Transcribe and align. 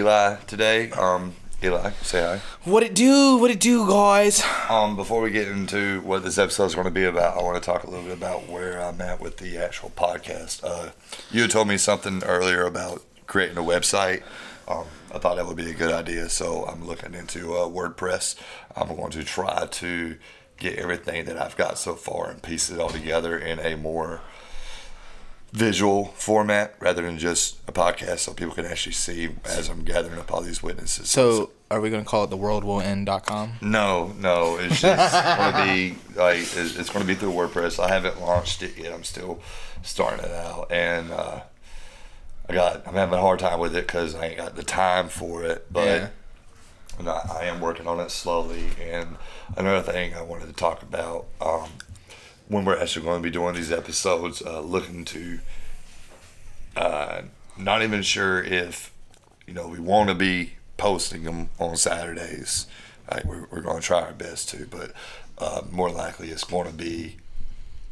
Eli 0.00 0.36
today. 0.46 0.92
Um, 0.92 1.34
Eli, 1.60 1.90
say 2.02 2.22
hi. 2.22 2.40
What 2.62 2.84
it 2.84 2.94
do? 2.94 3.36
What 3.36 3.50
it 3.50 3.58
do, 3.58 3.84
guys? 3.88 4.44
Um, 4.70 4.94
before 4.94 5.20
we 5.20 5.32
get 5.32 5.48
into 5.48 6.02
what 6.02 6.22
this 6.22 6.38
episode 6.38 6.66
is 6.66 6.76
going 6.76 6.84
to 6.84 6.92
be 6.92 7.02
about, 7.02 7.36
I 7.36 7.42
want 7.42 7.60
to 7.60 7.66
talk 7.68 7.82
a 7.82 7.90
little 7.90 8.04
bit 8.04 8.16
about 8.16 8.48
where 8.48 8.80
I'm 8.80 9.00
at 9.00 9.20
with 9.20 9.38
the 9.38 9.58
actual 9.58 9.90
podcast. 9.90 10.62
Uh, 10.62 10.90
you 11.32 11.42
had 11.42 11.50
told 11.50 11.66
me 11.66 11.78
something 11.78 12.22
earlier 12.22 12.62
about 12.62 13.02
creating 13.26 13.58
a 13.58 13.60
website. 13.60 14.22
Um, 14.68 14.84
I 15.12 15.18
thought 15.18 15.34
that 15.34 15.46
would 15.48 15.56
be 15.56 15.68
a 15.68 15.74
good 15.74 15.92
idea, 15.92 16.28
so 16.28 16.64
I'm 16.66 16.86
looking 16.86 17.14
into 17.14 17.54
uh, 17.54 17.66
WordPress. 17.66 18.36
I'm 18.76 18.94
going 18.94 19.10
to 19.10 19.24
try 19.24 19.66
to 19.66 20.16
get 20.58 20.78
everything 20.78 21.24
that 21.24 21.42
I've 21.42 21.56
got 21.56 21.76
so 21.76 21.96
far 21.96 22.30
and 22.30 22.40
piece 22.40 22.70
it 22.70 22.78
all 22.78 22.90
together 22.90 23.36
in 23.36 23.58
a 23.58 23.76
more 23.76 24.20
visual 25.52 26.06
format 26.16 26.74
rather 26.78 27.02
than 27.02 27.18
just 27.18 27.58
a 27.68 27.72
podcast 27.72 28.18
so 28.20 28.34
people 28.34 28.54
can 28.54 28.66
actually 28.66 28.92
see 28.92 29.30
as 29.44 29.68
I'm 29.68 29.82
gathering 29.82 30.18
up 30.18 30.32
all 30.32 30.40
these 30.42 30.62
witnesses. 30.62 31.08
So, 31.10 31.50
are 31.70 31.80
we 31.80 31.90
gonna 31.90 32.04
call 32.04 32.24
it 32.24 32.30
the 32.30 32.36
world 32.36 32.64
will 32.64 32.80
end.com? 32.80 33.54
No, 33.60 34.12
no, 34.18 34.56
it's 34.58 34.80
just 34.80 35.12
gonna 35.12 35.64
be 35.64 35.96
like 36.14 36.38
it's, 36.38 36.76
it's 36.76 36.90
gonna 36.90 37.04
be 37.04 37.14
through 37.14 37.32
WordPress. 37.32 37.82
I 37.82 37.88
haven't 37.88 38.20
launched 38.20 38.62
it 38.62 38.76
yet. 38.76 38.92
I'm 38.92 39.04
still 39.04 39.40
starting 39.82 40.24
it 40.24 40.32
out, 40.32 40.70
and 40.70 41.10
uh, 41.10 41.40
I 42.48 42.52
got 42.54 42.86
I'm 42.86 42.94
having 42.94 43.18
a 43.18 43.20
hard 43.20 43.38
time 43.38 43.58
with 43.60 43.74
it 43.76 43.86
because 43.86 44.14
I 44.14 44.26
ain't 44.26 44.36
got 44.36 44.56
the 44.56 44.62
time 44.62 45.08
for 45.08 45.44
it. 45.44 45.66
But 45.72 45.84
Yeah. 45.86 46.08
I 47.00 47.44
am 47.44 47.60
working 47.60 47.86
on 47.86 48.00
it 48.00 48.10
slowly. 48.10 48.64
And 48.82 49.16
another 49.56 49.92
thing 49.92 50.14
I 50.14 50.22
wanted 50.22 50.46
to 50.48 50.52
talk 50.52 50.82
about 50.82 51.26
um, 51.40 51.70
when 52.48 52.64
we're 52.64 52.78
actually 52.80 53.04
going 53.04 53.20
to 53.20 53.22
be 53.22 53.30
doing 53.30 53.54
these 53.54 53.70
episodes, 53.70 54.42
uh, 54.42 54.60
looking 54.60 55.04
to 55.06 55.38
uh, 56.76 57.22
not 57.56 57.82
even 57.82 58.02
sure 58.02 58.42
if 58.42 58.92
you 59.46 59.54
know 59.54 59.66
we 59.68 59.78
want 59.78 60.08
to 60.08 60.14
be 60.14 60.52
posting 60.76 61.24
them 61.24 61.50
on 61.58 61.76
Saturdays. 61.76 62.66
Like 63.10 63.24
we're, 63.24 63.46
we're 63.50 63.60
going 63.62 63.80
to 63.80 63.86
try 63.86 64.02
our 64.02 64.12
best 64.12 64.48
to, 64.50 64.66
but 64.66 64.92
uh, 65.38 65.62
more 65.70 65.90
likely 65.90 66.28
it's 66.30 66.44
going 66.44 66.66
to 66.68 66.74
be 66.74 67.16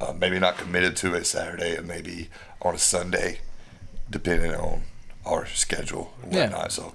uh, 0.00 0.12
maybe 0.18 0.38
not 0.38 0.58
committed 0.58 0.94
to 0.98 1.14
a 1.14 1.24
Saturday 1.24 1.74
and 1.76 1.88
maybe 1.88 2.28
on 2.60 2.74
a 2.74 2.78
Sunday, 2.78 3.40
depending 4.10 4.54
on 4.54 4.82
our 5.24 5.46
schedule 5.46 6.12
and 6.22 6.32
Yeah. 6.34 6.42
whatnot. 6.50 6.72
So, 6.72 6.92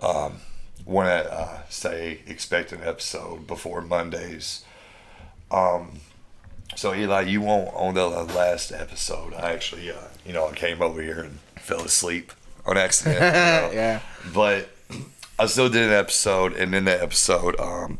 um, 0.00 0.40
want 0.84 1.08
to 1.08 1.32
uh, 1.32 1.60
say 1.70 2.20
expect 2.26 2.72
an 2.72 2.80
episode 2.82 3.46
before 3.46 3.80
Mondays. 3.80 4.64
Um, 5.50 6.00
so 6.74 6.94
Eli, 6.94 7.22
you 7.22 7.40
won't 7.40 7.74
on 7.74 7.94
the 7.94 8.06
last 8.06 8.72
episode. 8.72 9.34
I 9.34 9.52
actually, 9.52 9.90
uh, 9.90 10.08
you 10.26 10.32
know, 10.32 10.48
I 10.48 10.52
came 10.52 10.82
over 10.82 11.00
here 11.02 11.20
and 11.20 11.38
fell 11.56 11.82
asleep 11.82 12.32
on 12.66 12.76
accident. 12.76 13.16
you 13.16 13.20
know. 13.30 13.70
Yeah. 13.72 14.00
But 14.34 14.70
I 15.38 15.46
still 15.46 15.68
did 15.68 15.82
an 15.82 15.92
episode, 15.92 16.54
and 16.54 16.74
in 16.74 16.84
that 16.84 17.00
episode, 17.00 17.58
um, 17.60 17.98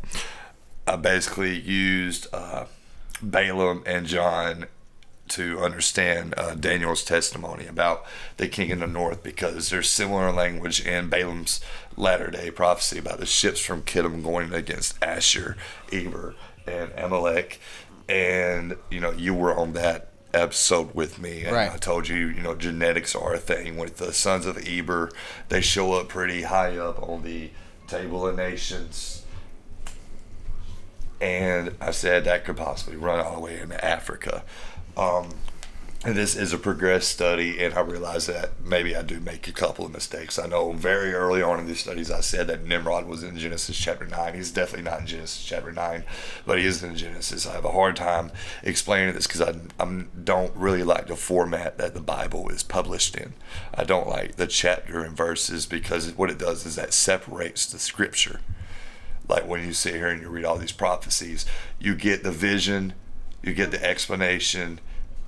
I 0.87 0.95
basically 0.95 1.59
used 1.59 2.27
uh, 2.33 2.65
Balaam 3.21 3.83
and 3.85 4.05
John 4.05 4.67
to 5.29 5.59
understand 5.59 6.33
uh, 6.37 6.53
Daniel's 6.53 7.03
testimony 7.03 7.65
about 7.65 8.05
the 8.37 8.47
king 8.47 8.69
in 8.69 8.79
the 8.79 8.87
north 8.87 9.23
because 9.23 9.69
there's 9.69 9.89
similar 9.89 10.31
language 10.31 10.85
in 10.85 11.09
Balaam's 11.09 11.61
latter 11.95 12.29
day 12.29 12.51
prophecy 12.51 12.99
about 12.99 13.19
the 13.19 13.25
ships 13.25 13.59
from 13.59 13.81
Kittim 13.83 14.21
going 14.21 14.53
against 14.53 14.99
Asshur, 14.99 15.55
Eber, 15.91 16.35
and 16.67 16.91
Amalek. 16.97 17.59
And, 18.09 18.75
you 18.89 18.99
know, 18.99 19.11
you 19.11 19.33
were 19.33 19.57
on 19.57 19.73
that 19.73 20.09
episode 20.33 20.93
with 20.93 21.19
me. 21.19 21.43
And 21.43 21.55
Right. 21.55 21.71
I 21.71 21.77
told 21.77 22.07
you, 22.07 22.15
you 22.15 22.41
know, 22.41 22.55
genetics 22.55 23.15
are 23.15 23.33
a 23.33 23.39
thing. 23.39 23.77
With 23.77 23.97
the 23.97 24.13
sons 24.13 24.45
of 24.45 24.57
Eber, 24.67 25.11
they 25.49 25.61
show 25.61 25.93
up 25.93 26.09
pretty 26.09 26.43
high 26.43 26.77
up 26.77 27.01
on 27.01 27.23
the 27.23 27.51
table 27.87 28.27
of 28.27 28.35
nations 28.35 29.23
and 31.23 31.73
I 31.79 31.91
said 31.91 32.25
that 32.25 32.43
could 32.43 32.57
possibly 32.57 32.97
run 32.97 33.21
all 33.21 33.35
the 33.35 33.39
way 33.39 33.59
into 33.59 33.83
Africa. 33.83 34.43
Um, 34.97 35.29
this 36.03 36.35
is 36.35 36.51
a 36.51 36.57
progressed 36.57 37.07
study, 37.07 37.63
and 37.63 37.73
I 37.73 37.79
realize 37.79 38.25
that 38.25 38.59
maybe 38.61 38.93
I 38.93 39.03
do 39.03 39.21
make 39.21 39.47
a 39.47 39.53
couple 39.53 39.85
of 39.85 39.93
mistakes. 39.93 40.37
I 40.37 40.47
know 40.47 40.73
very 40.73 41.13
early 41.13 41.41
on 41.41 41.59
in 41.59 41.65
these 41.65 41.79
studies 41.79 42.11
I 42.11 42.19
said 42.19 42.47
that 42.47 42.65
Nimrod 42.65 43.05
was 43.05 43.23
in 43.23 43.37
Genesis 43.37 43.77
chapter 43.77 44.05
9. 44.05 44.33
He's 44.33 44.51
definitely 44.51 44.89
not 44.89 44.99
in 44.99 45.07
Genesis 45.07 45.45
chapter 45.45 45.71
9, 45.71 46.03
but 46.45 46.59
he 46.59 46.65
is 46.65 46.83
in 46.83 46.97
Genesis. 46.97 47.47
I 47.47 47.53
have 47.53 47.63
a 47.63 47.71
hard 47.71 47.95
time 47.95 48.31
explaining 48.63 49.13
this 49.13 49.27
because 49.27 49.41
I 49.41 49.53
I'm, 49.79 50.09
don't 50.21 50.53
really 50.57 50.83
like 50.83 51.07
the 51.07 51.15
format 51.15 51.77
that 51.77 51.93
the 51.93 52.01
Bible 52.01 52.49
is 52.49 52.63
published 52.63 53.15
in. 53.15 53.33
I 53.73 53.85
don't 53.85 54.09
like 54.09 54.35
the 54.35 54.47
chapter 54.47 55.05
and 55.05 55.15
verses 55.15 55.65
because 55.65 56.11
what 56.17 56.29
it 56.29 56.37
does 56.37 56.65
is 56.65 56.75
that 56.75 56.93
separates 56.93 57.65
the 57.65 57.79
scripture 57.79 58.41
like 59.29 59.47
when 59.47 59.65
you 59.65 59.71
sit 59.71 59.95
here 59.95 60.09
and 60.09 60.21
you 60.21 60.27
read 60.27 60.43
all 60.43 60.57
these 60.57 60.73
prophecies, 60.73 61.45
you 61.79 61.95
get 61.95 62.23
the 62.23 62.31
vision, 62.31 62.93
you 63.41 63.53
get 63.53 63.71
the 63.71 63.81
explanation, 63.81 64.81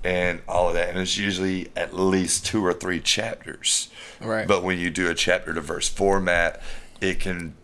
and 0.05 0.41
all 0.47 0.69
of 0.69 0.75
that. 0.75 0.89
And 0.89 0.99
it's 0.99 1.17
usually 1.17 1.69
at 1.75 1.93
least 1.93 2.45
two 2.45 2.66
or 2.66 2.73
three 2.73 2.99
chapters. 2.99 3.89
Right. 4.21 4.47
But 4.47 4.63
when 4.63 4.79
you 4.79 4.91
do 4.91 5.09
a 5.09 5.16
chapter 5.16 5.53
to 5.53 5.61
verse 5.61 5.89
format, 5.89 6.61
it 7.01 7.19
can 7.19 7.55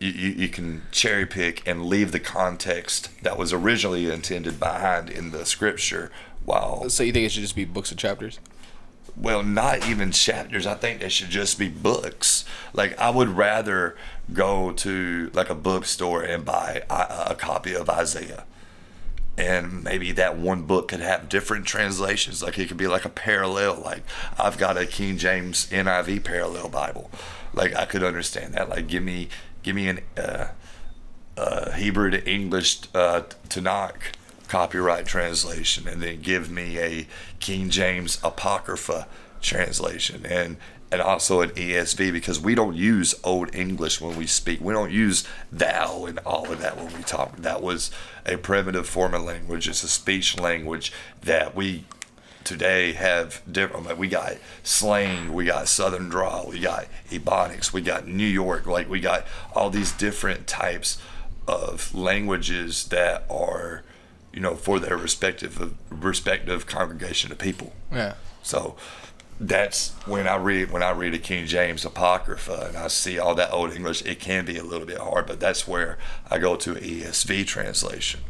you, 0.00 0.10
you, 0.10 0.30
you 0.30 0.48
can 0.48 0.82
cherry 0.90 1.26
pick 1.26 1.66
and 1.68 1.86
leave 1.86 2.10
the 2.10 2.20
context 2.20 3.10
that 3.22 3.38
was 3.38 3.52
originally 3.52 4.10
intended 4.10 4.58
behind 4.58 5.08
in 5.08 5.30
the 5.30 5.46
scripture 5.46 6.10
while 6.44 6.88
So 6.90 7.04
you 7.04 7.12
think 7.12 7.26
it 7.26 7.32
should 7.32 7.42
just 7.42 7.56
be 7.56 7.64
books 7.64 7.90
and 7.90 8.00
chapters? 8.00 8.40
well, 9.16 9.42
not 9.42 9.88
even 9.88 10.10
chapters. 10.10 10.66
I 10.66 10.74
think 10.74 11.00
they 11.00 11.08
should 11.08 11.30
just 11.30 11.58
be 11.58 11.68
books. 11.68 12.44
Like 12.72 12.98
I 12.98 13.10
would 13.10 13.28
rather 13.28 13.96
go 14.32 14.72
to 14.72 15.30
like 15.34 15.50
a 15.50 15.54
bookstore 15.54 16.22
and 16.22 16.44
buy 16.44 16.82
a, 16.90 17.30
a 17.30 17.34
copy 17.36 17.74
of 17.74 17.88
Isaiah, 17.88 18.44
and 19.36 19.82
maybe 19.82 20.12
that 20.12 20.36
one 20.36 20.62
book 20.62 20.88
could 20.88 21.00
have 21.00 21.28
different 21.28 21.66
translations. 21.66 22.42
Like 22.42 22.58
it 22.58 22.68
could 22.68 22.76
be 22.76 22.86
like 22.86 23.04
a 23.04 23.10
parallel. 23.10 23.80
Like 23.84 24.02
I've 24.38 24.58
got 24.58 24.76
a 24.76 24.86
King 24.86 25.18
James 25.18 25.66
NIV 25.70 26.24
parallel 26.24 26.68
Bible. 26.68 27.10
Like 27.52 27.74
I 27.74 27.84
could 27.84 28.02
understand 28.02 28.54
that. 28.54 28.68
Like 28.68 28.86
give 28.86 29.02
me 29.02 29.28
give 29.62 29.74
me 29.74 29.88
an 29.88 30.00
uh, 30.16 30.48
uh, 31.36 31.72
Hebrew 31.72 32.10
to 32.10 32.28
English 32.28 32.82
uh, 32.94 33.22
Tanakh 33.48 34.14
copyright 34.48 35.06
translation, 35.06 35.88
and 35.88 36.02
then 36.02 36.20
give 36.20 36.50
me 36.50 36.78
a 36.78 37.06
King 37.40 37.70
James 37.70 38.18
Apocrypha 38.22 39.08
translation, 39.40 40.24
and 40.26 40.56
and 40.92 41.00
also 41.00 41.40
an 41.40 41.50
ESV 41.50 42.12
because 42.12 42.38
we 42.38 42.54
don't 42.54 42.76
use 42.76 43.14
Old 43.24 43.54
English 43.54 44.00
when 44.00 44.16
we 44.16 44.26
speak. 44.26 44.60
We 44.60 44.72
don't 44.72 44.92
use 44.92 45.24
thou 45.50 46.04
and 46.06 46.18
all 46.20 46.50
of 46.52 46.60
that 46.60 46.76
when 46.76 46.94
we 46.96 47.02
talk. 47.02 47.36
That 47.38 47.62
was 47.62 47.90
a 48.26 48.36
primitive 48.36 48.86
form 48.88 49.14
of 49.14 49.22
language. 49.22 49.68
It's 49.68 49.82
a 49.82 49.88
speech 49.88 50.38
language 50.38 50.92
that 51.22 51.54
we 51.56 51.84
today 52.44 52.92
have 52.92 53.40
different 53.50 53.86
like 53.86 53.96
we 53.98 54.06
got 54.06 54.34
slang 54.62 55.32
we 55.32 55.46
got 55.46 55.66
southern 55.66 56.10
drawl 56.10 56.46
we 56.50 56.60
got 56.60 56.84
ebonics 57.08 57.72
we 57.72 57.80
got 57.80 58.06
new 58.06 58.26
york 58.26 58.66
like 58.66 58.86
we 58.86 59.00
got 59.00 59.24
all 59.54 59.70
these 59.70 59.92
different 59.92 60.46
types 60.46 60.98
of 61.48 61.94
languages 61.94 62.88
that 62.88 63.24
are 63.30 63.82
you 64.30 64.40
know 64.40 64.54
for 64.54 64.78
their 64.78 64.94
respective 64.94 65.72
respective 65.90 66.66
congregation 66.66 67.32
of 67.32 67.38
people 67.38 67.72
Yeah. 67.90 68.12
so 68.42 68.76
that's 69.40 69.90
when 70.06 70.28
I 70.28 70.36
read 70.36 70.70
when 70.70 70.82
I 70.82 70.90
read 70.92 71.14
a 71.14 71.18
King 71.18 71.46
James 71.46 71.84
Apocrypha 71.84 72.66
and 72.68 72.76
I 72.76 72.88
see 72.88 73.18
all 73.18 73.34
that 73.34 73.52
old 73.52 73.72
English, 73.72 74.04
it 74.04 74.20
can 74.20 74.44
be 74.44 74.56
a 74.56 74.62
little 74.62 74.86
bit 74.86 74.98
hard, 74.98 75.26
but 75.26 75.40
that's 75.40 75.66
where 75.66 75.98
I 76.30 76.38
go 76.38 76.56
to 76.56 76.74
ESV 76.74 77.46
translation. 77.46 78.20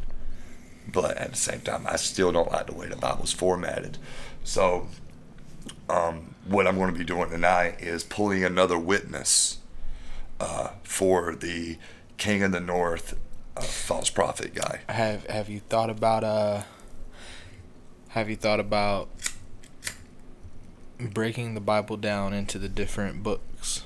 But 0.90 1.16
at 1.18 1.32
the 1.32 1.36
same 1.36 1.60
time, 1.60 1.86
I 1.86 1.96
still 1.96 2.32
don't 2.32 2.50
like 2.50 2.66
the 2.66 2.74
way 2.74 2.88
the 2.88 2.96
Bible's 2.96 3.32
formatted. 3.32 3.98
So, 4.44 4.88
um, 5.88 6.34
what 6.46 6.66
I'm 6.66 6.76
going 6.76 6.92
to 6.92 6.98
be 6.98 7.04
doing 7.04 7.30
tonight 7.30 7.80
is 7.80 8.04
pulling 8.04 8.44
another 8.44 8.78
witness 8.78 9.58
uh, 10.40 10.70
for 10.82 11.34
the 11.34 11.78
King 12.16 12.42
of 12.42 12.52
the 12.52 12.60
North 12.60 13.18
uh, 13.56 13.62
false 13.62 14.10
prophet 14.10 14.54
guy. 14.54 14.80
Have 14.88 15.26
Have 15.26 15.48
you 15.48 15.60
thought 15.60 15.90
about 15.90 16.24
uh? 16.24 16.62
Have 18.08 18.30
you 18.30 18.36
thought 18.36 18.60
about 18.60 19.08
breaking 20.98 21.54
the 21.54 21.60
Bible 21.60 21.96
down 21.96 22.32
into 22.32 22.58
the 22.58 22.68
different 22.68 23.22
books? 23.22 23.84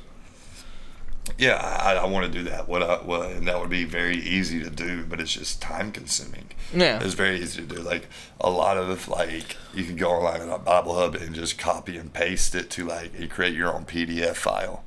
Yeah, 1.36 1.56
I, 1.56 1.94
I 1.94 2.06
want 2.06 2.32
to 2.32 2.38
do 2.38 2.48
that. 2.48 2.68
What, 2.68 2.82
I, 2.82 2.96
what, 2.96 3.30
and 3.32 3.46
that 3.48 3.60
would 3.60 3.68
be 3.68 3.84
very 3.84 4.16
easy 4.16 4.62
to 4.62 4.70
do, 4.70 5.04
but 5.04 5.20
it's 5.20 5.34
just 5.34 5.60
time 5.60 5.92
consuming. 5.92 6.48
Yeah. 6.74 7.02
It's 7.02 7.14
very 7.14 7.38
easy 7.38 7.60
to 7.66 7.74
do. 7.74 7.82
Like 7.82 8.06
a 8.40 8.48
lot 8.48 8.78
of 8.78 9.08
like, 9.08 9.56
you 9.74 9.84
can 9.84 9.96
go 9.96 10.10
online 10.10 10.48
on 10.48 10.64
Bible 10.64 10.94
Hub 10.94 11.14
and 11.14 11.34
just 11.34 11.58
copy 11.58 11.98
and 11.98 12.12
paste 12.12 12.54
it 12.54 12.70
to 12.70 12.86
like, 12.86 13.12
and 13.18 13.30
create 13.30 13.54
your 13.54 13.74
own 13.74 13.84
PDF 13.84 14.36
file, 14.36 14.84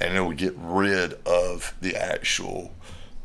and 0.00 0.16
it 0.16 0.20
will 0.20 0.32
get 0.32 0.54
rid 0.58 1.14
of 1.24 1.74
the 1.80 1.94
actual 1.96 2.74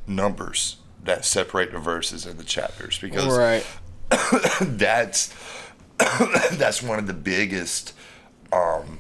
numbers 0.06 0.78
that 1.04 1.26
separate 1.26 1.72
the 1.72 1.80
verses 1.80 2.26
and 2.26 2.40
the 2.40 2.44
chapters 2.44 3.00
because 3.00 3.36
Right. 3.36 3.66
that's 4.62 5.34
that's 6.52 6.82
one 6.82 7.00
of 7.00 7.08
the 7.08 7.14
biggest 7.14 7.94
um, 8.52 9.00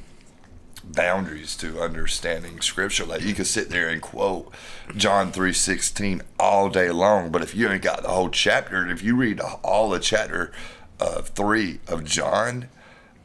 boundaries 0.83 1.55
to 1.57 1.81
understanding 1.81 2.61
scripture. 2.61 3.05
Like 3.05 3.21
you 3.21 3.33
could 3.33 3.47
sit 3.47 3.69
there 3.69 3.89
and 3.89 4.01
quote 4.01 4.53
John 4.95 5.31
three 5.31 5.53
sixteen 5.53 6.21
all 6.39 6.69
day 6.69 6.91
long, 6.91 7.31
but 7.31 7.41
if 7.41 7.55
you 7.55 7.69
ain't 7.69 7.81
got 7.81 8.01
the 8.01 8.09
whole 8.09 8.29
chapter, 8.29 8.77
and 8.77 8.91
if 8.91 9.03
you 9.03 9.15
read 9.15 9.39
all 9.39 9.89
the 9.89 9.99
chapter 9.99 10.51
of 10.99 11.29
three 11.29 11.79
of 11.87 12.03
John, 12.03 12.67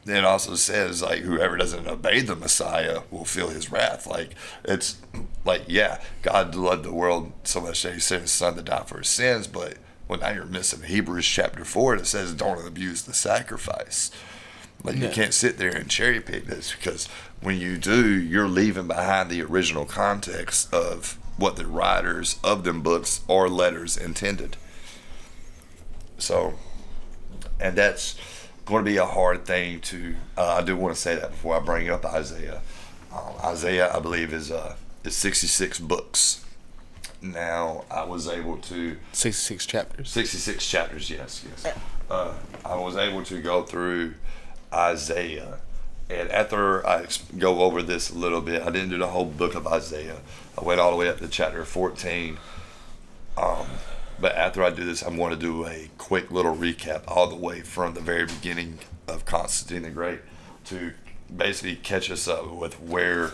then 0.05 0.17
it 0.17 0.25
also 0.25 0.55
says 0.55 1.01
like 1.01 1.19
whoever 1.19 1.57
doesn't 1.57 1.87
obey 1.87 2.21
the 2.21 2.35
Messiah 2.35 3.01
will 3.09 3.25
feel 3.25 3.49
His 3.49 3.71
wrath. 3.71 4.05
Like 4.05 4.35
it's 4.63 5.01
like 5.43 5.63
yeah, 5.67 5.99
God 6.21 6.55
loved 6.55 6.85
the 6.85 6.93
world 6.93 7.31
so 7.43 7.61
much 7.61 7.81
that 7.83 7.93
He 7.93 7.99
sent 7.99 8.21
His 8.21 8.31
Son 8.31 8.55
to 8.55 8.61
die 8.61 8.83
for 8.85 8.99
His 8.99 9.09
sins, 9.09 9.47
but 9.47 9.77
well 10.07 10.19
now 10.19 10.29
you're 10.29 10.45
missing 10.45 10.83
Hebrews 10.83 11.25
chapter 11.25 11.65
four. 11.65 11.95
It 11.95 12.05
says 12.05 12.33
don't 12.33 12.65
abuse 12.65 13.01
the 13.01 13.13
sacrifice. 13.13 14.11
Like 14.85 14.97
you 14.97 15.09
can't 15.09 15.33
sit 15.33 15.57
there 15.57 15.75
and 15.75 15.89
cherry 15.89 16.21
pick 16.21 16.45
this 16.45 16.73
because 16.73 17.07
when 17.41 17.59
you 17.59 17.77
do, 17.77 18.07
you're 18.07 18.47
leaving 18.47 18.87
behind 18.87 19.29
the 19.29 19.41
original 19.41 19.85
context 19.85 20.71
of 20.73 21.17
what 21.37 21.55
the 21.55 21.65
writers 21.65 22.39
of 22.43 22.63
them 22.63 22.81
books 22.81 23.21
or 23.27 23.49
letters 23.49 23.97
intended. 23.97 24.57
So, 26.17 26.53
and 27.59 27.75
that's 27.75 28.15
going 28.65 28.85
to 28.85 28.89
be 28.89 28.97
a 28.97 29.05
hard 29.05 29.45
thing 29.45 29.79
to. 29.81 30.15
Uh, 30.37 30.59
I 30.59 30.61
do 30.61 30.77
want 30.77 30.95
to 30.95 31.01
say 31.01 31.15
that 31.15 31.31
before 31.31 31.57
I 31.57 31.59
bring 31.59 31.89
up 31.89 32.05
Isaiah. 32.05 32.61
Um, 33.13 33.33
Isaiah, 33.43 33.93
I 33.93 33.99
believe, 33.99 34.33
is 34.33 34.51
uh, 34.51 34.75
is 35.03 35.15
66 35.15 35.79
books. 35.79 36.45
Now, 37.21 37.85
I 37.89 38.03
was 38.03 38.27
able 38.27 38.57
to 38.57 38.97
66 39.13 39.65
chapters. 39.65 40.09
66 40.11 40.67
chapters, 40.67 41.09
yes, 41.09 41.43
yes. 41.49 41.73
Uh, 42.09 42.33
I 42.63 42.75
was 42.75 42.95
able 42.97 43.23
to 43.23 43.41
go 43.41 43.63
through 43.63 44.13
Isaiah. 44.75 45.59
And 46.09 46.29
after 46.29 46.85
I 46.85 47.07
go 47.37 47.61
over 47.61 47.81
this 47.81 48.11
a 48.11 48.17
little 48.17 48.41
bit, 48.41 48.61
I 48.61 48.69
didn't 48.69 48.89
do 48.89 48.97
the 48.97 49.07
whole 49.07 49.25
book 49.25 49.55
of 49.55 49.65
Isaiah. 49.65 50.17
I 50.59 50.63
went 50.63 50.79
all 50.79 50.91
the 50.91 50.97
way 50.97 51.09
up 51.09 51.19
to 51.19 51.27
chapter 51.27 51.65
14. 51.65 52.37
Um, 53.37 53.67
but 54.19 54.35
after 54.35 54.63
I 54.63 54.69
do 54.69 54.85
this, 54.85 55.01
I'm 55.01 55.17
going 55.17 55.31
to 55.31 55.35
do 55.39 55.65
a 55.65 55.89
quick 55.97 56.31
little 56.31 56.55
recap 56.55 57.03
all 57.07 57.27
the 57.27 57.35
way 57.35 57.61
from 57.61 57.93
the 57.93 58.01
very 58.01 58.25
beginning 58.25 58.79
of 59.07 59.25
Constantine 59.25 59.83
the 59.83 59.89
Great 59.89 60.19
to 60.65 60.93
basically 61.35 61.75
catch 61.75 62.11
us 62.11 62.27
up 62.27 62.51
with 62.51 62.79
where 62.79 63.33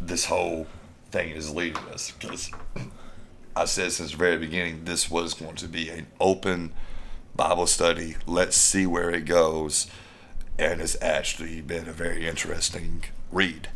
this 0.00 0.26
whole 0.26 0.66
thing 1.10 1.30
is 1.30 1.52
leading 1.52 1.82
us. 1.92 2.12
Because 2.12 2.50
I 3.56 3.64
said 3.64 3.92
since 3.92 4.12
the 4.12 4.16
very 4.16 4.38
beginning, 4.38 4.84
this 4.84 5.10
was 5.10 5.34
going 5.34 5.56
to 5.56 5.68
be 5.68 5.88
an 5.90 6.06
open 6.20 6.72
Bible 7.34 7.66
study. 7.66 8.16
Let's 8.26 8.56
see 8.56 8.86
where 8.86 9.10
it 9.10 9.24
goes. 9.24 9.88
And 10.58 10.80
it's 10.80 10.96
actually 11.00 11.60
been 11.60 11.88
a 11.88 11.92
very 11.92 12.26
interesting 12.26 13.04
read. 13.30 13.68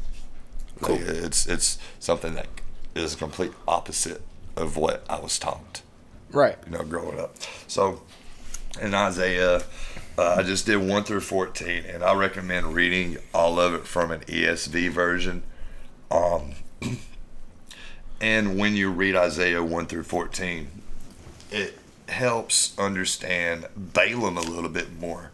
Cool. 0.80 0.96
Like, 0.96 1.06
it's 1.06 1.46
it's 1.46 1.78
something 2.00 2.34
that 2.34 2.46
is 2.94 3.14
a 3.14 3.16
complete 3.16 3.52
opposite 3.68 4.22
of 4.56 4.76
what 4.76 5.04
I 5.08 5.20
was 5.20 5.38
taught, 5.38 5.82
Right. 6.30 6.58
you 6.66 6.72
know, 6.72 6.82
growing 6.82 7.18
up. 7.20 7.36
So 7.68 8.02
in 8.80 8.94
Isaiah, 8.94 9.62
uh, 10.18 10.34
I 10.38 10.42
just 10.42 10.66
did 10.66 10.76
1 10.76 11.04
through 11.04 11.20
14, 11.20 11.84
and 11.86 12.02
I 12.02 12.14
recommend 12.14 12.74
reading 12.74 13.18
all 13.32 13.58
of 13.60 13.74
it 13.74 13.86
from 13.86 14.10
an 14.10 14.20
ESV 14.20 14.90
version. 14.90 15.42
Um, 16.10 16.52
and 18.20 18.58
when 18.58 18.74
you 18.76 18.90
read 18.90 19.16
Isaiah 19.16 19.62
1 19.62 19.86
through 19.86 20.04
14, 20.04 20.68
it 21.50 21.78
helps 22.08 22.78
understand 22.78 23.66
Balaam 23.76 24.36
a 24.36 24.42
little 24.42 24.70
bit 24.70 24.98
more. 24.98 25.31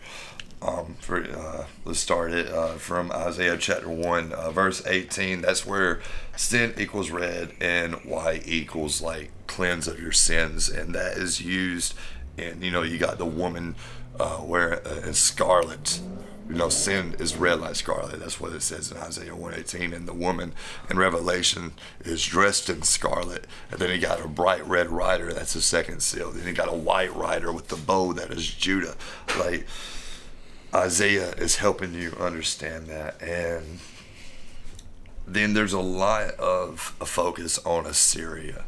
Um, 0.60 0.96
for 0.98 1.22
uh, 1.22 1.66
let's 1.84 2.00
start 2.00 2.32
it 2.32 2.48
uh, 2.48 2.74
from 2.74 3.12
Isaiah 3.12 3.56
chapter 3.56 3.88
one, 3.88 4.32
uh, 4.32 4.50
verse 4.50 4.84
eighteen. 4.86 5.42
That's 5.42 5.64
where 5.64 6.00
sin 6.36 6.74
equals 6.76 7.10
red 7.10 7.52
and 7.60 7.94
white 8.04 8.46
equals 8.46 9.00
like 9.00 9.30
cleanse 9.46 9.86
of 9.86 10.00
your 10.00 10.12
sins, 10.12 10.68
and 10.68 10.94
that 10.96 11.16
is 11.16 11.40
used. 11.40 11.94
And 12.36 12.62
you 12.62 12.72
know, 12.72 12.82
you 12.82 12.98
got 12.98 13.18
the 13.18 13.26
woman 13.26 13.76
uh, 14.18 14.40
wearing 14.42 14.80
uh, 14.84 15.12
scarlet. 15.12 16.00
You 16.48 16.54
know, 16.54 16.70
sin 16.70 17.14
is 17.18 17.36
red 17.36 17.60
like 17.60 17.74
scarlet. 17.74 18.20
That's 18.20 18.40
what 18.40 18.52
it 18.52 18.62
says 18.62 18.90
in 18.90 18.96
Isaiah 18.96 19.36
118. 19.36 19.92
And 19.92 20.08
the 20.08 20.14
woman 20.14 20.54
in 20.88 20.96
Revelation 20.96 21.72
is 22.00 22.24
dressed 22.24 22.70
in 22.70 22.82
scarlet. 22.82 23.46
And 23.70 23.78
then 23.78 23.90
he 23.90 23.98
got 23.98 24.24
a 24.24 24.28
bright 24.28 24.66
red 24.66 24.88
rider. 24.88 25.30
That's 25.30 25.52
the 25.52 25.60
second 25.60 26.00
seal. 26.00 26.30
Then 26.30 26.46
he 26.46 26.54
got 26.54 26.70
a 26.72 26.76
white 26.76 27.14
rider 27.14 27.52
with 27.52 27.68
the 27.68 27.76
bow. 27.76 28.14
That 28.14 28.30
is 28.30 28.46
Judah. 28.50 28.96
Like, 29.38 29.66
Isaiah 30.74 31.32
is 31.32 31.56
helping 31.56 31.94
you 31.94 32.12
understand 32.20 32.86
that. 32.86 33.20
And 33.22 33.78
then 35.26 35.54
there's 35.54 35.72
a 35.72 35.80
lot 35.80 36.32
of 36.32 36.94
a 37.00 37.06
focus 37.06 37.58
on 37.64 37.86
Assyria 37.86 38.64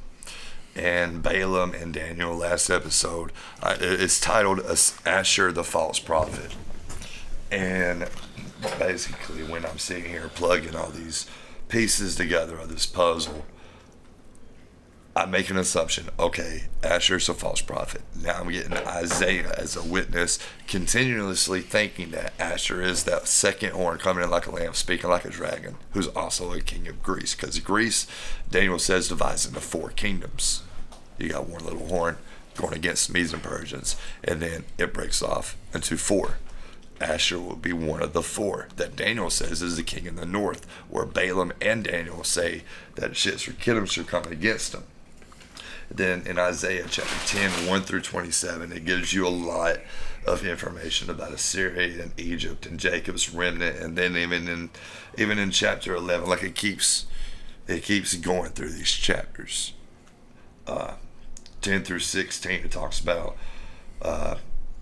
and 0.75 1.23
Balaam 1.23 1.75
and 1.75 1.93
Daniel 1.93 2.37
last 2.37 2.70
episode. 2.70 3.32
Uh, 3.62 3.76
it's 3.81 4.20
titled 4.20 4.61
As- 4.61 4.99
Asshur 5.05 5.52
the 5.52 5.64
False 5.64 5.99
Prophet. 5.99 6.55
And 7.50 8.08
basically, 8.79 9.43
when 9.43 9.67
I'm 9.67 9.79
sitting 9.79 10.11
here 10.11 10.31
plugging 10.35 10.76
all 10.76 10.91
these 10.91 11.26
pieces 11.69 12.14
together 12.14 12.58
of 12.58 12.69
this 12.69 12.87
puzzle, 12.87 13.44
I 15.20 15.26
make 15.26 15.50
an 15.50 15.58
assumption. 15.58 16.08
Okay, 16.19 16.62
Asshur's 16.81 17.28
a 17.28 17.34
false 17.34 17.61
prophet. 17.61 18.00
Now 18.22 18.40
I'm 18.40 18.50
getting 18.50 18.72
Isaiah 18.72 19.52
as 19.58 19.76
a 19.76 19.82
witness, 19.82 20.38
continuously 20.67 21.61
thinking 21.61 22.12
that 22.12 22.37
Asshur 22.38 22.82
is 22.82 23.05
that 23.05 23.28
second 23.28 23.72
horn 23.72 23.99
coming 23.99 24.25
in 24.25 24.31
like 24.31 24.46
a 24.46 24.50
lamb, 24.50 24.72
speaking 24.72 25.11
like 25.11 25.26
a 25.26 25.31
dragon, 25.31 25.76
who's 25.90 26.06
also 26.08 26.55
a 26.55 26.61
king 26.62 26.88
of 26.88 27.02
Greece. 27.02 27.34
Because 27.34 27.58
Greece, 27.58 28.06
Daniel 28.50 28.78
says, 28.78 29.08
divides 29.08 29.44
into 29.44 29.61
four 29.61 29.90
kingdoms. 29.90 30.62
You 31.19 31.28
got 31.28 31.46
one 31.46 31.67
little 31.67 31.88
horn 31.88 32.17
going 32.56 32.72
against 32.72 33.12
Medes 33.12 33.34
and 33.34 33.43
Persians, 33.43 33.96
and 34.25 34.40
then 34.40 34.64
it 34.78 34.94
breaks 34.94 35.22
off 35.22 35.55
into 35.75 35.99
four. 35.99 36.38
Asshur 36.99 37.46
will 37.46 37.56
be 37.56 37.75
one 37.75 38.00
of 38.02 38.14
the 38.14 38.22
four 38.22 38.69
that 38.76 38.96
Daniel 38.96 39.28
says 39.28 39.61
is 39.61 39.76
the 39.76 39.82
king 39.82 40.06
in 40.06 40.17
the 40.17 40.25
north, 40.25 40.67
where 40.88 41.05
Balaam 41.05 41.52
and 41.61 41.84
Daniel 41.84 42.25
say 42.25 42.62
that 42.94 43.12
shits 43.12 43.46
or 43.46 43.52
Kittim 43.52 43.87
should 43.87 44.06
come 44.06 44.25
against 44.25 44.72
him. 44.72 44.84
Then 45.91 46.23
in 46.27 46.39
Isaiah 46.39 46.87
chapter 46.89 47.27
10, 47.27 47.67
1 47.67 47.83
through 47.83 48.03
27, 48.03 48.73
it 48.73 48.85
gives 48.85 49.13
you 49.13 49.27
a 49.27 49.29
lot 49.29 49.79
of 50.27 50.47
information 50.47 51.11
about 51.11 51.33
Assyria 51.33 52.03
and 52.03 52.13
Egypt 52.19 52.67
and 52.67 52.79
Jacob's 52.79 53.35
remnant. 53.35 53.79
And 53.79 53.99
then 53.99 54.17
even 54.17 54.49
in 54.49 54.71
even 55.19 55.39
in 55.39 55.51
chapter 55.51 55.95
11, 55.95 56.29
like 56.29 56.45
it 56.45 56.55
keeps 56.55 57.07
it 57.67 57.83
keeps 57.83 58.15
going 58.15 58.51
through 58.51 58.71
these 58.71 58.91
chapters. 58.91 59.73
Uh, 60.67 60.94
10 61.63 61.82
through 61.82 61.99
16, 61.99 62.53
it 62.53 62.70
talks 62.70 63.01
about 63.01 63.37
uh, 64.01 64.37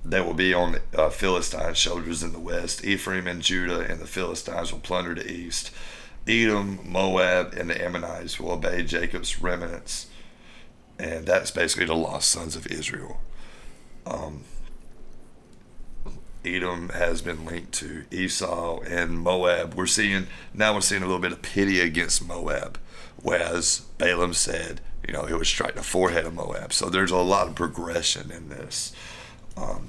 they 0.05 0.21
will 0.21 0.35
be 0.35 0.55
on 0.55 0.73
the 0.73 1.01
uh, 1.01 1.11
Philistine 1.11 1.75
shoulders 1.75 2.23
in 2.23 2.33
the 2.33 2.39
west. 2.39 2.85
Ephraim 2.85 3.27
and 3.27 3.43
Judah 3.43 3.81
and 3.81 4.01
the 4.01 4.07
Philistines 4.07 4.73
will 4.73 4.81
plunder 4.81 5.15
the 5.15 5.31
east. 5.31 5.71
Edom, 6.27 6.81
Moab, 6.85 7.55
and 7.55 7.71
the 7.71 7.83
Ammonites 7.83 8.39
will 8.39 8.53
obey 8.53 8.83
Jacob's 8.83 9.41
remnants. 9.41 10.07
And 10.99 11.27
that's 11.27 11.51
basically 11.51 11.87
the 11.87 11.95
lost 11.95 12.29
sons 12.29 12.57
of 12.57 12.67
Israel. 12.67 13.21
Um, 14.07 14.45
Edom 16.45 16.91
has 16.91 17.21
been 17.21 17.45
linked 17.45 17.73
to 17.75 18.05
Esau 18.11 18.81
and 18.81 19.19
Moab. 19.19 19.75
We're 19.75 19.87
seeing 19.87 20.27
now 20.55 20.75
we're 20.75 20.81
seeing 20.81 21.03
a 21.03 21.07
little 21.07 21.21
bit 21.21 21.33
of 21.33 21.43
pity 21.43 21.81
against 21.81 22.27
Moab, 22.27 22.79
whereas 23.21 23.83
Balaam 23.99 24.35
said, 24.35 24.81
you 25.07 25.13
know, 25.13 25.27
he 25.27 25.35
would 25.35 25.47
strike 25.47 25.75
the 25.75 25.83
forehead 25.83 26.27
of 26.27 26.35
Moab. 26.35 26.73
So 26.73 26.89
there's 26.89 27.11
a 27.11 27.17
lot 27.17 27.49
of 27.49 27.55
progression 27.55 28.31
in 28.31 28.49
this, 28.49 28.93
um, 29.57 29.89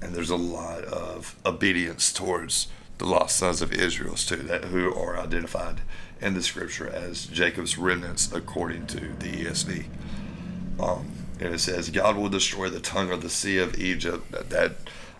and 0.00 0.14
there's 0.14 0.30
a 0.30 0.36
lot 0.36 0.84
of 0.84 1.36
obedience 1.44 2.12
towards 2.12 2.68
the 2.98 3.06
lost 3.06 3.36
sons 3.36 3.60
of 3.60 3.72
Israel 3.72 4.14
too, 4.14 4.36
that 4.36 4.64
who 4.64 4.94
are 4.94 5.18
identified 5.18 5.80
in 6.20 6.34
the 6.34 6.42
scripture 6.42 6.88
as 6.88 7.26
Jacob's 7.26 7.76
remnants 7.76 8.32
according 8.32 8.86
to 8.86 9.00
the 9.18 9.44
ESV. 9.44 9.86
Um, 10.80 11.12
and 11.40 11.54
it 11.54 11.60
says, 11.60 11.90
God 11.90 12.16
will 12.16 12.28
destroy 12.28 12.68
the 12.68 12.80
tongue 12.80 13.10
of 13.10 13.22
the 13.22 13.30
sea 13.30 13.58
of 13.58 13.78
Egypt. 13.78 14.30
That, 14.32 14.50
that 14.50 14.72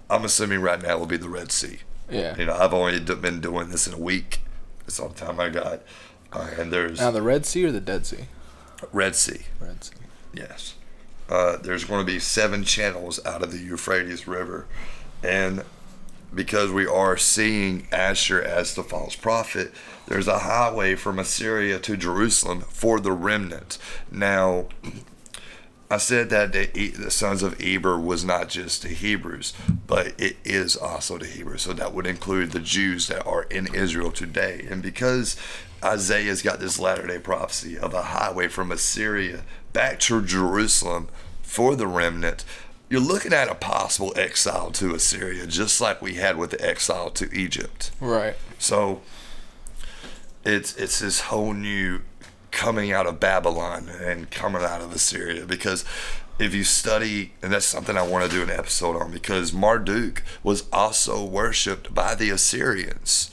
I'm 0.08 0.25
assuming 0.25 0.60
right 0.60 0.80
now 0.80 0.98
will 0.98 1.06
be 1.06 1.16
the 1.16 1.28
Red 1.28 1.52
Sea. 1.52 1.78
Yeah. 2.10 2.36
You 2.36 2.46
know, 2.46 2.54
I've 2.54 2.72
only 2.72 2.98
been 3.00 3.40
doing 3.40 3.70
this 3.70 3.86
in 3.86 3.94
a 3.94 3.98
week. 3.98 4.40
That's 4.80 5.00
all 5.00 5.08
the 5.08 5.14
time 5.14 5.40
I 5.40 5.48
got. 5.48 5.82
Uh, 6.32 6.48
and 6.58 6.72
there's 6.72 7.00
Now 7.00 7.10
the 7.10 7.22
Red 7.22 7.46
Sea 7.46 7.64
or 7.64 7.72
the 7.72 7.80
Dead 7.80 8.06
Sea? 8.06 8.26
Red 8.92 9.16
Sea. 9.16 9.40
Red 9.60 9.82
Sea. 9.84 9.94
Yes. 10.32 10.75
Uh, 11.28 11.56
there's 11.56 11.84
going 11.84 12.06
to 12.06 12.12
be 12.12 12.20
seven 12.20 12.62
channels 12.62 13.25
out 13.25 13.42
of 13.42 13.50
the 13.50 13.58
Euphrates 13.58 14.28
River. 14.28 14.66
And 15.22 15.64
because 16.32 16.70
we 16.70 16.86
are 16.86 17.16
seeing 17.16 17.88
Asher 17.90 18.40
as 18.42 18.75
the 18.75 18.84
false 18.84 19.16
prophet, 19.16 19.72
there's 20.06 20.28
a 20.28 20.40
highway 20.40 20.94
from 20.94 21.18
Assyria 21.18 21.78
to 21.80 21.96
Jerusalem 21.96 22.60
for 22.60 23.00
the 23.00 23.12
remnant. 23.12 23.78
Now, 24.10 24.66
I 25.88 25.98
said 25.98 26.30
that 26.30 26.52
the, 26.52 26.66
the 26.66 27.10
sons 27.10 27.42
of 27.42 27.60
Eber 27.60 27.98
was 27.98 28.24
not 28.24 28.48
just 28.48 28.82
the 28.82 28.88
Hebrews, 28.88 29.52
but 29.86 30.20
it 30.20 30.36
is 30.44 30.76
also 30.76 31.16
the 31.16 31.26
Hebrews. 31.26 31.62
So 31.62 31.72
that 31.74 31.94
would 31.94 32.06
include 32.06 32.50
the 32.50 32.60
Jews 32.60 33.06
that 33.06 33.24
are 33.24 33.44
in 33.44 33.72
Israel 33.72 34.10
today. 34.10 34.66
And 34.68 34.82
because 34.82 35.36
Isaiah's 35.84 36.42
got 36.42 36.58
this 36.58 36.80
latter 36.80 37.06
day 37.06 37.20
prophecy 37.20 37.78
of 37.78 37.94
a 37.94 38.02
highway 38.02 38.48
from 38.48 38.72
Assyria 38.72 39.42
back 39.72 40.00
to 40.00 40.22
Jerusalem 40.22 41.08
for 41.42 41.76
the 41.76 41.86
remnant, 41.86 42.44
you're 42.88 43.00
looking 43.00 43.32
at 43.32 43.48
a 43.48 43.54
possible 43.54 44.12
exile 44.16 44.70
to 44.72 44.94
Assyria, 44.94 45.46
just 45.46 45.80
like 45.80 46.02
we 46.02 46.14
had 46.14 46.36
with 46.36 46.50
the 46.50 46.68
exile 46.68 47.10
to 47.10 47.32
Egypt. 47.32 47.90
Right. 48.00 48.34
So 48.58 49.02
it's 50.44 50.76
it's 50.76 51.00
this 51.00 51.20
whole 51.22 51.52
new 51.52 52.00
coming 52.50 52.92
out 52.92 53.06
of 53.06 53.20
Babylon 53.20 53.88
and 53.88 54.30
coming 54.30 54.62
out 54.62 54.80
of 54.80 54.92
Assyria 54.92 55.44
because 55.44 55.84
if 56.38 56.54
you 56.54 56.64
study 56.64 57.32
and 57.42 57.52
that's 57.52 57.66
something 57.66 57.96
I 57.96 58.06
want 58.06 58.24
to 58.24 58.36
do 58.36 58.42
an 58.42 58.50
episode 58.50 58.96
on 58.96 59.10
because 59.10 59.52
Marduk 59.52 60.22
was 60.42 60.64
also 60.72 61.24
worshipped 61.24 61.94
by 61.94 62.14
the 62.14 62.30
Assyrians. 62.30 63.30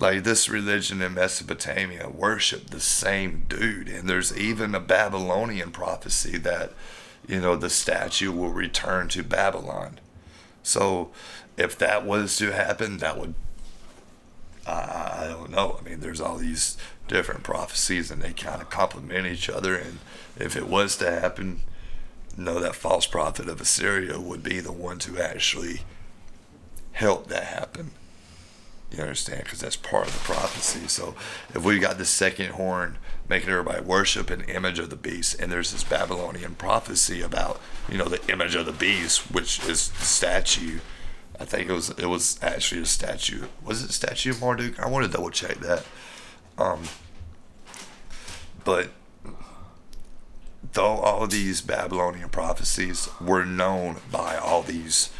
Like 0.00 0.22
this 0.22 0.48
religion 0.48 1.02
in 1.02 1.14
Mesopotamia 1.14 2.08
worshiped 2.08 2.70
the 2.70 2.80
same 2.80 3.46
dude 3.48 3.88
and 3.88 4.08
there's 4.08 4.36
even 4.36 4.74
a 4.74 4.80
Babylonian 4.80 5.72
prophecy 5.72 6.38
that 6.38 6.72
you 7.26 7.40
know 7.40 7.56
the 7.56 7.70
statue 7.70 8.32
will 8.32 8.50
return 8.50 9.08
to 9.08 9.22
Babylon. 9.22 10.00
So 10.62 11.10
if 11.56 11.76
that 11.78 12.06
was 12.06 12.36
to 12.36 12.52
happen, 12.52 12.98
that 12.98 13.18
would 13.18 13.34
I, 14.68 15.24
I 15.24 15.26
don't 15.28 15.50
know. 15.50 15.78
I 15.80 15.88
mean, 15.88 16.00
there's 16.00 16.20
all 16.20 16.36
these 16.36 16.76
different 17.08 17.42
prophecies, 17.42 18.10
and 18.10 18.22
they 18.22 18.32
kind 18.32 18.62
of 18.62 18.70
complement 18.70 19.26
each 19.26 19.48
other. 19.48 19.74
And 19.74 19.98
if 20.36 20.56
it 20.56 20.68
was 20.68 20.96
to 20.98 21.10
happen, 21.10 21.60
no, 22.36 22.60
that 22.60 22.76
false 22.76 23.06
prophet 23.06 23.48
of 23.48 23.60
Assyria 23.60 24.20
would 24.20 24.42
be 24.42 24.60
the 24.60 24.72
one 24.72 24.98
to 25.00 25.18
actually 25.18 25.80
help 26.92 27.28
that 27.28 27.44
happen. 27.44 27.90
You 28.90 29.02
understand? 29.02 29.44
Because 29.44 29.60
that's 29.60 29.76
part 29.76 30.06
of 30.06 30.14
the 30.14 30.20
prophecy. 30.20 30.88
So 30.88 31.14
if 31.54 31.62
we 31.62 31.78
got 31.78 31.98
the 31.98 32.04
second 32.04 32.52
horn 32.52 32.96
making 33.28 33.50
everybody 33.50 33.82
worship 33.82 34.30
an 34.30 34.42
image 34.42 34.78
of 34.78 34.88
the 34.88 34.96
beast, 34.96 35.38
and 35.38 35.52
there's 35.52 35.72
this 35.72 35.84
Babylonian 35.84 36.54
prophecy 36.54 37.20
about, 37.20 37.60
you 37.90 37.98
know, 37.98 38.06
the 38.06 38.24
image 38.32 38.54
of 38.54 38.64
the 38.64 38.72
beast, 38.72 39.30
which 39.30 39.62
is 39.68 39.90
the 39.90 40.04
statue. 40.04 40.78
I 41.38 41.44
think 41.44 41.68
it 41.68 41.72
was 41.72 41.90
it 41.90 42.06
was 42.06 42.38
actually 42.42 42.80
a 42.80 42.86
statue. 42.86 43.46
Was 43.62 43.84
it 43.84 43.90
a 43.90 43.92
statue 43.92 44.30
of 44.30 44.40
Marduk? 44.40 44.80
I 44.80 44.88
want 44.88 45.04
to 45.06 45.12
double 45.12 45.30
check 45.30 45.56
that. 45.58 45.84
Um, 46.58 46.82
but 48.64 48.90
though 50.72 50.98
all 50.98 51.22
of 51.22 51.30
these 51.30 51.60
Babylonian 51.60 52.28
prophecies 52.28 53.08
were 53.20 53.44
known 53.44 53.96
by 54.10 54.36
all 54.36 54.62
these 54.62 55.10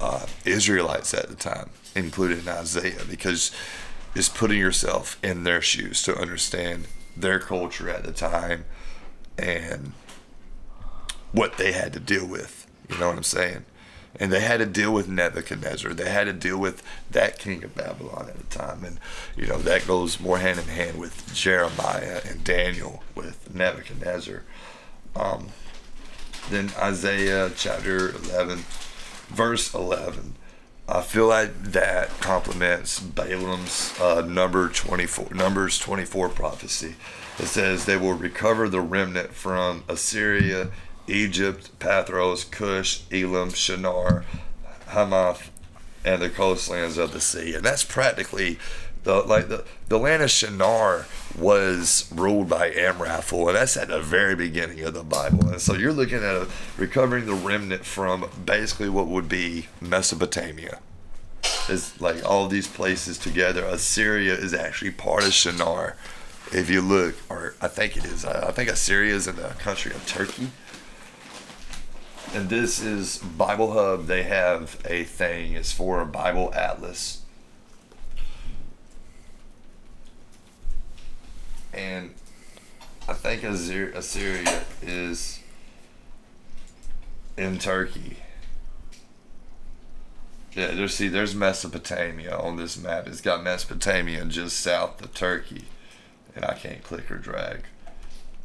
uh, 0.00 0.26
Israelites 0.44 1.14
at 1.14 1.28
the 1.28 1.34
time, 1.34 1.70
including 1.94 2.46
Isaiah, 2.48 3.02
because 3.08 3.50
it's 4.14 4.28
putting 4.28 4.58
yourself 4.58 5.18
in 5.24 5.44
their 5.44 5.62
shoes 5.62 6.02
to 6.02 6.16
understand 6.16 6.86
their 7.16 7.38
culture 7.38 7.88
at 7.88 8.04
the 8.04 8.12
time 8.12 8.64
and 9.38 9.92
what 11.32 11.56
they 11.56 11.72
had 11.72 11.92
to 11.94 12.00
deal 12.00 12.26
with. 12.26 12.66
You 12.90 12.98
know 12.98 13.08
what 13.08 13.16
I'm 13.16 13.22
saying? 13.22 13.64
And 14.20 14.32
they 14.32 14.40
had 14.40 14.58
to 14.58 14.66
deal 14.66 14.92
with 14.92 15.08
Nebuchadnezzar. 15.08 15.94
They 15.94 16.10
had 16.10 16.24
to 16.24 16.32
deal 16.32 16.58
with 16.58 16.82
that 17.10 17.38
king 17.38 17.64
of 17.64 17.74
Babylon 17.74 18.28
at 18.28 18.36
the 18.36 18.58
time. 18.58 18.84
And, 18.84 19.00
you 19.36 19.46
know, 19.46 19.58
that 19.58 19.86
goes 19.86 20.20
more 20.20 20.38
hand 20.38 20.58
in 20.58 20.66
hand 20.66 20.98
with 20.98 21.32
Jeremiah 21.34 22.20
and 22.28 22.44
Daniel 22.44 23.02
with 23.14 23.54
Nebuchadnezzar. 23.54 24.42
Um, 25.16 25.48
then 26.50 26.70
Isaiah 26.78 27.50
chapter 27.56 28.10
11, 28.10 28.64
verse 29.28 29.72
11. 29.72 30.34
I 30.88 31.00
feel 31.00 31.28
like 31.28 31.62
that 31.62 32.08
complements 32.20 33.00
Balaam's 33.00 33.98
uh, 34.00 34.20
number 34.22 34.68
24, 34.68 35.28
Numbers 35.32 35.78
24 35.78 36.28
prophecy. 36.30 36.96
It 37.38 37.46
says 37.46 37.84
they 37.84 37.96
will 37.96 38.14
recover 38.14 38.68
the 38.68 38.80
remnant 38.80 39.32
from 39.32 39.84
Assyria, 39.88 40.70
Egypt, 41.06 41.78
Pathros, 41.78 42.48
Cush, 42.50 43.02
Elam, 43.10 43.50
Shinar, 43.50 44.24
Hamath, 44.88 45.50
and 46.04 46.22
the 46.22 46.30
coastlands 46.30 46.98
of 46.98 47.12
the 47.12 47.20
sea. 47.20 47.54
And 47.54 47.64
that's 47.64 47.84
practically 47.84 48.58
the 49.04 49.14
like 49.22 49.48
the, 49.48 49.64
the 49.88 49.98
land 49.98 50.22
of 50.22 50.30
Shinar 50.30 51.06
was 51.36 52.10
ruled 52.14 52.48
by 52.48 52.70
Amraphel, 52.70 53.48
and 53.48 53.56
that's 53.56 53.76
at 53.76 53.88
the 53.88 54.00
very 54.00 54.36
beginning 54.36 54.80
of 54.82 54.94
the 54.94 55.02
Bible. 55.02 55.48
And 55.48 55.60
so 55.60 55.74
you're 55.74 55.92
looking 55.92 56.18
at 56.18 56.34
a, 56.34 56.48
recovering 56.76 57.26
the 57.26 57.34
remnant 57.34 57.84
from 57.84 58.28
basically 58.44 58.88
what 58.88 59.08
would 59.08 59.28
be 59.28 59.66
Mesopotamia. 59.80 60.80
It's 61.68 62.00
like 62.00 62.24
all 62.24 62.48
these 62.48 62.68
places 62.68 63.18
together. 63.18 63.64
Assyria 63.64 64.34
is 64.34 64.54
actually 64.54 64.92
part 64.92 65.24
of 65.24 65.32
Shinar. 65.32 65.96
If 66.52 66.68
you 66.68 66.80
look, 66.80 67.14
or 67.30 67.54
I 67.60 67.68
think 67.68 67.96
it 67.96 68.04
is, 68.04 68.24
uh, 68.24 68.44
I 68.46 68.52
think 68.52 68.68
Assyria 68.68 69.14
is 69.14 69.26
in 69.26 69.36
the 69.36 69.48
country 69.58 69.92
of 69.92 70.06
Turkey. 70.06 70.50
And 72.34 72.48
this 72.48 72.80
is 72.80 73.18
Bible 73.18 73.72
Hub. 73.72 74.06
They 74.06 74.22
have 74.22 74.80
a 74.86 75.04
thing. 75.04 75.52
It's 75.52 75.70
for 75.70 76.00
a 76.00 76.06
Bible 76.06 76.50
Atlas. 76.54 77.20
And 81.74 82.14
I 83.06 83.12
think 83.12 83.42
Assyr- 83.42 83.92
Assyria 83.94 84.62
is 84.80 85.40
in 87.36 87.58
Turkey. 87.58 88.16
Yeah, 90.54 90.68
there's 90.68 90.94
see, 90.94 91.08
there's 91.08 91.34
Mesopotamia 91.34 92.34
on 92.34 92.56
this 92.56 92.78
map. 92.78 93.06
It's 93.08 93.20
got 93.20 93.42
Mesopotamia 93.42 94.24
just 94.24 94.58
south 94.58 95.02
of 95.02 95.12
Turkey, 95.12 95.64
and 96.34 96.46
I 96.46 96.54
can't 96.54 96.82
click 96.82 97.10
or 97.10 97.16
drag. 97.16 97.64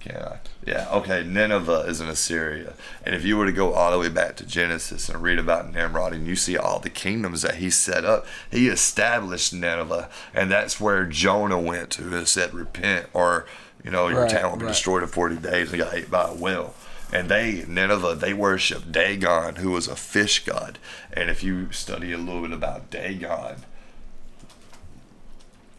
Can 0.08 0.22
I? 0.22 0.38
Yeah. 0.66 0.88
Okay. 0.92 1.24
Nineveh 1.24 1.86
is 1.88 2.00
in 2.00 2.08
Assyria, 2.08 2.74
and 3.06 3.14
if 3.14 3.26
you 3.26 3.38
were 3.38 3.46
to 3.46 3.52
go 3.52 3.74
all 3.74 3.92
the 3.92 4.00
way 4.00 4.10
back 4.10 4.36
to 4.38 4.46
Genesis 4.46 5.10
and 5.10 5.22
read 5.22 5.38
about 5.40 5.72
Nimrod, 5.74 6.14
and 6.14 6.26
you 6.26 6.36
see 6.36 6.58
all 6.58 6.80
the 6.80 6.90
kingdoms 6.90 7.42
that 7.42 7.56
he 7.56 7.70
set 7.70 8.06
up, 8.06 8.26
he 8.50 8.68
established 8.70 9.54
Nineveh, 9.54 10.10
and 10.34 10.50
that's 10.52 10.80
where 10.80 11.06
Jonah 11.06 11.60
went 11.60 11.90
to 11.92 12.16
and 12.16 12.28
said, 12.28 12.54
"Repent, 12.54 13.08
or 13.14 13.46
you 13.84 13.92
know 13.92 14.08
your 14.08 14.22
Right, 14.22 14.32
town 14.32 14.52
will 14.52 14.58
be 14.58 14.66
right. 14.66 14.72
destroyed 14.72 15.04
in 15.04 15.10
forty 15.10 15.36
days." 15.36 15.72
And 15.72 15.80
got 15.82 15.94
ate 15.94 16.10
by 16.10 16.30
a 16.30 16.34
whale. 16.34 16.74
And 17.12 17.30
they 17.30 17.64
Nineveh 17.68 18.16
they 18.16 18.34
worship 18.34 18.92
Dagon, 18.92 19.58
who 19.58 19.72
was 19.72 19.88
a 19.88 19.96
fish 19.96 20.44
god. 20.44 20.78
And 21.14 21.30
if 21.30 21.42
you 21.44 21.72
study 21.72 22.12
a 22.12 22.18
little 22.18 22.42
bit 22.42 22.52
about 22.52 22.90
Dagon, 22.90 23.64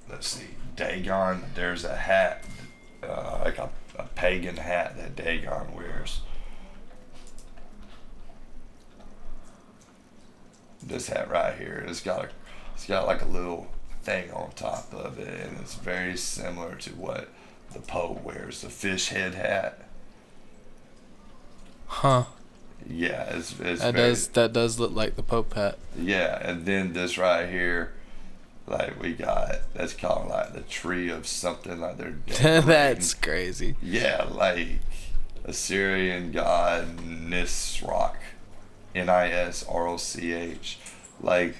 let's 0.08 0.26
see, 0.28 0.46
Dagon. 0.74 1.44
There's 1.54 1.84
a 1.84 1.96
hat, 1.96 2.44
uh, 3.02 3.40
like 3.44 3.58
a, 3.58 3.68
a 3.98 4.04
pagan 4.14 4.56
hat 4.56 4.96
that 4.96 5.16
Dagon 5.16 5.74
wears. 5.74 6.20
This 10.82 11.08
hat 11.08 11.28
right 11.30 11.56
here, 11.56 11.84
it's 11.88 12.00
got 12.00 12.26
a, 12.26 12.28
it's 12.74 12.86
got 12.86 13.06
like 13.06 13.22
a 13.22 13.26
little 13.26 13.68
thing 14.02 14.30
on 14.30 14.52
top 14.52 14.92
of 14.94 15.18
it, 15.18 15.46
and 15.46 15.58
it's 15.58 15.74
very 15.74 16.16
similar 16.16 16.76
to 16.76 16.90
what 16.90 17.28
the 17.72 17.80
Pope 17.80 18.22
wears, 18.22 18.62
the 18.62 18.70
fish 18.70 19.08
head 19.08 19.34
hat. 19.34 19.86
Huh. 21.86 22.24
Yeah, 22.88 23.24
it's, 23.36 23.58
it's 23.60 23.82
That 23.82 23.94
very, 23.94 24.10
does 24.10 24.28
that 24.28 24.52
does 24.52 24.78
look 24.78 24.94
like 24.94 25.16
the 25.16 25.22
Pope 25.22 25.54
hat. 25.54 25.78
Yeah, 25.98 26.38
and 26.40 26.64
then 26.64 26.92
this 26.92 27.18
right 27.18 27.48
here, 27.48 27.92
like 28.68 29.00
we 29.00 29.14
got 29.14 29.72
that's 29.74 29.94
called 29.94 30.28
like 30.28 30.52
the 30.52 30.60
tree 30.60 31.08
of 31.10 31.26
something 31.26 31.80
like 31.80 31.96
they're. 31.96 32.16
That's 32.60 33.14
crazy. 33.14 33.76
yeah, 33.82 34.26
like 34.30 34.78
Assyrian 35.44 36.32
god 36.32 36.98
Nisroch, 36.98 38.16
N 38.94 39.08
I 39.08 39.30
S 39.30 39.64
R 39.68 39.88
O 39.88 39.96
C 39.96 40.32
H, 40.32 40.78
like 41.20 41.54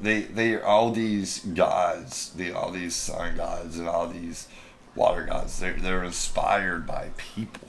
they 0.00 0.22
they 0.22 0.54
are 0.54 0.64
all 0.64 0.90
these 0.90 1.40
gods, 1.40 2.32
the 2.34 2.52
all 2.52 2.70
these 2.70 2.94
sun 2.94 3.36
gods 3.36 3.78
and 3.78 3.88
all 3.88 4.08
these 4.08 4.48
water 4.94 5.24
gods. 5.24 5.60
They're 5.60 5.74
they're 5.74 6.04
inspired 6.04 6.86
by 6.86 7.10
people. 7.16 7.68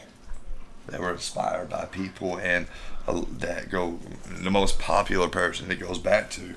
They 0.87 0.99
were 0.99 1.11
inspired 1.13 1.69
by 1.69 1.85
people, 1.85 2.37
and 2.37 2.67
that 3.05 3.69
go 3.69 3.99
the 4.27 4.51
most 4.51 4.79
popular 4.79 5.27
person 5.27 5.71
it 5.71 5.79
goes 5.79 5.99
back 5.99 6.29
to 6.31 6.55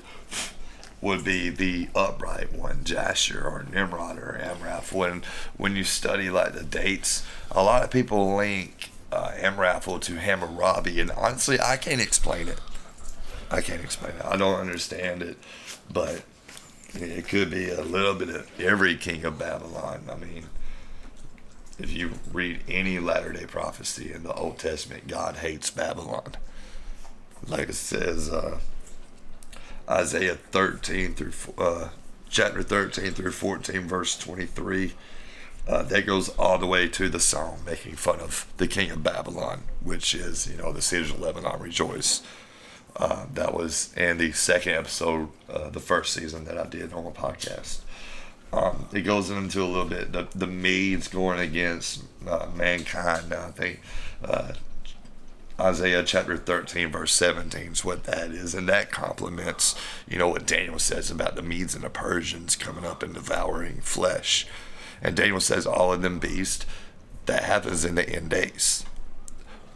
would 1.01 1.23
be 1.23 1.49
the 1.49 1.87
upright 1.95 2.51
one, 2.51 2.83
Jasher 2.83 3.41
or 3.41 3.65
Nimrod 3.71 4.17
or 4.17 4.37
Amraphel. 4.41 5.03
And 5.03 5.25
when 5.57 5.75
you 5.75 5.83
study 5.83 6.29
like 6.29 6.53
the 6.53 6.63
dates, 6.63 7.25
a 7.51 7.63
lot 7.63 7.83
of 7.83 7.91
people 7.91 8.35
link 8.35 8.89
uh, 9.11 9.31
Amraphel 9.37 9.99
to 9.99 10.15
Hammurabi, 10.15 10.99
and 10.99 11.11
honestly, 11.11 11.59
I 11.59 11.77
can't 11.77 12.01
explain 12.01 12.47
it. 12.47 12.59
I 13.49 13.61
can't 13.61 13.81
explain 13.81 14.13
it. 14.15 14.25
I 14.25 14.37
don't 14.37 14.59
understand 14.59 15.23
it, 15.23 15.37
but 15.91 16.23
it 16.93 17.27
could 17.27 17.49
be 17.49 17.69
a 17.69 17.81
little 17.81 18.13
bit 18.13 18.29
of 18.29 18.59
every 18.59 18.95
king 18.95 19.23
of 19.25 19.39
Babylon. 19.39 20.03
I 20.11 20.15
mean, 20.15 20.45
if 21.79 21.93
you 21.93 22.11
read 22.31 22.61
any 22.67 22.99
latter 22.99 23.31
day 23.31 23.45
prophecy 23.45 24.11
in 24.13 24.23
the 24.23 24.33
Old 24.33 24.59
Testament, 24.59 25.07
God 25.07 25.37
hates 25.37 25.69
Babylon. 25.69 26.33
Like 27.47 27.69
it 27.69 27.75
says, 27.75 28.29
uh, 28.29 28.59
Isaiah 29.89 30.35
13 30.35 31.15
through 31.15 31.33
uh, 31.57 31.89
chapter 32.29 32.61
13 32.61 33.11
through 33.11 33.31
14, 33.31 33.87
verse 33.87 34.17
23. 34.17 34.93
Uh, 35.67 35.83
that 35.83 36.05
goes 36.05 36.29
all 36.29 36.57
the 36.57 36.65
way 36.65 36.87
to 36.87 37.09
the 37.09 37.19
song 37.19 37.59
making 37.65 37.95
fun 37.95 38.19
of 38.19 38.51
the 38.57 38.67
king 38.67 38.89
of 38.91 39.03
Babylon, 39.03 39.63
which 39.83 40.15
is, 40.15 40.49
you 40.49 40.57
know, 40.57 40.71
the 40.71 40.81
cedars 40.81 41.11
of 41.11 41.19
Lebanon 41.19 41.59
rejoice. 41.59 42.23
Uh, 42.95 43.27
that 43.33 43.53
was 43.53 43.93
in 43.95 44.17
the 44.17 44.31
second 44.31 44.73
episode, 44.73 45.29
uh, 45.47 45.69
the 45.69 45.79
first 45.79 46.13
season 46.13 46.45
that 46.45 46.57
I 46.57 46.65
did 46.65 46.91
on 46.91 47.05
my 47.05 47.11
podcast. 47.11 47.79
It 48.91 49.01
goes 49.01 49.29
into 49.29 49.61
a 49.61 49.65
little 49.65 49.85
bit 49.85 50.11
the 50.11 50.27
the 50.35 50.47
Medes 50.47 51.07
going 51.07 51.39
against 51.39 52.03
uh, 52.27 52.47
mankind. 52.55 53.33
I 53.33 53.51
think 53.51 53.81
uh, 54.23 54.53
Isaiah 55.59 56.03
chapter 56.03 56.37
13, 56.37 56.91
verse 56.91 57.13
17 57.13 57.73
is 57.73 57.85
what 57.85 58.05
that 58.05 58.31
is. 58.31 58.55
And 58.55 58.67
that 58.69 58.91
complements, 58.91 59.75
you 60.07 60.17
know, 60.17 60.29
what 60.29 60.47
Daniel 60.47 60.79
says 60.79 61.11
about 61.11 61.35
the 61.35 61.41
Medes 61.41 61.75
and 61.75 61.83
the 61.83 61.89
Persians 61.89 62.55
coming 62.55 62.85
up 62.85 63.03
and 63.03 63.13
devouring 63.13 63.81
flesh. 63.81 64.47
And 65.01 65.15
Daniel 65.15 65.39
says 65.39 65.65
all 65.65 65.91
of 65.91 66.01
them 66.01 66.19
beasts, 66.19 66.65
that 67.25 67.43
happens 67.43 67.85
in 67.85 67.95
the 67.95 68.09
end 68.09 68.29
days. 68.29 68.85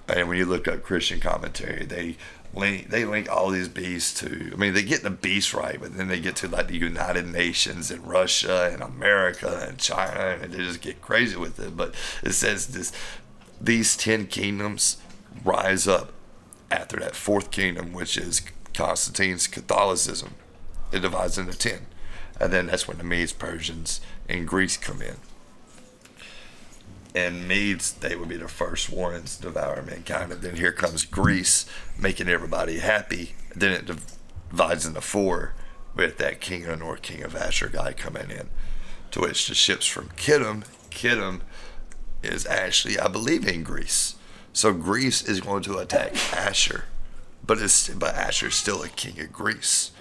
And 0.07 0.27
when 0.27 0.37
you 0.37 0.45
look 0.45 0.67
up 0.67 0.83
Christian 0.83 1.19
commentary, 1.19 1.85
they 1.85 2.17
link 2.53 2.89
they 2.89 3.05
link 3.05 3.29
all 3.31 3.49
these 3.49 3.67
beasts 3.67 4.19
to 4.21 4.51
I 4.53 4.55
mean 4.55 4.73
they 4.73 4.83
get 4.83 5.03
the 5.03 5.09
beasts 5.09 5.53
right, 5.53 5.79
but 5.79 5.97
then 5.97 6.07
they 6.07 6.19
get 6.19 6.35
to 6.37 6.47
like 6.47 6.67
the 6.67 6.77
United 6.77 7.25
Nations 7.27 7.91
and 7.91 8.07
Russia 8.07 8.69
and 8.71 8.81
America 8.81 9.65
and 9.67 9.77
China 9.77 10.37
and 10.41 10.53
they 10.53 10.57
just 10.57 10.81
get 10.81 11.01
crazy 11.01 11.35
with 11.35 11.59
it. 11.59 11.75
But 11.75 11.95
it 12.23 12.33
says 12.33 12.67
this 12.67 12.91
these 13.59 13.95
ten 13.95 14.27
kingdoms 14.27 14.97
rise 15.43 15.87
up 15.87 16.11
after 16.69 16.97
that 16.97 17.15
fourth 17.15 17.51
kingdom, 17.51 17.93
which 17.93 18.17
is 18.17 18.41
Constantine's 18.73 19.47
Catholicism. 19.47 20.35
It 20.91 20.99
divides 20.99 21.37
into 21.37 21.57
ten. 21.57 21.87
And 22.39 22.51
then 22.51 22.65
that's 22.65 22.87
when 22.87 22.97
the 22.97 23.03
Medes, 23.03 23.31
Persians, 23.31 24.01
and 24.27 24.47
Greece 24.47 24.75
come 24.75 25.01
in 25.01 25.17
and 27.15 27.47
Medes, 27.47 27.93
they 27.93 28.15
would 28.15 28.29
be 28.29 28.37
the 28.37 28.47
first 28.47 28.89
ones 28.89 29.37
to 29.37 29.43
devour 29.43 29.81
mankind. 29.81 30.31
And 30.31 30.41
then 30.41 30.55
here 30.55 30.71
comes 30.71 31.05
Greece, 31.05 31.65
making 31.97 32.27
everybody 32.27 32.79
happy. 32.79 33.35
Then 33.55 33.71
it 33.71 33.85
divides 33.85 34.85
into 34.85 35.01
four 35.01 35.53
with 35.95 36.17
that 36.17 36.41
king 36.41 36.63
of 36.63 36.69
the 36.69 36.77
north, 36.77 37.03
king 37.03 37.21
of 37.23 37.33
Asshur 37.33 37.71
guy 37.71 37.93
coming 37.93 38.31
in. 38.31 38.49
To 39.11 39.21
which 39.21 39.47
the 39.47 39.53
ships 39.53 39.85
from 39.85 40.09
Kittim, 40.09 40.65
Kittim 40.89 41.41
is 42.23 42.47
actually, 42.47 42.97
I 42.97 43.07
believe, 43.07 43.47
in 43.47 43.63
Greece. 43.63 44.15
So 44.53 44.73
Greece 44.73 45.21
is 45.21 45.41
going 45.41 45.63
to 45.63 45.77
attack 45.77 46.13
Asshur, 46.13 46.83
but 47.45 47.59
it's 47.59 47.89
but 47.89 48.15
Asshur's 48.15 48.55
still 48.55 48.83
a 48.83 48.89
king 48.89 49.19
of 49.19 49.31
Greece. 49.31 49.91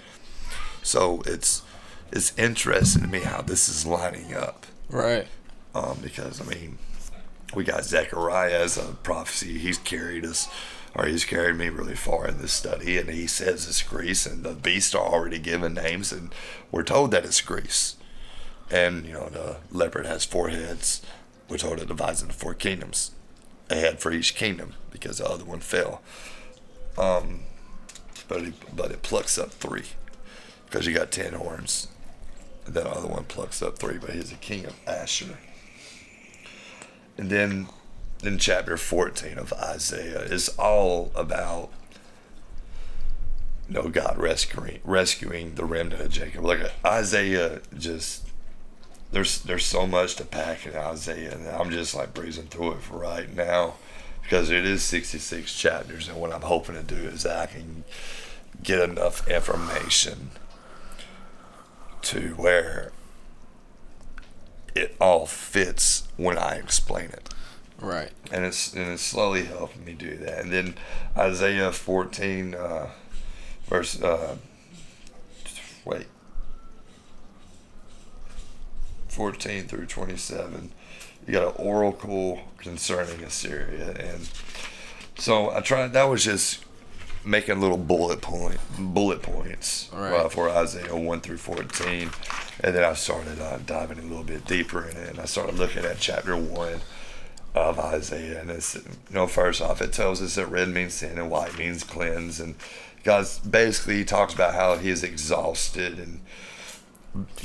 So 0.81 1.21
it's 1.25 1.63
it's 2.11 2.37
interesting 2.37 3.01
to 3.01 3.07
me 3.07 3.21
how 3.21 3.41
this 3.41 3.67
is 3.67 3.85
lining 3.85 4.33
up. 4.33 4.65
Right. 4.89 5.27
Um, 5.73 5.97
because 6.03 6.39
I 6.39 6.45
mean, 6.45 6.77
we 7.55 7.63
got 7.63 7.85
Zechariah 7.85 8.61
as 8.61 8.77
a 8.77 8.93
prophecy. 9.03 9.57
He's 9.57 9.77
carried 9.77 10.25
us, 10.25 10.47
or 10.95 11.05
he's 11.05 11.25
carried 11.25 11.55
me 11.55 11.69
really 11.69 11.95
far 11.95 12.27
in 12.27 12.39
this 12.39 12.53
study, 12.53 12.97
and 12.97 13.09
he 13.09 13.27
says 13.27 13.67
it's 13.67 13.81
Greece, 13.83 14.25
and 14.25 14.43
the 14.43 14.53
beasts 14.53 14.95
are 14.95 15.05
already 15.05 15.39
given 15.39 15.73
names, 15.73 16.11
and 16.11 16.33
we're 16.71 16.83
told 16.83 17.11
that 17.11 17.25
it's 17.25 17.41
Greece. 17.41 17.95
And 18.71 19.05
you 19.05 19.13
know, 19.13 19.29
the 19.29 19.57
leopard 19.71 20.05
has 20.05 20.25
four 20.25 20.49
heads. 20.49 21.01
We're 21.49 21.57
told 21.57 21.79
it 21.79 21.87
divides 21.87 22.21
into 22.21 22.33
four 22.33 22.53
kingdoms, 22.53 23.11
a 23.69 23.75
head 23.75 23.99
for 23.99 24.11
each 24.11 24.35
kingdom, 24.35 24.73
because 24.91 25.17
the 25.17 25.27
other 25.27 25.45
one 25.45 25.59
fell. 25.59 26.01
Um, 26.97 27.41
but 28.27 28.41
it, 28.41 28.53
but 28.75 28.91
it 28.91 29.03
plucks 29.03 29.37
up 29.37 29.51
three, 29.51 29.85
because 30.65 30.87
you 30.87 30.93
got 30.93 31.11
ten 31.11 31.33
horns. 31.33 31.87
That 32.65 32.87
other 32.87 33.07
one 33.07 33.25
plucks 33.25 33.61
up 33.61 33.77
three, 33.77 33.97
but 33.97 34.11
he's 34.11 34.31
a 34.31 34.35
king 34.35 34.65
of 34.65 34.85
Asshur. 34.85 35.35
And 37.17 37.29
then 37.29 37.67
in 38.23 38.37
chapter 38.37 38.77
14 38.77 39.37
of 39.37 39.53
Isaiah 39.53 40.21
is 40.21 40.49
all 40.57 41.11
about 41.15 41.69
you 43.67 43.75
know 43.75 43.89
God 43.89 44.17
rescuing 44.17 44.79
rescuing 44.83 45.55
the 45.55 45.65
remnant 45.65 46.01
of 46.01 46.11
Jacob. 46.11 46.43
Like 46.43 46.71
Isaiah 46.85 47.61
just 47.77 48.27
there's 49.11 49.41
there's 49.41 49.65
so 49.65 49.85
much 49.85 50.15
to 50.15 50.25
pack 50.25 50.65
in 50.65 50.75
Isaiah 50.75 51.35
and 51.35 51.47
I'm 51.47 51.69
just 51.69 51.93
like 51.95 52.13
breezing 52.13 52.47
through 52.47 52.73
it 52.73 52.81
for 52.81 52.97
right 52.97 53.33
now 53.33 53.75
because 54.23 54.49
it 54.49 54.65
is 54.65 54.83
66 54.83 55.53
chapters 55.53 56.07
and 56.07 56.19
what 56.19 56.33
I'm 56.33 56.41
hoping 56.41 56.75
to 56.75 56.83
do 56.83 56.95
is 56.95 57.25
I 57.25 57.45
can 57.45 57.83
get 58.61 58.79
enough 58.79 59.27
information 59.27 60.31
to 62.03 62.29
where 62.35 62.91
it 64.75 64.95
all 64.99 65.25
fits 65.25 66.07
when 66.17 66.37
I 66.37 66.55
explain 66.55 67.05
it. 67.05 67.29
Right. 67.79 68.11
And 68.31 68.45
it's 68.45 68.73
and 68.73 68.87
it's 68.93 69.01
slowly 69.01 69.45
helping 69.45 69.83
me 69.83 69.93
do 69.93 70.15
that. 70.17 70.39
And 70.39 70.51
then 70.51 70.75
Isaiah 71.17 71.71
14, 71.71 72.55
uh, 72.55 72.89
verse, 73.67 74.01
uh, 74.01 74.37
wait, 75.83 76.07
14 79.13 79.67
through 79.67 79.85
27, 79.85 80.71
you 81.27 81.33
got 81.33 81.59
an 81.59 81.65
oracle 81.65 82.39
concerning 82.57 83.23
Assyria. 83.23 83.91
And 83.91 84.29
so 85.17 85.51
I 85.51 85.61
tried, 85.61 85.93
that 85.93 86.05
was 86.05 86.23
just 86.23 86.62
making 87.25 87.61
little 87.61 87.77
bullet 87.77 88.21
point 88.21 88.57
bullet 88.77 89.21
points 89.21 89.89
uh, 89.93 89.97
Right. 89.97 90.13
uh, 90.13 90.29
for 90.29 90.49
Isaiah 90.49 90.95
1 90.95 91.21
through 91.21 91.37
14. 91.37 92.09
And 92.63 92.75
then 92.75 92.83
I 92.83 92.93
started 92.93 93.39
uh, 93.39 93.57
diving 93.65 93.99
a 93.99 94.01
little 94.03 94.23
bit 94.23 94.45
deeper 94.45 94.87
in 94.87 94.97
it. 94.97 95.09
And 95.11 95.19
I 95.19 95.25
started 95.25 95.55
looking 95.57 95.85
at 95.85 95.99
chapter 95.99 96.35
1 96.35 96.79
of 97.55 97.79
Isaiah. 97.79 98.41
And 98.41 98.49
it's, 98.51 98.75
you 98.75 98.81
know, 99.11 99.27
first 99.27 99.61
off, 99.61 99.81
it 99.81 99.93
tells 99.93 100.21
us 100.21 100.35
that 100.35 100.47
red 100.47 100.69
means 100.69 100.95
sin 100.95 101.17
and 101.17 101.29
white 101.31 101.57
means 101.57 101.83
cleanse. 101.83 102.39
And 102.39 102.55
God's 103.03 103.39
basically 103.39 103.97
he 103.97 104.05
talks 104.05 104.33
about 104.33 104.53
how 104.53 104.75
he 104.77 104.89
is 104.89 105.03
exhausted 105.03 105.99
and 105.99 106.19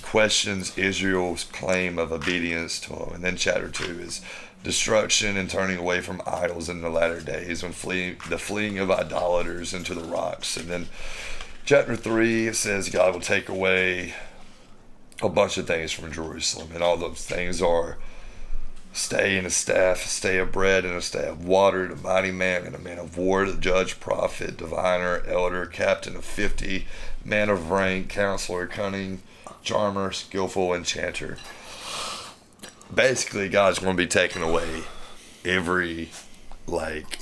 questions 0.03 0.77
Israel's 0.79 1.45
claim 1.45 1.99
of 1.99 2.11
obedience 2.12 2.81
to 2.81 2.95
him. 2.95 3.14
And 3.17 3.25
then 3.25 3.37
chapter 3.37 3.69
2 3.69 4.01
is 4.01 4.23
destruction 4.62 5.37
and 5.37 5.49
turning 5.49 5.79
away 5.79 6.01
from 6.01 6.23
idols 6.27 6.68
in 6.68 6.81
the 6.81 6.90
latter 6.90 7.21
days 7.21 7.62
when 7.62 7.73
fleeing 7.73 8.16
the 8.29 8.38
fleeing 8.38 8.79
of 8.79 8.90
idolaters 8.90 9.73
into 9.73 9.94
the 9.94 10.05
rocks. 10.05 10.57
And 10.57 10.68
then 10.68 10.87
chapter 11.64 11.97
3 11.97 12.49
it 12.49 12.57
says 12.57 12.88
God 12.88 13.14
will 13.14 13.21
take 13.21 13.49
away 13.49 14.14
a 15.23 15.29
bunch 15.29 15.59
of 15.59 15.66
things 15.66 15.92
from 15.92 16.12
Jerusalem, 16.12 16.71
and 16.73 16.83
all 16.83 16.97
those 16.97 17.27
things 17.27 17.61
are 17.61 17.99
stay 18.92 19.37
and 19.37 19.47
a 19.47 19.51
staff, 19.51 20.05
a 20.05 20.09
stay 20.09 20.38
of 20.38 20.53
bread 20.53 20.85
and 20.85 20.94
a 20.94 21.03
stay 21.03 21.27
of 21.27 21.44
water, 21.44 21.88
the 21.88 21.97
mighty 21.97 22.31
man 22.31 22.64
and 22.64 22.75
a 22.75 22.79
man 22.79 22.99
of 22.99 23.16
war, 23.16 23.44
the 23.44 23.57
judge, 23.57 24.01
prophet, 24.01 24.57
diviner, 24.57 25.23
elder, 25.27 25.66
captain 25.66 26.16
of 26.16 26.25
fifty, 26.25 26.87
man 27.25 27.49
of 27.49 27.71
rank, 27.71 28.09
counselor, 28.09 28.66
cunning, 28.66 29.21
charmer, 29.62 30.12
skillful, 30.12 30.73
enchanter. 30.73 31.37
Basically, 32.94 33.48
God's 33.48 33.79
going 33.79 33.96
to 33.96 34.03
be 34.03 34.07
taking 34.07 34.42
away 34.42 34.83
every 35.44 36.11
like 36.66 37.18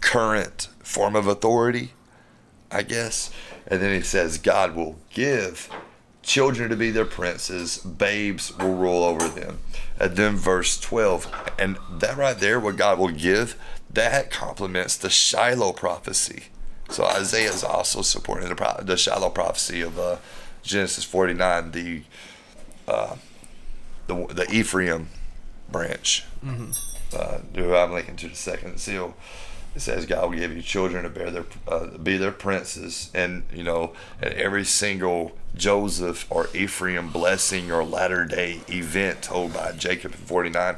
current 0.00 0.68
form 0.82 1.16
of 1.16 1.26
authority, 1.26 1.92
I 2.70 2.82
guess. 2.82 3.30
And 3.66 3.80
then 3.80 3.94
he 3.94 4.02
says 4.02 4.38
God 4.38 4.74
will 4.74 4.96
give 5.10 5.68
children 6.26 6.68
to 6.68 6.76
be 6.76 6.90
their 6.90 7.04
princes, 7.04 7.78
babes 7.78 8.56
will 8.58 8.74
rule 8.74 9.04
over 9.04 9.28
them. 9.28 9.60
And 9.98 10.16
then 10.16 10.36
verse 10.36 10.78
12, 10.78 11.52
and 11.58 11.78
that 11.90 12.16
right 12.16 12.38
there, 12.38 12.60
what 12.60 12.76
God 12.76 12.98
will 12.98 13.08
give, 13.08 13.56
that 13.90 14.30
complements 14.30 14.96
the 14.96 15.08
Shiloh 15.08 15.72
prophecy. 15.72 16.44
So 16.90 17.04
Isaiah 17.04 17.50
is 17.50 17.64
also 17.64 18.02
supporting 18.02 18.48
the, 18.48 18.56
pro- 18.56 18.82
the 18.82 18.96
Shiloh 18.96 19.30
prophecy 19.30 19.80
of 19.80 19.98
uh, 19.98 20.16
Genesis 20.62 21.04
49, 21.04 21.70
the, 21.70 22.02
uh, 22.88 23.16
the 24.06 24.26
the 24.32 24.50
Ephraim 24.52 25.08
branch, 25.70 26.24
uh, 27.16 27.38
who 27.54 27.74
I'm 27.74 27.92
linking 27.92 28.16
to 28.16 28.28
the 28.28 28.34
second 28.36 28.78
seal. 28.78 29.16
It 29.74 29.80
says 29.80 30.06
God 30.06 30.30
will 30.30 30.38
give 30.38 30.56
you 30.56 30.62
children 30.62 31.02
to 31.02 31.10
bear 31.10 31.30
their 31.30 31.44
uh, 31.68 31.98
be 31.98 32.16
their 32.16 32.32
princes, 32.32 33.10
and 33.14 33.42
you 33.52 33.62
know, 33.62 33.92
at 34.22 34.32
every 34.32 34.64
single 34.64 35.36
Joseph 35.54 36.26
or 36.30 36.48
Ephraim 36.54 37.10
blessing 37.10 37.70
or 37.70 37.84
latter 37.84 38.24
day 38.24 38.60
event 38.68 39.22
told 39.22 39.52
by 39.52 39.72
Jacob 39.72 40.12
in 40.12 40.18
49, 40.18 40.76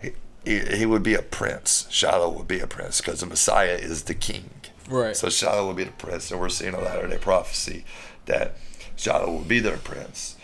he, 0.00 0.12
he, 0.44 0.60
he 0.60 0.86
would 0.86 1.02
be 1.02 1.14
a 1.14 1.22
prince. 1.22 1.86
Shiloh 1.90 2.30
would 2.30 2.48
be 2.48 2.60
a 2.60 2.66
prince 2.66 3.00
because 3.02 3.20
the 3.20 3.26
Messiah 3.26 3.74
is 3.74 4.04
the 4.04 4.14
king. 4.14 4.48
Right. 4.88 5.14
So 5.14 5.28
Shiloh 5.28 5.66
will 5.66 5.74
be 5.74 5.84
the 5.84 5.92
prince, 5.92 6.30
and 6.30 6.40
we're 6.40 6.48
seeing 6.48 6.74
a 6.74 6.80
latter 6.80 7.06
day 7.06 7.18
prophecy 7.18 7.84
that 8.24 8.56
Shiloh 8.96 9.30
will 9.30 9.40
be 9.40 9.60
their 9.60 9.76
prince. 9.76 10.36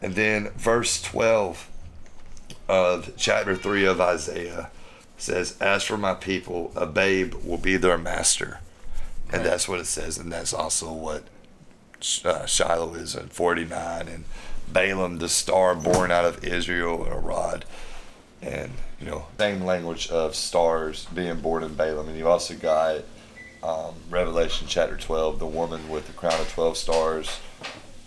And 0.00 0.14
then 0.14 0.50
verse 0.50 1.02
12 1.02 1.68
of 2.68 3.12
chapter 3.16 3.56
3 3.56 3.86
of 3.86 4.00
Isaiah 4.00 4.70
says, 5.16 5.56
As 5.60 5.82
for 5.82 5.96
my 5.96 6.14
people, 6.14 6.72
a 6.76 6.86
babe 6.86 7.34
will 7.44 7.58
be 7.58 7.76
their 7.76 7.98
master. 7.98 8.60
And 9.32 9.44
that's 9.44 9.68
what 9.68 9.80
it 9.80 9.86
says. 9.86 10.18
And 10.18 10.32
that's 10.32 10.54
also 10.54 10.92
what 10.92 11.24
uh, 12.24 12.46
Shiloh 12.46 12.94
is 12.94 13.14
in 13.14 13.28
49. 13.28 14.08
And 14.08 14.24
Balaam, 14.68 15.18
the 15.18 15.28
star 15.28 15.74
born 15.74 16.10
out 16.10 16.24
of 16.24 16.44
Israel, 16.44 17.04
and 17.04 17.12
a 17.12 17.18
rod. 17.18 17.64
And, 18.40 18.72
you 19.00 19.06
know, 19.06 19.26
same 19.38 19.64
language 19.64 20.08
of 20.08 20.36
stars 20.36 21.06
being 21.12 21.40
born 21.40 21.64
in 21.64 21.74
Balaam. 21.74 22.08
And 22.08 22.16
you 22.16 22.28
also 22.28 22.54
got 22.54 23.00
um, 23.62 23.94
Revelation 24.08 24.68
chapter 24.68 24.96
12, 24.96 25.40
the 25.40 25.46
woman 25.46 25.88
with 25.88 26.06
the 26.06 26.12
crown 26.12 26.40
of 26.40 26.50
12 26.52 26.76
stars 26.76 27.40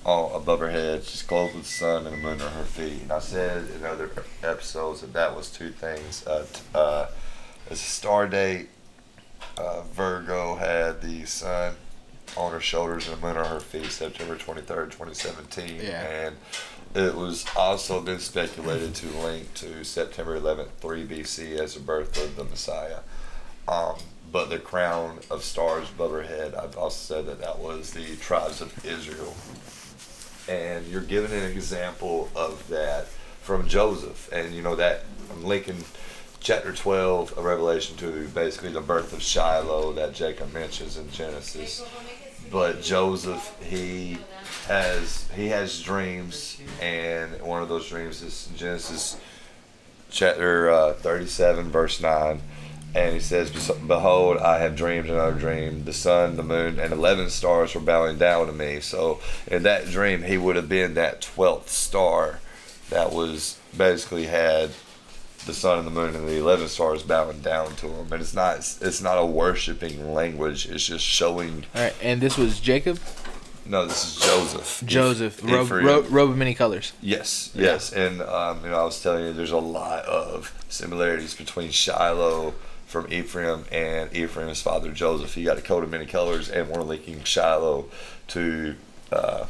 all 0.06 0.36
above 0.36 0.60
her 0.60 0.70
head. 0.70 1.04
She's 1.04 1.24
clothed 1.24 1.56
with 1.56 1.64
the 1.64 1.70
sun 1.70 2.08
and 2.08 2.16
the 2.16 2.22
moon 2.22 2.42
on 2.42 2.52
her 2.54 2.64
feet. 2.64 3.04
And 3.04 3.12
I 3.12 3.20
said 3.20 3.70
in 3.76 3.86
other 3.86 4.10
episodes 4.44 5.02
that 5.02 5.14
that 5.14 5.36
was 5.36 5.50
two 5.50 5.72
things. 5.72 6.26
Uh, 6.26 6.46
t- 6.52 6.62
uh, 6.74 7.08
as 7.70 7.80
a 7.80 7.84
star 7.84 8.28
date, 8.28 8.70
uh, 9.58 9.82
Virgo 9.94 10.56
had 10.56 11.02
the 11.02 11.26
sun 11.26 11.76
on 12.38 12.52
her 12.52 12.62
shoulders 12.62 13.08
and 13.08 13.18
the 13.18 13.28
moon 13.28 13.38
on 13.38 13.46
her 13.46 13.60
feet, 13.60 13.92
September 13.92 14.36
23rd, 14.36 14.92
2017. 14.92 15.82
Yeah. 15.82 16.02
And 16.02 16.36
it 16.96 17.16
was 17.16 17.46
also 17.56 18.02
been 18.02 18.20
speculated 18.20 18.96
to 18.96 19.08
link 19.08 19.54
to 19.56 19.84
September 19.84 20.40
11th, 20.40 20.70
3 20.80 21.06
BC 21.06 21.60
as 21.60 21.76
the 21.76 21.80
birth 21.80 22.22
of 22.24 22.36
the 22.36 22.44
Messiah. 22.44 23.00
Um, 23.68 23.96
but 24.32 24.50
the 24.50 24.60
crown 24.60 25.20
of 25.30 25.44
stars 25.44 25.90
above 25.90 26.12
her 26.12 26.24
head, 26.24 26.56
I've 26.56 26.78
also 26.78 27.16
said 27.16 27.26
that 27.28 27.42
that 27.42 27.60
was 27.60 27.92
the 27.92 28.16
tribes 28.18 28.62
of 28.62 28.86
Israel. 28.86 29.36
And 30.52 30.86
you're 30.88 31.02
given 31.02 31.32
an 31.32 31.50
example 31.50 32.30
of 32.36 32.68
that 32.68 33.08
from 33.42 33.70
Joseph. 33.70 34.30
And 34.34 34.54
you 34.54 34.62
know 34.62 34.76
that 34.76 35.06
I'm 35.32 35.46
linking 35.46 35.78
chapter 36.42 36.74
12 36.74 37.38
of 37.38 37.44
Revelation 37.46 37.96
to 37.98 38.28
basically 38.30 38.72
the 38.72 38.82
birth 38.82 39.14
of 39.14 39.22
Shiloh 39.22 39.94
that 39.94 40.14
Jacob 40.14 40.54
mentions 40.54 40.98
in 40.98 41.10
Genesis. 41.12 41.86
But 42.52 42.82
Joseph, 42.82 43.56
he 43.64 44.18
has 44.68 45.30
he 45.36 45.48
has 45.48 45.82
dreams, 45.82 46.60
and 46.82 47.42
one 47.42 47.62
of 47.62 47.70
those 47.70 47.88
dreams 47.88 48.22
is 48.22 48.50
Genesis 48.58 49.18
chapter 50.10 50.70
uh, 50.70 50.94
37, 50.96 51.70
verse 51.70 52.02
9. 52.02 52.42
And 52.94 53.14
he 53.14 53.20
says, 53.22 53.52
Behold, 53.88 54.38
I 54.38 54.60
have 54.60 54.76
dreamed 54.76 55.10
another 55.10 55.38
dream. 55.38 55.86
The 55.86 55.94
sun, 55.94 56.36
the 56.36 56.44
moon, 56.44 56.78
and 56.80 56.92
11 56.92 57.30
stars 57.30 57.74
were 57.74 57.82
bowing 57.82 58.18
down 58.18 58.48
to 58.48 58.54
me. 58.54 58.82
So, 58.82 59.22
in 59.48 59.64
that 59.64 59.88
dream, 59.88 60.24
he 60.24 60.38
would 60.38 60.58
have 60.58 60.68
been 60.68 60.94
that 60.96 61.22
12th 61.22 61.70
star 61.70 62.40
that 62.90 63.14
was 63.14 63.58
basically 63.78 64.26
had 64.26 64.72
the 65.46 65.54
sun 65.54 65.80
and 65.80 65.88
the 65.88 65.92
moon 65.92 66.16
and 66.16 66.28
the 66.28 66.38
11 66.38 66.68
stars 66.68 67.04
bowing 67.04 67.40
down 67.40 67.76
to 67.78 67.88
him. 67.88 68.12
And 68.12 68.22
it's 68.22 68.34
not, 68.34 68.58
it's 68.58 69.02
not 69.02 69.18
a 69.18 69.26
worshiping 69.26 70.14
language, 70.14 70.68
it's 70.68 70.86
just 70.86 71.06
showing. 71.06 71.66
All 71.74 71.82
right, 71.84 71.96
and 72.02 72.20
this 72.22 72.38
was 72.38 72.60
Jacob, 72.60 73.00
No, 73.66 73.86
this 73.86 74.04
is 74.06 74.24
Joseph. 74.26 74.84
Joseph, 74.86 75.42
robe, 75.44 75.72
robe, 75.72 76.06
robe 76.10 76.30
of 76.32 76.38
many 76.38 76.54
colors. 76.54 76.92
Yes, 77.02 77.52
yes, 77.56 77.92
and 77.94 78.22
um, 78.22 78.64
you 78.64 78.70
know 78.70 78.82
I 78.82 78.84
was 78.84 79.02
telling 79.02 79.26
you 79.26 79.34
there's 79.34 79.52
a 79.52 79.58
lot 79.58 80.04
of 80.06 80.54
similarities 80.68 81.34
between 81.34 81.72
Shiloh 81.72 82.54
from 82.92 83.12
Ephraim 83.12 83.64
and 83.72 84.14
Ephraim's 84.14 84.62
father 84.62 84.92
Joseph. 84.92 85.34
He 85.34 85.46
got 85.46 85.58
a 85.58 85.62
coat 85.62 85.86
of 85.86 85.90
many 85.90 86.06
colors, 86.06 86.50
and 86.50 86.68
we're 86.68 86.82
linking 86.82 87.24
Shiloh 87.24 87.86
to 88.28 88.76
uh, 89.14 89.46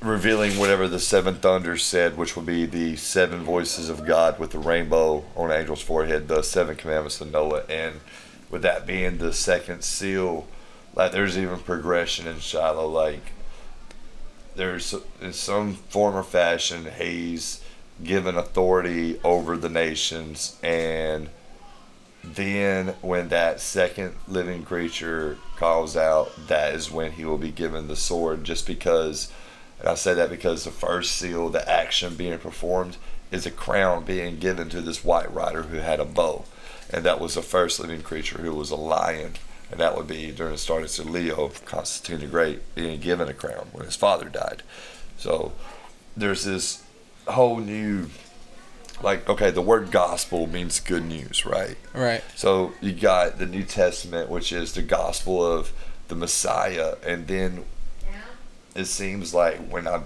revealing 0.00 0.58
whatever 0.58 0.88
the 0.88 0.98
seven 0.98 1.34
thunders 1.34 1.84
said, 1.84 2.16
which 2.16 2.36
will 2.36 2.42
be 2.42 2.64
the 2.64 2.96
seven 2.96 3.40
voices 3.40 3.90
of 3.90 4.06
God 4.06 4.38
with 4.38 4.52
the 4.52 4.58
rainbow 4.58 5.24
on 5.36 5.52
Angel's 5.52 5.82
forehead, 5.82 6.26
the 6.26 6.40
seven 6.40 6.74
commandments 6.74 7.20
of 7.20 7.30
Noah, 7.30 7.64
and 7.68 8.00
with 8.48 8.62
that 8.62 8.86
being 8.86 9.18
the 9.18 9.34
second 9.34 9.82
seal, 9.84 10.48
like 10.94 11.12
there's 11.12 11.36
even 11.36 11.58
progression 11.58 12.26
in 12.26 12.38
Shiloh, 12.38 12.88
like 12.88 13.32
there's 14.56 14.94
in 15.20 15.34
some 15.34 15.74
form 15.74 16.16
or 16.16 16.22
fashion 16.22 16.88
he's 16.98 17.62
given 18.02 18.36
authority 18.36 19.20
over 19.22 19.56
the 19.56 19.68
nations. 19.68 20.58
And 20.62 21.28
then 22.22 22.88
when 23.00 23.28
that 23.28 23.60
second 23.60 24.14
living 24.28 24.62
creature 24.64 25.38
calls 25.56 25.96
out 25.96 26.30
that 26.48 26.74
is 26.74 26.90
when 26.90 27.12
he 27.12 27.24
will 27.24 27.38
be 27.38 27.50
given 27.50 27.88
the 27.88 27.96
sword. 27.96 28.44
Just 28.44 28.66
because 28.66 29.32
and 29.78 29.88
i 29.88 29.94
say 29.94 30.12
that 30.12 30.28
because 30.28 30.64
the 30.64 30.70
first 30.70 31.12
seal 31.12 31.48
the 31.48 31.66
action 31.70 32.14
being 32.14 32.38
performed 32.38 32.98
is 33.30 33.46
a 33.46 33.50
crown 33.50 34.04
being 34.04 34.38
given 34.38 34.68
to 34.68 34.80
this 34.80 35.04
white 35.04 35.32
rider 35.32 35.62
who 35.64 35.78
had 35.78 36.00
a 36.00 36.04
bow. 36.04 36.44
And 36.92 37.04
that 37.04 37.20
was 37.20 37.34
the 37.34 37.42
first 37.42 37.78
living 37.78 38.02
creature 38.02 38.38
who 38.38 38.54
was 38.54 38.70
a 38.70 38.76
lion. 38.76 39.34
And 39.70 39.78
that 39.78 39.96
would 39.96 40.08
be 40.08 40.32
during 40.32 40.52
the 40.52 40.58
start 40.58 40.98
of 40.98 41.10
Leo, 41.10 41.52
Constantine 41.64 42.20
the 42.20 42.26
Great, 42.26 42.74
being 42.74 43.00
given 43.00 43.28
a 43.28 43.34
crown 43.34 43.68
when 43.72 43.84
his 43.84 43.94
father 43.94 44.28
died. 44.28 44.64
So 45.16 45.52
there's 46.16 46.44
this 46.44 46.82
whole 47.32 47.58
new, 47.58 48.08
like, 49.02 49.28
okay, 49.28 49.50
the 49.50 49.62
word 49.62 49.90
gospel 49.90 50.46
means 50.46 50.80
good 50.80 51.04
news, 51.04 51.46
right? 51.46 51.76
Right. 51.94 52.22
So 52.36 52.72
you 52.80 52.92
got 52.92 53.38
the 53.38 53.46
New 53.46 53.64
Testament, 53.64 54.28
which 54.28 54.52
is 54.52 54.72
the 54.72 54.82
gospel 54.82 55.44
of 55.44 55.72
the 56.08 56.14
Messiah, 56.14 56.96
and 57.06 57.26
then 57.26 57.64
it 58.74 58.86
seems 58.86 59.34
like 59.34 59.58
when 59.68 59.88
I 59.88 60.02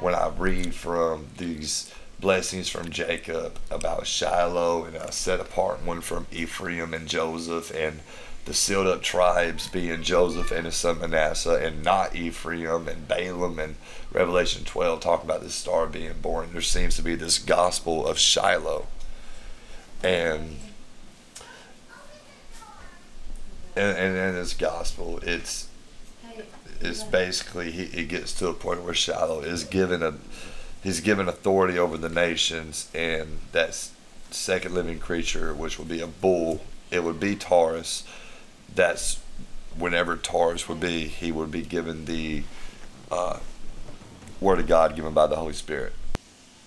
when 0.00 0.14
I 0.14 0.28
read 0.28 0.74
from 0.74 1.26
these 1.36 1.92
blessings 2.20 2.68
from 2.68 2.90
Jacob 2.90 3.58
about 3.70 4.06
Shiloh 4.06 4.84
and 4.84 4.96
a 4.96 5.12
set 5.12 5.40
apart 5.40 5.84
one 5.84 6.00
from 6.00 6.26
Ephraim 6.32 6.94
and 6.94 7.08
Joseph 7.08 7.70
and 7.74 8.00
the 8.48 8.54
sealed 8.54 8.86
up 8.86 9.02
tribes 9.02 9.68
being 9.68 10.02
Joseph 10.02 10.50
and 10.50 10.64
his 10.64 10.74
son 10.74 11.00
Manasseh 11.00 11.62
and 11.62 11.84
not 11.84 12.16
Ephraim 12.16 12.88
and 12.88 13.06
Balaam 13.06 13.58
and 13.58 13.76
Revelation 14.10 14.64
12 14.64 15.00
talk 15.00 15.22
about 15.22 15.42
this 15.42 15.54
star 15.54 15.86
being 15.86 16.14
born. 16.22 16.48
There 16.52 16.62
seems 16.62 16.96
to 16.96 17.02
be 17.02 17.14
this 17.14 17.38
gospel 17.38 18.06
of 18.06 18.18
Shiloh. 18.18 18.86
And 20.02 20.56
and, 23.76 24.16
in 24.16 24.34
this 24.34 24.54
gospel, 24.54 25.20
it's 25.22 25.68
it's 26.80 27.02
basically 27.02 27.70
he, 27.70 27.84
he 27.84 28.04
gets 28.06 28.32
to 28.34 28.48
a 28.48 28.54
point 28.54 28.82
where 28.82 28.94
Shiloh 28.94 29.40
is 29.40 29.64
given 29.64 30.02
a 30.02 30.14
he's 30.82 31.00
given 31.00 31.28
authority 31.28 31.78
over 31.78 31.98
the 31.98 32.08
nations, 32.08 32.88
and 32.94 33.40
that 33.52 33.90
second 34.30 34.74
living 34.74 34.98
creature, 34.98 35.52
which 35.52 35.78
would 35.78 35.88
be 35.88 36.00
a 36.00 36.06
bull, 36.06 36.62
it 36.90 37.04
would 37.04 37.20
be 37.20 37.36
Taurus. 37.36 38.04
That's 38.74 39.20
whenever 39.76 40.16
Taurus 40.16 40.68
would 40.68 40.80
be, 40.80 41.06
he 41.06 41.32
would 41.32 41.50
be 41.50 41.62
given 41.62 42.04
the 42.04 42.42
uh, 43.10 43.38
word 44.40 44.60
of 44.60 44.66
God 44.66 44.96
given 44.96 45.14
by 45.14 45.26
the 45.26 45.36
Holy 45.36 45.52
Spirit. 45.52 45.92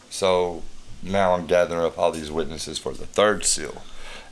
So 0.10 0.64
now 1.04 1.34
I'm 1.34 1.48
gathering 1.48 1.84
up 1.84 1.98
all 1.98 2.12
these 2.12 2.32
witnesses 2.32 2.78
for 2.78 2.94
the 2.94 3.06
third 3.06 3.46
seal, 3.46 3.84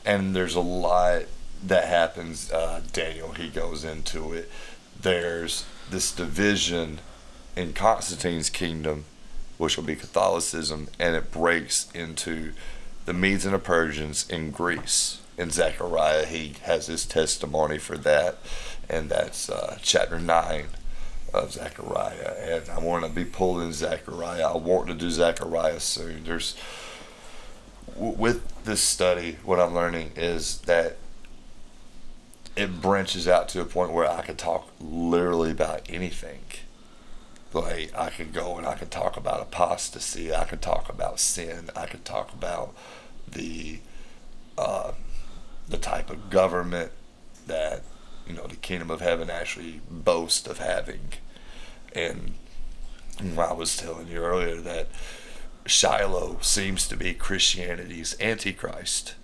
and 0.04 0.34
there's 0.34 0.54
a 0.54 0.60
lot 0.60 1.22
that 1.64 1.86
happens. 1.86 2.50
Uh, 2.50 2.80
Daniel 2.92 3.32
he 3.32 3.48
goes 3.48 3.84
into 3.84 4.32
it. 4.32 4.50
There's 5.00 5.64
this 5.90 6.12
division 6.12 7.00
in 7.56 7.72
Constantine's 7.72 8.50
kingdom, 8.50 9.04
which 9.58 9.76
will 9.76 9.84
be 9.84 9.96
Catholicism, 9.96 10.88
and 10.98 11.16
it 11.16 11.30
breaks 11.30 11.90
into 11.94 12.52
the 13.06 13.12
Medes 13.12 13.44
and 13.44 13.54
the 13.54 13.58
Persians 13.58 14.28
in 14.28 14.50
Greece. 14.50 15.19
In 15.40 15.50
Zechariah, 15.50 16.26
he 16.26 16.52
has 16.64 16.86
his 16.86 17.06
testimony 17.06 17.78
for 17.78 17.96
that, 17.96 18.36
and 18.90 19.08
that's 19.08 19.48
uh, 19.48 19.78
chapter 19.80 20.18
nine 20.18 20.66
of 21.32 21.52
Zechariah. 21.52 22.34
And 22.38 22.68
I 22.68 22.78
want 22.78 23.06
to 23.06 23.10
be 23.10 23.24
pulling 23.24 23.72
Zechariah. 23.72 24.50
I 24.52 24.56
want 24.58 24.88
to 24.88 24.94
do 24.94 25.10
Zechariah 25.10 25.80
soon. 25.80 26.24
There's 26.24 26.54
with 27.96 28.64
this 28.64 28.82
study, 28.82 29.38
what 29.42 29.58
I'm 29.58 29.74
learning 29.74 30.12
is 30.14 30.58
that 30.62 30.98
it 32.54 32.82
branches 32.82 33.26
out 33.26 33.48
to 33.50 33.62
a 33.62 33.64
point 33.64 33.92
where 33.92 34.10
I 34.10 34.20
could 34.20 34.36
talk 34.36 34.70
literally 34.78 35.52
about 35.52 35.80
anything. 35.88 36.40
Like 37.54 37.96
I 37.96 38.10
could 38.10 38.34
go 38.34 38.58
and 38.58 38.66
I 38.66 38.74
could 38.74 38.90
talk 38.90 39.16
about 39.16 39.40
apostasy. 39.40 40.34
I 40.34 40.44
could 40.44 40.60
talk 40.60 40.90
about 40.90 41.18
sin. 41.18 41.70
I 41.74 41.86
could 41.86 42.04
talk 42.04 42.34
about 42.34 42.74
the 43.26 43.78
uh, 44.58 44.92
the 45.70 45.78
type 45.78 46.10
of 46.10 46.28
government 46.30 46.92
that 47.46 47.82
you 48.26 48.34
know 48.34 48.46
the 48.46 48.56
kingdom 48.56 48.90
of 48.90 49.00
heaven 49.00 49.30
actually 49.30 49.80
boasts 49.88 50.46
of 50.46 50.58
having. 50.58 51.12
And 51.94 52.34
I 53.38 53.52
was 53.52 53.76
telling 53.76 54.08
you 54.08 54.18
earlier 54.18 54.56
that 54.56 54.88
Shiloh 55.66 56.38
seems 56.40 56.86
to 56.88 56.96
be 56.96 57.14
Christianity's 57.14 58.16
antichrist 58.20 59.14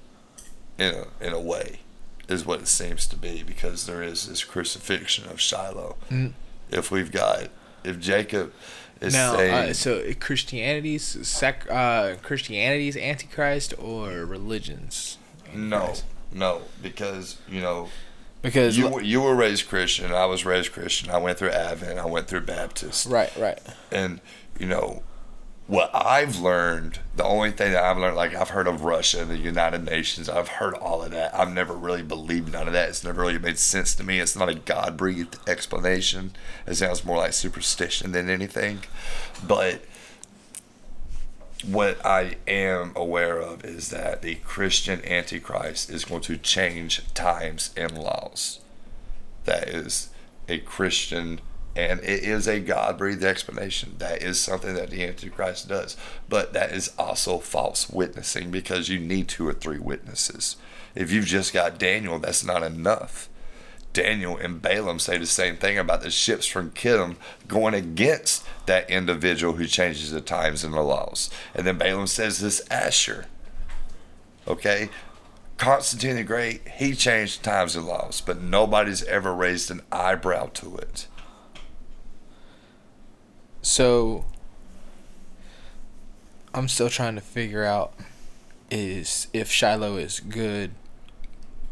in 0.78 0.94
a 0.94 1.06
in 1.20 1.32
a 1.32 1.40
way 1.40 1.80
is 2.28 2.44
what 2.44 2.61
it 2.61 2.68
seems 2.68 3.06
to 3.06 3.16
be 3.16 3.42
because 3.42 3.87
there 3.87 4.02
is 4.02 4.26
this 4.26 4.42
crucifixion 4.44 5.28
of 5.28 5.40
Shiloh. 5.40 5.96
Mm. 6.11 6.32
If 6.70 6.90
we've 6.90 7.12
got 7.12 7.48
if 7.85 8.00
Jacob 8.00 8.52
It's 9.00 9.14
now, 9.14 9.37
saying 9.37 9.70
uh, 9.70 9.72
so 9.72 10.12
Christianity's 10.18 11.04
sec, 11.26 11.66
uh, 11.70 12.16
Christianity's 12.22 12.96
Antichrist 12.96 13.74
or 13.78 14.24
religions? 14.24 15.18
no, 15.54 15.76
Antichrist? 15.76 16.04
No, 16.37 16.62
because 16.83 17.38
you 17.49 17.61
know 17.61 17.88
because 18.42 18.77
you 18.79 19.01
you 19.01 19.22
were 19.22 19.35
raised 19.35 19.68
Christian. 19.68 20.12
I 20.12 20.27
was 20.27 20.44
raised 20.44 20.72
Christian. 20.72 21.11
I 21.11 21.18
went 21.18 21.38
through 21.38 21.51
Advent. 21.51 21.99
I 21.99 22.07
went 22.07 22.29
through 22.29 22.42
Baptist. 22.42 23.07
right, 23.07 23.35
right. 23.37 23.59
And 23.90 24.20
you 24.59 24.66
know 24.66 25.03
what 25.66 25.90
I've 25.94 26.38
learned. 26.38 27.01
The 27.16 27.25
only 27.25 27.51
thing 27.51 27.72
that 27.72 27.83
I've 27.83 27.99
learned, 27.99 28.16
like 28.16 28.35
I've 28.35 28.51
heard 28.51 28.68
of 28.68 28.83
Russia 28.83 29.22
and 29.22 29.31
the 29.31 29.38
United 29.38 29.85
Nations. 29.85 30.29
I've 30.29 30.49
heard 30.49 30.75
all 30.75 31.03
of 31.03 31.11
that. 31.11 31.35
I've 31.35 31.53
never 31.53 31.75
really 31.75 32.03
believed 32.03 32.53
none 32.53 32.66
of 32.66 32.72
that. 32.75 32.90
It's 32.90 33.03
never 33.03 33.22
really 33.22 33.38
made 33.38 33.59
sense 33.59 33.94
to 33.96 34.05
me. 34.05 34.20
It's 34.20 34.37
not 34.37 34.49
a 34.49 34.55
God 34.55 34.96
breathed 34.96 35.38
explanation. 35.49 36.33
It 36.66 36.77
sounds 36.77 37.05
more 37.05 37.16
like 37.16 37.33
superstition 37.33 38.12
than 38.12 38.31
anything. 38.31 38.81
But 39.44 39.83
what 41.66 42.05
I 42.05 42.37
am 42.46 42.92
aware 42.94 43.38
of 43.38 43.64
is 43.64 43.90
that 43.90 44.22
the 44.22 44.37
Christian 44.37 45.05
Antichrist 45.05 45.90
is 45.90 46.05
going 46.05 46.22
to 46.22 46.37
change 46.37 47.02
times 47.12 47.70
and 47.76 47.98
laws. 47.98 48.61
That 49.44 49.68
is 49.68 50.11
a 50.48 50.59
Christian, 50.59 51.40
and 51.74 52.00
it 52.00 52.22
is 52.22 52.46
a 52.46 52.61
God 52.61 52.98
breathed 52.98 53.24
explanation. 53.24 53.96
That 53.98 54.22
is 54.22 54.40
something 54.40 54.74
that 54.74 54.90
the 54.90 55.05
Antichrist 55.05 55.68
does. 55.68 55.96
But 56.29 56.52
that 56.52 56.72
is 56.72 56.92
also 56.98 57.38
false 57.38 57.90
witnessing 57.90 58.50
because 58.50 58.88
you 58.88 59.00
need 59.00 59.29
two 59.29 59.46
or 59.48 59.52
three 59.52 59.79
witnesses. 59.79 60.57
If 60.94 61.11
you've 61.11 61.26
just 61.26 61.52
got 61.52 61.79
Daniel, 61.79 62.18
that's 62.18 62.44
not 62.44 62.62
enough. 62.62 63.29
Daniel 63.96 64.37
and 64.37 64.61
Balaam 64.61 64.98
say 64.98 65.16
the 65.16 65.24
same 65.24 65.56
thing 65.56 65.78
about 65.78 66.02
the 66.02 66.11
ships 66.11 66.44
from 66.44 66.70
Kittim 66.70 67.16
going 67.48 67.72
against 67.72 68.46
that 68.66 68.90
individual 68.90 69.54
who 69.54 69.64
changes 69.64 70.11
the 70.11 70.20
times 70.20 70.62
and 70.62 70.74
the 70.74 70.82
laws. 70.82 71.30
And 71.54 71.66
then 71.66 71.78
Balaam 71.78 72.06
says 72.06 72.38
this 72.38 72.62
Asshur. 72.68 73.24
Okay? 74.46 74.90
Constantine 75.56 76.16
the 76.16 76.24
Great, 76.24 76.68
he 76.68 76.94
changed 76.94 77.42
times 77.42 77.74
and 77.74 77.87
laws, 77.87 78.20
but 78.20 78.38
nobody's 78.38 79.02
ever 79.04 79.35
raised 79.35 79.70
an 79.70 79.80
eyebrow 79.90 80.50
to 80.52 80.76
it. 80.76 81.06
So 83.62 84.26
I'm 86.52 86.68
still 86.68 86.90
trying 86.90 87.14
to 87.14 87.22
figure 87.22 87.64
out 87.64 87.94
is 88.70 89.28
if 89.32 89.50
Shiloh 89.50 89.96
is 89.96 90.20
good 90.20 90.72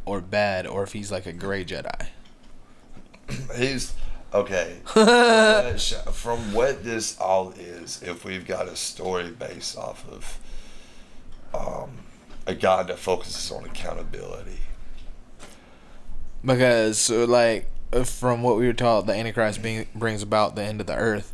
or 0.05 0.21
bad 0.21 0.67
or 0.67 0.83
if 0.83 0.93
he's 0.93 1.11
like 1.11 1.27
a 1.27 1.33
gray 1.33 1.65
Jedi. 1.65 2.07
He's 3.57 3.95
okay. 4.33 4.77
from, 4.85 5.07
what, 5.07 5.81
sh- 5.81 5.95
from 6.13 6.53
what 6.53 6.85
this 6.85 7.19
all 7.19 7.51
is, 7.53 8.03
if 8.03 8.25
we've 8.25 8.47
got 8.47 8.69
a 8.69 8.77
story 8.77 9.31
based 9.31 9.77
off 9.79 10.07
of 10.11 10.39
um, 11.55 11.91
a 12.47 12.55
God 12.55 12.89
that 12.89 12.99
focuses 12.99 13.51
on 13.51 13.65
accountability, 13.65 14.61
Because 16.45 17.11
like 17.11 17.69
from 18.05 18.43
what 18.43 18.57
we 18.57 18.67
were 18.67 18.73
taught, 18.73 19.07
the 19.07 19.15
Antichrist 19.15 19.63
being, 19.63 19.87
brings 19.95 20.23
about 20.23 20.57
the 20.57 20.63
end 20.63 20.81
of 20.81 20.87
the 20.87 20.97
earth. 20.97 21.33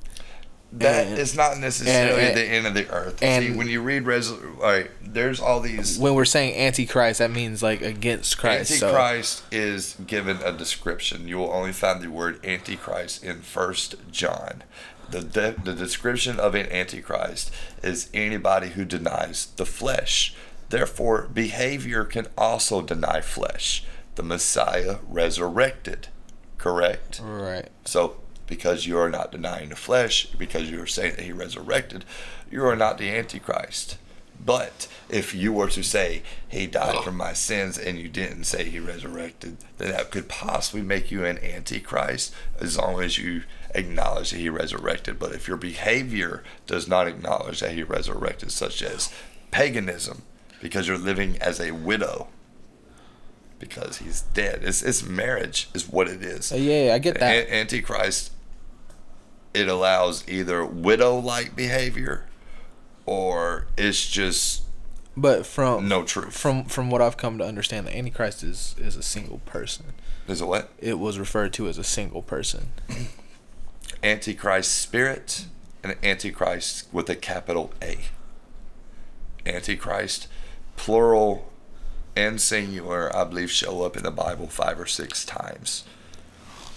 That 0.72 1.06
And- 1.08 1.18
is 1.18 1.34
not 1.34 1.58
necessarily 1.58 2.22
and- 2.22 2.36
the 2.36 2.44
end 2.44 2.66
of 2.66 2.74
the 2.74 2.88
earth. 2.90 3.22
and- 3.22 3.44
See, 3.44 3.52
when 3.52 3.66
you 3.68 3.80
read 3.82 4.04
Res, 4.04 4.30
like, 4.30 4.92
there's 5.02 5.40
all 5.40 5.60
these. 5.60 5.98
When 5.98 6.14
we're 6.14 6.24
saying 6.24 6.56
Antichrist, 6.56 7.18
that 7.18 7.30
means 7.30 7.62
like 7.62 7.82
against 7.82 8.38
Christ. 8.38 8.78
so- 8.78 8.88
Antichrist 8.88 9.42
is 9.50 9.96
given 10.06 10.38
a 10.44 10.52
description. 10.52 11.26
You 11.26 11.38
will 11.38 11.52
only 11.52 11.72
find 11.72 12.00
the 12.02 12.08
word 12.08 12.44
Antichrist 12.44 13.24
in 13.24 13.42
First 13.42 13.96
John. 14.12 14.62
The, 15.10 15.22
de- 15.22 15.56
the 15.64 15.72
description 15.74 16.38
of 16.38 16.54
an 16.54 16.70
Antichrist 16.70 17.50
is 17.82 18.08
anybody 18.14 18.68
who 18.68 18.84
denies 18.84 19.48
the 19.56 19.66
flesh. 19.66 20.34
Therefore, 20.68 21.22
behavior 21.34 22.04
can 22.04 22.28
also 22.38 22.80
deny 22.80 23.20
flesh. 23.20 23.82
The 24.14 24.22
Messiah 24.22 24.98
resurrected, 25.08 26.06
correct? 26.58 27.20
Right. 27.24 27.70
So, 27.84 28.18
because 28.50 28.84
you 28.84 28.98
are 28.98 29.08
not 29.08 29.32
denying 29.32 29.70
the 29.70 29.76
flesh, 29.76 30.26
because 30.26 30.70
you 30.70 30.82
are 30.82 30.86
saying 30.86 31.14
that 31.16 31.24
he 31.24 31.32
resurrected, 31.32 32.04
you 32.50 32.62
are 32.66 32.76
not 32.76 32.98
the 32.98 33.08
Antichrist. 33.08 33.96
But 34.44 34.88
if 35.08 35.34
you 35.34 35.52
were 35.52 35.68
to 35.68 35.82
say 35.82 36.22
he 36.48 36.66
died 36.66 37.04
for 37.04 37.12
my 37.12 37.32
sins 37.32 37.78
and 37.78 37.98
you 37.98 38.08
didn't 38.08 38.44
say 38.44 38.64
he 38.64 38.80
resurrected, 38.80 39.58
then 39.78 39.92
that 39.92 40.10
could 40.10 40.28
possibly 40.28 40.82
make 40.82 41.10
you 41.10 41.24
an 41.24 41.38
Antichrist 41.38 42.34
as 42.58 42.76
long 42.76 43.02
as 43.02 43.18
you 43.18 43.42
acknowledge 43.74 44.30
that 44.30 44.38
he 44.38 44.48
resurrected. 44.48 45.18
But 45.18 45.32
if 45.32 45.46
your 45.46 45.58
behavior 45.58 46.42
does 46.66 46.88
not 46.88 47.06
acknowledge 47.06 47.60
that 47.60 47.72
he 47.72 47.82
resurrected, 47.82 48.50
such 48.50 48.82
as 48.82 49.12
paganism, 49.50 50.22
because 50.60 50.88
you're 50.88 50.98
living 50.98 51.36
as 51.38 51.60
a 51.60 51.72
widow, 51.72 52.28
because 53.58 53.98
he's 53.98 54.22
dead, 54.22 54.60
it's, 54.62 54.82
it's 54.82 55.04
marriage, 55.04 55.68
is 55.74 55.86
what 55.86 56.08
it 56.08 56.22
is. 56.22 56.50
Uh, 56.50 56.56
yeah, 56.56 56.86
yeah, 56.86 56.94
I 56.94 56.98
get 56.98 57.20
that. 57.20 57.46
An- 57.46 57.52
Antichrist, 57.52 58.32
it 59.54 59.68
allows 59.68 60.26
either 60.28 60.64
widow 60.64 61.16
like 61.16 61.56
behavior 61.56 62.26
or 63.06 63.66
it's 63.76 64.08
just 64.08 64.62
but 65.16 65.44
from 65.44 65.88
no 65.88 66.04
truth. 66.04 66.36
from 66.36 66.64
from 66.64 66.90
what 66.90 67.02
I've 67.02 67.16
come 67.16 67.38
to 67.38 67.44
understand, 67.44 67.86
the 67.86 67.96
Antichrist 67.96 68.42
is 68.42 68.74
is 68.78 68.96
a 68.96 69.02
single 69.02 69.38
person. 69.38 69.86
Is 70.28 70.40
it 70.40 70.46
what? 70.46 70.70
It 70.78 70.98
was 70.98 71.18
referred 71.18 71.52
to 71.54 71.68
as 71.68 71.78
a 71.78 71.84
single 71.84 72.22
person. 72.22 72.68
Antichrist 74.02 74.80
spirit 74.80 75.46
and 75.82 75.96
Antichrist 76.02 76.86
with 76.92 77.10
a 77.10 77.16
capital 77.16 77.72
A. 77.82 77.98
Antichrist, 79.44 80.28
plural 80.76 81.50
and 82.14 82.40
singular, 82.40 83.14
I 83.14 83.24
believe, 83.24 83.50
show 83.50 83.82
up 83.82 83.96
in 83.96 84.04
the 84.04 84.10
Bible 84.10 84.46
five 84.46 84.78
or 84.78 84.86
six 84.86 85.24
times. 85.24 85.84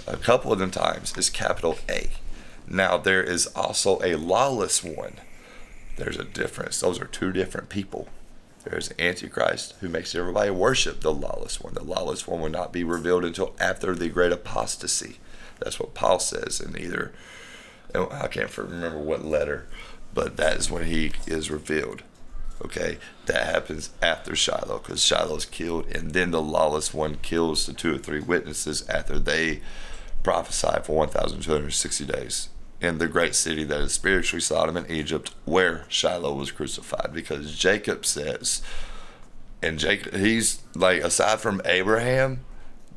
A 0.07 0.17
couple 0.17 0.51
of 0.51 0.59
them 0.59 0.71
times 0.71 1.15
is 1.17 1.29
capital 1.29 1.77
A. 1.89 2.09
Now, 2.67 2.97
there 2.97 3.23
is 3.23 3.47
also 3.47 3.99
a 4.01 4.15
lawless 4.15 4.83
one. 4.83 5.15
There's 5.97 6.17
a 6.17 6.23
difference. 6.23 6.79
Those 6.79 6.99
are 6.99 7.05
two 7.05 7.31
different 7.31 7.69
people. 7.69 8.07
There's 8.63 8.93
Antichrist 8.97 9.75
who 9.81 9.89
makes 9.89 10.15
everybody 10.15 10.49
worship 10.49 11.01
the 11.01 11.13
lawless 11.13 11.59
one. 11.59 11.73
The 11.73 11.83
lawless 11.83 12.27
one 12.27 12.39
will 12.39 12.49
not 12.49 12.71
be 12.71 12.83
revealed 12.83 13.25
until 13.25 13.53
after 13.59 13.93
the 13.93 14.09
great 14.09 14.31
apostasy. 14.31 15.17
That's 15.59 15.79
what 15.79 15.93
Paul 15.93 16.19
says 16.19 16.61
in 16.61 16.79
either, 16.79 17.13
oh, 17.93 18.09
I 18.09 18.27
can't 18.27 18.57
remember 18.57 18.99
what 18.99 19.25
letter, 19.25 19.67
but 20.13 20.37
that 20.37 20.57
is 20.57 20.71
when 20.71 20.85
he 20.85 21.11
is 21.27 21.51
revealed. 21.51 22.03
Okay, 22.63 22.97
that 23.25 23.45
happens 23.45 23.89
after 24.01 24.35
Shiloh 24.35 24.79
because 24.79 25.03
Shiloh's 25.03 25.45
killed, 25.45 25.87
and 25.87 26.11
then 26.11 26.31
the 26.31 26.41
lawless 26.41 26.93
one 26.93 27.15
kills 27.15 27.65
the 27.65 27.73
two 27.73 27.95
or 27.95 27.97
three 27.97 28.21
witnesses 28.21 28.87
after 28.87 29.19
they 29.19 29.61
prophesy 30.23 30.81
for 30.83 30.95
1,260 30.95 32.05
days 32.05 32.47
in 32.83 32.97
the 32.97 33.07
great 33.07 33.33
city 33.33 33.63
that 33.63 33.79
is 33.79 33.93
spiritually 33.93 34.41
Sodom 34.41 34.75
and 34.75 34.91
Egypt, 34.91 35.33
where 35.45 35.85
Shiloh 35.87 36.35
was 36.35 36.51
crucified. 36.51 37.11
Because 37.13 37.57
Jacob 37.57 38.05
says, 38.05 38.61
and 39.61 39.79
Jacob, 39.79 40.13
he's 40.13 40.61
like, 40.75 41.01
aside 41.01 41.39
from 41.39 41.61
Abraham, 41.63 42.41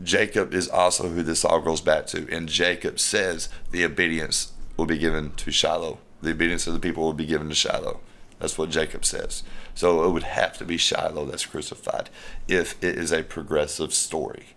Jacob 0.03 0.53
is 0.53 0.69
also 0.69 1.09
who 1.09 1.23
this 1.23 1.45
all 1.45 1.61
goes 1.61 1.81
back 1.81 2.07
to. 2.09 2.27
And 2.31 2.49
Jacob 2.49 2.99
says 2.99 3.49
the 3.71 3.85
obedience 3.85 4.53
will 4.77 4.87
be 4.87 4.99
given 4.99 5.31
to 5.37 5.53
Shiloh. 5.53 5.99
The 6.21 6.33
obedience 6.33 6.67
of 6.67 6.75
the 6.75 6.81
people 6.81 7.05
will 7.05 7.13
be 7.13 7.25
given 7.25 7.49
to 7.49 7.55
Shiloh. 7.55 8.01
That's 8.41 8.59
what 8.59 8.71
Jacob 8.71 9.05
says. 9.05 9.45
So 9.75 10.05
it 10.05 10.11
would 10.11 10.25
have 10.25 10.59
to 10.59 10.65
be 10.65 10.77
Shiloh 10.77 11.27
that's 11.27 11.47
crucified 11.47 12.11
if 12.49 12.75
it 12.83 12.99
is 12.99 13.13
a 13.13 13.23
progressive 13.23 13.95
story. 13.95 14.49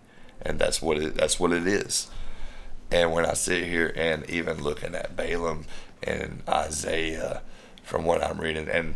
And 0.41 0.57
that's 0.57 0.81
what 0.81 0.97
it 0.97 1.15
that's 1.15 1.39
what 1.39 1.51
it 1.51 1.67
is. 1.67 2.09
And 2.91 3.11
when 3.11 3.25
I 3.25 3.33
sit 3.33 3.65
here 3.65 3.93
and 3.95 4.27
even 4.29 4.63
looking 4.63 4.95
at 4.95 5.15
Balaam 5.15 5.65
and 6.01 6.41
Isaiah 6.47 7.41
from 7.83 8.03
what 8.03 8.23
I'm 8.23 8.39
reading, 8.39 8.67
and 8.67 8.95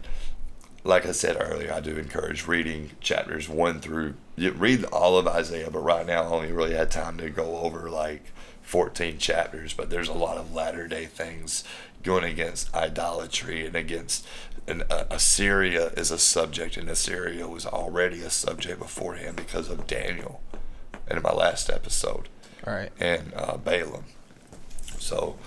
like 0.83 1.05
I 1.05 1.11
said 1.11 1.37
earlier, 1.39 1.71
I 1.71 1.79
do 1.79 1.97
encourage 1.97 2.47
reading 2.47 2.91
chapters 2.99 3.47
one 3.47 3.79
through 3.79 4.15
read 4.37 4.83
all 4.85 5.17
of 5.17 5.27
Isaiah, 5.27 5.69
but 5.69 5.79
right 5.79 6.05
now 6.05 6.23
I 6.23 6.27
only 6.27 6.51
really 6.51 6.73
had 6.73 6.89
time 6.89 7.17
to 7.17 7.29
go 7.29 7.57
over 7.57 7.89
like 7.89 8.31
14 8.63 9.17
chapters. 9.19 9.73
But 9.73 9.89
there's 9.89 10.09
a 10.09 10.13
lot 10.13 10.37
of 10.37 10.53
latter 10.53 10.87
day 10.87 11.05
things 11.05 11.63
going 12.01 12.23
against 12.23 12.73
idolatry 12.73 13.65
and 13.65 13.75
against 13.75 14.25
and 14.67 14.83
uh, 14.89 15.05
Assyria 15.09 15.87
is 15.97 16.09
a 16.09 16.17
subject, 16.17 16.77
and 16.77 16.89
Assyria 16.89 17.47
was 17.47 17.65
already 17.65 18.21
a 18.21 18.29
subject 18.29 18.79
beforehand 18.79 19.35
because 19.35 19.69
of 19.69 19.87
Daniel 19.87 20.41
in 21.09 21.21
my 21.21 21.33
last 21.33 21.69
episode 21.69 22.29
right. 22.65 22.91
and 22.99 23.33
uh, 23.35 23.57
Balaam. 23.57 24.05
So 24.99 25.37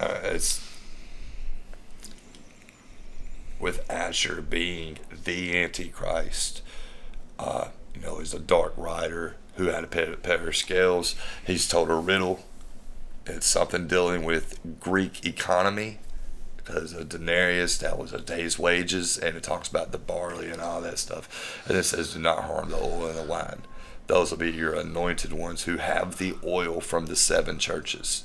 uh, 0.00 0.20
it's 0.22 0.66
with 3.58 3.86
Asshur 3.88 4.48
being 4.48 4.98
the 5.24 5.56
Antichrist. 5.56 6.62
Uh, 7.38 7.68
you 7.94 8.00
know, 8.00 8.18
he's 8.18 8.34
a 8.34 8.38
dark 8.38 8.74
rider 8.76 9.36
who 9.56 9.66
had 9.66 9.84
a 9.84 9.86
pair, 9.86 10.14
pair 10.16 10.46
of 10.46 10.56
scales. 10.56 11.14
He's 11.46 11.66
told 11.68 11.90
a 11.90 11.94
riddle. 11.94 12.40
It's 13.26 13.46
something 13.46 13.88
dealing 13.88 14.24
with 14.24 14.58
Greek 14.80 15.26
economy 15.26 15.98
because 16.56 16.92
a 16.92 17.04
denarius 17.04 17.78
that 17.78 17.98
was 17.98 18.12
a 18.12 18.20
day's 18.20 18.58
wages, 18.58 19.16
and 19.16 19.36
it 19.36 19.42
talks 19.42 19.68
about 19.68 19.92
the 19.92 19.98
barley 19.98 20.50
and 20.50 20.60
all 20.60 20.80
that 20.80 20.98
stuff, 20.98 21.62
and 21.66 21.76
it 21.76 21.84
says, 21.84 22.12
"Do 22.12 22.18
not 22.18 22.44
harm 22.44 22.70
the 22.70 22.76
oil 22.76 23.06
and 23.06 23.18
the 23.18 23.22
wine." 23.22 23.62
Those 24.06 24.30
will 24.30 24.38
be 24.38 24.52
your 24.52 24.74
anointed 24.74 25.32
ones 25.32 25.64
who 25.64 25.78
have 25.78 26.18
the 26.18 26.34
oil 26.44 26.80
from 26.80 27.06
the 27.06 27.16
seven 27.16 27.58
churches, 27.58 28.24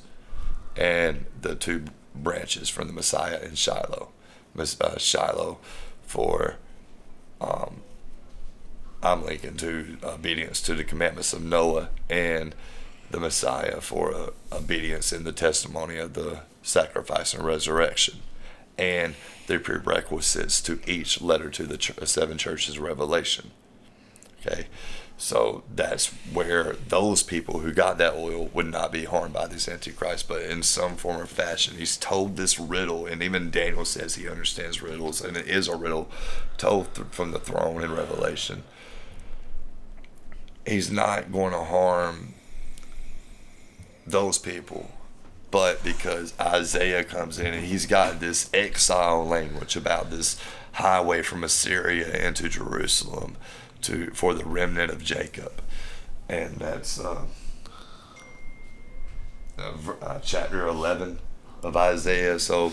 and 0.76 1.26
the 1.40 1.56
two 1.56 1.86
branches 2.14 2.70
from 2.70 2.88
the 2.88 2.94
Messiah 2.94 3.40
in 3.42 3.56
Shiloh, 3.56 4.10
uh, 4.58 4.98
Shiloh, 4.98 5.58
for 6.04 6.58
um, 7.40 7.82
I'm 9.04 9.26
linking 9.26 9.58
to 9.58 9.98
obedience 10.04 10.62
to 10.62 10.76
the 10.76 10.84
commandments 10.84 11.34
of 11.34 11.44
Noah 11.44 11.90
and 12.10 12.54
the 13.10 13.20
Messiah 13.20 13.82
for 13.82 14.14
uh, 14.14 14.30
obedience 14.52 15.12
in 15.12 15.24
the 15.24 15.32
testimony 15.32 15.98
of 15.98 16.14
the 16.14 16.42
sacrifice 16.62 17.34
and 17.34 17.44
resurrection, 17.44 18.20
and 18.78 19.16
the 19.48 19.58
prerequisites 19.58 20.62
to 20.62 20.80
each 20.86 21.20
letter 21.22 21.50
to 21.50 21.64
the 21.64 21.78
ch- 21.78 21.94
seven 22.04 22.38
churches 22.38 22.78
Revelation. 22.78 23.52
Okay, 24.40 24.68
so 25.22 25.62
that's 25.76 26.08
where 26.34 26.74
those 26.88 27.22
people 27.22 27.60
who 27.60 27.72
got 27.72 28.00
that 28.00 28.16
oil 28.16 28.50
would 28.56 28.66
not 28.66 28.92
be 28.92 29.06
harmed 29.06 29.36
by 29.36 29.46
this 29.46 29.70
Antichrist, 29.70 30.28
but 30.28 30.42
in 30.42 30.64
some 30.64 30.96
form 30.96 31.22
or 31.22 31.28
fashion. 31.28 31.78
He's 31.78 31.96
told 31.96 32.38
this 32.38 32.60
riddle, 32.60 33.06
and 33.06 33.22
even 33.22 33.52
Daniel 33.52 33.86
says 33.86 34.16
he 34.16 34.28
understands 34.28 34.82
riddles, 34.82 35.22
and 35.22 35.38
it 35.38 35.46
is 35.46 35.68
a 35.68 35.76
riddle 35.76 36.10
told 36.58 36.96
th- 36.96 37.10
from 37.12 37.34
the 37.34 37.40
throne 37.40 37.84
in 37.84 37.94
Revelation. 37.94 38.64
He's 40.66 40.90
not 40.90 41.32
going 41.32 41.52
to 41.52 41.66
harm 41.66 42.34
those 44.08 44.40
people, 44.40 44.90
but 45.52 45.84
because 45.84 46.34
Isaiah 46.42 47.04
comes 47.04 47.38
in 47.38 47.54
and 47.54 47.66
he's 47.68 47.86
got 47.86 48.22
this 48.22 48.50
exile 48.56 49.24
language 49.24 49.76
about 49.76 50.10
this 50.10 50.42
highway 50.74 51.22
from 51.22 51.44
Assyria 51.44 52.12
into 52.26 52.50
Jerusalem 52.50 53.38
to 53.84 54.12
for 54.12 54.34
the 54.34 54.46
remnant 54.46 54.92
of 54.92 55.04
Jacob, 55.04 55.62
and 56.30 56.58
that's 56.58 57.00
uh, 57.00 57.26
uh, 59.58 60.20
chapter 60.20 60.68
eleven 60.68 61.20
of 61.64 61.76
Isaiah. 61.76 62.40
So 62.40 62.72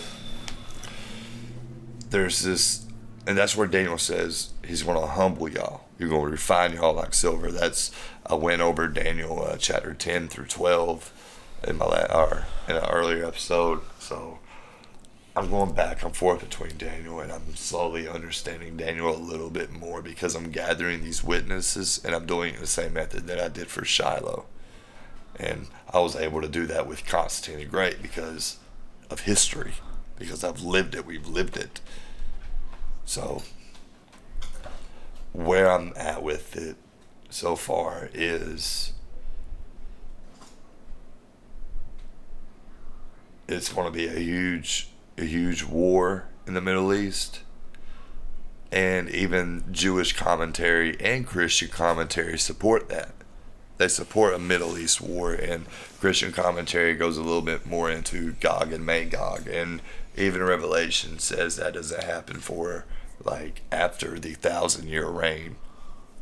there's 2.10 2.42
this, 2.42 2.86
and 3.26 3.36
that's 3.36 3.56
where 3.56 3.66
Daniel 3.66 3.98
says 3.98 4.50
he's 4.66 4.82
going 4.82 5.00
to 5.00 5.06
humble 5.06 5.48
y'all. 5.48 5.82
You're 5.98 6.08
going 6.08 6.26
to 6.26 6.30
refine 6.30 6.74
y'all 6.74 6.94
like 6.94 7.12
silver. 7.12 7.50
That's 7.50 7.90
I 8.24 8.34
went 8.34 8.62
over 8.62 8.86
Daniel 8.88 9.42
uh, 9.42 9.56
chapter 9.56 9.94
ten 9.94 10.28
through 10.28 10.46
twelve 10.46 11.12
in 11.66 11.76
my 11.76 11.86
la- 11.86 12.22
or 12.22 12.46
in 12.68 12.76
an 12.76 12.84
earlier 12.84 13.24
episode. 13.24 13.80
So 13.98 14.38
I'm 15.38 15.50
going 15.50 15.72
back 15.72 16.02
and 16.02 16.16
forth 16.16 16.40
between 16.40 16.76
Daniel 16.78 17.20
and 17.20 17.30
I'm 17.30 17.54
slowly 17.54 18.08
understanding 18.08 18.76
Daniel 18.76 19.14
a 19.14 19.16
little 19.16 19.50
bit 19.50 19.70
more 19.70 20.02
because 20.02 20.34
I'm 20.34 20.50
gathering 20.50 21.04
these 21.04 21.22
witnesses 21.22 22.00
and 22.04 22.12
I'm 22.12 22.26
doing 22.26 22.54
it 22.54 22.60
the 22.60 22.66
same 22.66 22.94
method 22.94 23.28
that 23.28 23.38
I 23.38 23.46
did 23.46 23.68
for 23.68 23.84
Shiloh. 23.84 24.46
And 25.36 25.68
I 25.88 26.00
was 26.00 26.16
able 26.16 26.42
to 26.42 26.48
do 26.48 26.66
that 26.66 26.88
with 26.88 27.06
Constantine 27.06 27.60
the 27.60 27.70
Great 27.70 28.02
because 28.02 28.56
of 29.10 29.20
history, 29.20 29.74
because 30.18 30.42
I've 30.42 30.60
lived 30.60 30.96
it, 30.96 31.06
we've 31.06 31.28
lived 31.28 31.56
it. 31.56 31.80
So, 33.04 33.44
where 35.32 35.70
I'm 35.70 35.92
at 35.94 36.24
with 36.24 36.56
it 36.56 36.74
so 37.30 37.54
far 37.54 38.10
is 38.12 38.92
it's 43.46 43.72
going 43.72 43.86
to 43.86 43.96
be 43.96 44.08
a 44.08 44.18
huge 44.18 44.88
a 45.18 45.24
huge 45.24 45.64
war 45.64 46.24
in 46.46 46.54
the 46.54 46.60
Middle 46.60 46.92
East. 46.94 47.40
And 48.70 49.08
even 49.10 49.64
Jewish 49.70 50.12
commentary 50.12 50.98
and 51.00 51.26
Christian 51.26 51.68
commentary 51.68 52.38
support 52.38 52.88
that. 52.88 53.12
They 53.78 53.88
support 53.88 54.34
a 54.34 54.38
Middle 54.38 54.76
East 54.76 55.00
war, 55.00 55.32
and 55.32 55.64
Christian 56.00 56.32
commentary 56.32 56.94
goes 56.94 57.16
a 57.16 57.22
little 57.22 57.42
bit 57.42 57.64
more 57.64 57.88
into 57.90 58.32
Gog 58.32 58.72
and 58.72 58.84
Magog. 58.84 59.46
And 59.46 59.80
even 60.16 60.42
Revelation 60.42 61.20
says 61.20 61.56
that 61.56 61.74
doesn't 61.74 62.02
happen 62.02 62.40
for 62.40 62.84
like 63.22 63.62
after 63.70 64.18
the 64.18 64.34
thousand 64.34 64.88
year 64.88 65.08
reign 65.08 65.56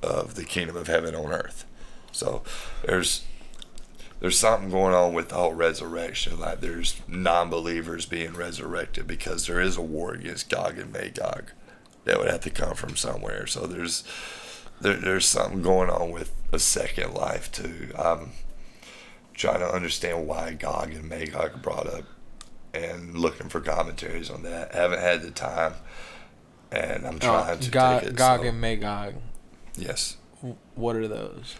of 0.03 0.35
the 0.35 0.45
kingdom 0.45 0.77
of 0.77 0.87
heaven 0.87 1.15
on 1.15 1.33
earth. 1.33 1.65
So 2.13 2.43
there's 2.85 3.25
there's 4.21 4.39
something 4.39 4.71
going 4.71 4.95
on 4.95 5.13
with 5.13 5.29
the 5.29 5.35
whole 5.35 5.53
resurrection. 5.53 6.41
Like 6.41 6.61
there's 6.61 7.01
non-believers 7.07 8.07
being 8.07 8.33
resurrected 8.35 9.07
because 9.07 9.47
there 9.47 9.61
is 9.61 9.77
a 9.77 9.83
war 9.83 10.13
against 10.15 10.49
Gog 10.51 10.79
and 10.79 10.93
Magog 10.93 11.53
that 12.05 12.19
would 12.19 12.31
have 12.31 12.41
to 12.43 12.51
come 12.51 12.75
from 12.75 12.97
somewhere. 12.97 13.47
So 13.47 13.67
there's 13.67 14.05
there, 14.81 14.95
there's 14.95 15.27
something 15.27 15.63
going 15.63 15.91
on 15.91 16.11
with 16.11 16.33
a 16.53 16.59
second 16.59 17.15
life 17.15 17.51
too. 17.53 17.91
I'm 17.99 18.31
trying 19.35 19.61
to 19.61 19.69
understand 19.69 20.27
why 20.27 20.53
Gog 20.55 20.93
and 20.93 21.09
Magog 21.09 21.63
brought 21.63 21.87
up 21.87 22.05
and 22.73 23.17
looking 23.19 23.49
for 23.49 23.61
commentaries 23.61 24.31
on 24.31 24.43
that. 24.43 24.75
I 24.75 24.79
haven't 24.79 25.01
had 25.01 25.23
the 25.23 25.31
time, 25.31 25.75
and 26.71 27.07
I'm 27.07 27.17
uh, 27.17 27.19
trying 27.19 27.59
to 27.59 27.71
Gog, 27.71 28.01
take 28.01 28.11
it. 28.11 28.17
Gog 28.17 28.41
so- 28.41 28.47
and 28.49 28.61
Magog. 28.61 29.15
yes. 29.77 30.17
What 30.75 30.97
are 30.97 31.09
those? 31.09 31.57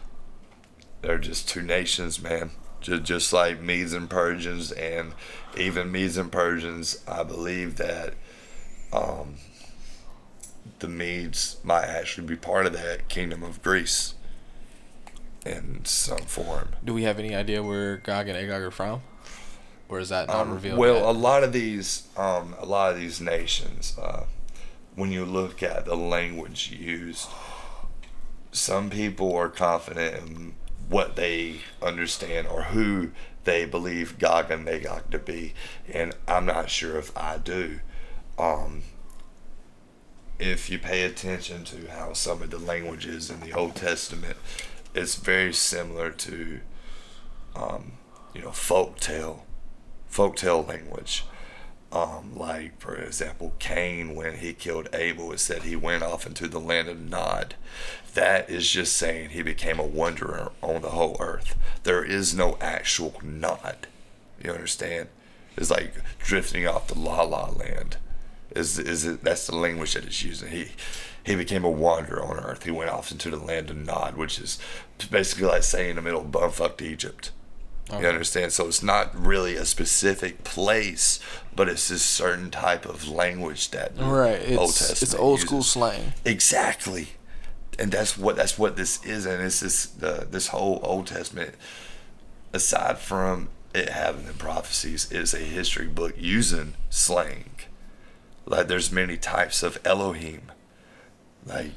They're 1.07 1.19
just 1.19 1.49
two 1.49 1.63
nations, 1.63 2.21
man. 2.21 2.51
Just, 2.81 3.05
just 3.05 3.33
like 3.33 3.61
Medes 3.61 3.93
and 3.93 4.11
Persians, 4.11 4.73
and 4.73 5.13
even 5.57 5.93
Medes 5.93 6.17
and 6.17 6.33
Persians, 6.33 7.01
I 7.07 7.23
believe 7.23 7.77
that 7.77 8.15
um, 8.93 9.37
the 10.81 10.89
Medes 10.89 11.59
might 11.63 11.85
actually 11.85 12.27
be 12.27 12.35
part 12.37 12.67
of 12.67 12.73
that 12.73 13.09
kingdom 13.09 13.45
of 13.45 13.63
Greece 13.63 14.15
in 15.45 15.85
some 15.85 16.19
form. 16.19 16.71
Do 16.85 16.93
we 16.93 17.05
have 17.05 17.21
any 17.21 17.37
idea 17.37 17.63
where 17.63 17.99
Gog 17.99 18.29
and 18.29 18.37
Magog 18.37 18.63
are 18.63 18.71
from? 18.73 19.03
Or 19.89 20.01
is 20.01 20.09
that 20.09 20.27
not 20.27 20.37
Um, 20.39 20.55
revealed? 20.55 20.77
well, 20.79 20.95
yet? 20.97 21.05
a 21.05 21.13
lot 21.13 21.45
of 21.45 21.53
these, 21.53 22.09
um, 22.17 22.57
a 22.59 22.67
lot 22.67 22.93
of 22.93 22.99
these 22.99 23.21
nations, 23.21 23.97
uh, 24.03 24.25
when 24.97 25.13
you 25.13 25.25
look 25.25 25.63
at 25.63 25.85
the 25.85 25.95
language 25.97 26.73
used, 26.73 27.29
some 28.51 28.91
people 28.91 29.37
are 29.37 29.49
confident 29.49 30.17
in 30.29 30.55
what 30.89 31.17
they 31.17 31.61
understand 31.83 32.47
or 32.47 32.65
who 32.65 33.11
they 33.45 33.65
believe 33.65 34.19
Gog 34.19 34.51
and 34.51 34.65
Magog 34.65 35.11
to 35.11 35.19
be, 35.19 35.55
and 35.93 36.15
I'm 36.27 36.47
not 36.47 36.71
sure 36.71 36.99
if 36.99 37.17
I 37.17 37.39
do. 37.39 37.81
Um, 38.39 38.83
if 40.39 40.69
you 40.69 40.79
pay 40.79 41.05
attention 41.05 41.65
to 41.65 41.91
how 41.91 42.13
some 42.13 42.43
of 42.43 42.51
the 42.51 42.59
languages 42.59 43.31
in 43.31 43.41
the 43.41 43.53
Old 43.53 43.77
Testament, 43.77 44.37
it's 44.95 45.15
very 45.15 45.53
similar 45.53 46.11
to, 46.11 46.61
um, 47.55 47.93
you 48.35 48.43
know, 48.43 48.51
folktale, 48.51 49.41
folktale 50.11 50.67
language. 50.67 51.25
Um, 51.93 52.37
like 52.37 52.79
for 52.81 52.97
example, 52.97 53.55
Cain 53.59 54.15
when 54.15 54.39
he 54.39 54.53
killed 54.53 54.89
Abel, 54.93 55.33
it 55.33 55.39
said 55.39 55.63
he 55.63 55.77
went 55.77 56.03
off 56.03 56.27
into 56.27 56.49
the 56.49 56.61
land 56.61 56.89
of 56.89 57.01
Nod. 57.01 57.55
That 58.15 58.51
is 58.51 58.71
just 58.71 58.97
saying 58.97 59.31
he 59.31 59.43
became 59.43 59.79
a 59.79 59.87
wanderer 59.87 60.53
on 60.63 60.83
the 60.83 60.91
whole 60.91 61.17
earth. 61.21 61.57
There 61.85 62.05
is 62.05 62.35
no 62.35 62.59
actual 62.61 63.15
Nod. 63.23 63.87
You 64.43 64.53
understand? 64.53 65.09
It's 65.57 65.71
like 65.71 65.95
drifting 66.19 66.67
off 66.67 66.89
the 66.89 66.99
la 66.99 67.23
la 67.23 67.51
land. 67.51 67.97
Is 68.55 68.79
is 68.79 69.05
it? 69.05 69.23
That's 69.23 69.47
the 69.47 69.57
language 69.57 69.95
that 69.95 70.05
it's 70.05 70.23
using. 70.23 70.51
He 70.51 70.71
he 71.25 71.35
became 71.35 71.65
a 71.65 71.71
wanderer 71.71 72.23
on 72.23 72.39
earth. 72.39 72.65
He 72.65 72.71
went 72.71 72.91
off 72.91 73.11
into 73.11 73.31
the 73.31 73.37
land 73.37 73.71
of 73.71 73.77
Nod, 73.77 74.17
which 74.17 74.39
is 74.39 74.59
basically 75.11 75.47
like 75.47 75.63
saying 75.63 75.91
in 75.91 75.97
the 75.97 76.03
middle 76.03 76.23
of 76.23 76.29
bumfucked 76.29 76.83
Egypt. 76.83 77.31
You 77.93 78.09
understand? 78.09 78.53
So 78.53 78.67
it's 78.67 78.83
not 78.83 79.15
really 79.15 79.55
a 79.55 79.65
specific 79.65 80.43
place, 80.43 81.21
but 81.55 81.69
it's 81.69 81.89
this 81.89 82.03
certain 82.03 82.51
type 82.51 82.85
of 82.85 83.09
language 83.09 83.71
that 83.71 83.97
the 83.97 84.05
right. 84.05 84.57
Old 84.57 84.71
It's 84.71 84.79
Testament 84.79 85.03
it's 85.03 85.15
old 85.15 85.41
school 85.41 85.63
slang. 85.63 86.13
Exactly, 86.25 87.11
and 87.79 87.93
that's 87.93 88.19
what 88.19 88.35
that's 88.37 88.59
what 88.59 88.77
this 88.77 89.05
is, 89.05 89.25
and 89.25 89.41
it's 89.43 89.61
this 89.61 89.87
the 89.87 90.27
this 90.29 90.49
whole 90.49 90.81
Old 90.83 91.07
Testament. 91.07 91.55
Aside 92.53 92.99
from 92.99 93.51
it 93.75 93.91
having 93.91 94.27
the 94.27 94.33
prophecies, 94.33 95.11
is 95.13 95.33
a 95.33 95.39
history 95.39 95.87
book 95.87 96.15
using 96.17 96.75
slang. 96.91 97.51
Like 98.47 98.67
there's 98.67 98.91
many 98.91 99.17
types 99.17 99.63
of 99.63 99.79
Elohim. 99.85 100.51
Like 101.45 101.71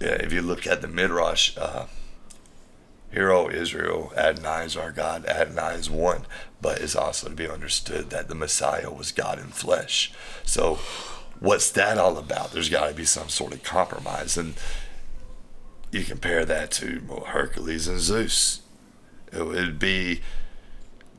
yeah, 0.00 0.16
if 0.20 0.32
you 0.32 0.42
look 0.42 0.66
at 0.66 0.82
the 0.82 0.88
Midrash, 0.88 1.56
uh, 1.56 1.86
Hero 3.10 3.48
Israel, 3.48 4.12
Adonai 4.16 4.64
is 4.64 4.76
our 4.76 4.92
God, 4.92 5.24
Adonai 5.26 5.74
is 5.74 5.88
one, 5.88 6.26
but 6.60 6.80
it's 6.80 6.96
also 6.96 7.28
to 7.28 7.34
be 7.34 7.48
understood 7.48 8.10
that 8.10 8.28
the 8.28 8.34
Messiah 8.34 8.90
was 8.90 9.12
God 9.12 9.38
in 9.38 9.46
flesh. 9.48 10.12
So, 10.44 10.78
what's 11.40 11.70
that 11.70 11.98
all 11.98 12.18
about? 12.18 12.52
There's 12.52 12.68
got 12.68 12.88
to 12.88 12.94
be 12.94 13.04
some 13.04 13.28
sort 13.28 13.54
of 13.54 13.62
compromise, 13.62 14.36
and 14.36 14.54
you 15.90 16.04
compare 16.04 16.44
that 16.44 16.70
to 16.72 17.00
Hercules 17.26 17.88
and 17.88 18.00
Zeus. 18.00 18.62
It 19.32 19.46
would 19.46 19.78
be 19.78 20.20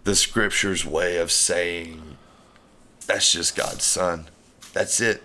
the 0.03 0.15
scripture's 0.15 0.85
way 0.85 1.17
of 1.17 1.31
saying 1.31 2.17
That's 3.07 3.31
just 3.31 3.55
God's 3.55 3.83
son. 3.83 4.27
That's 4.73 4.99
it. 5.01 5.23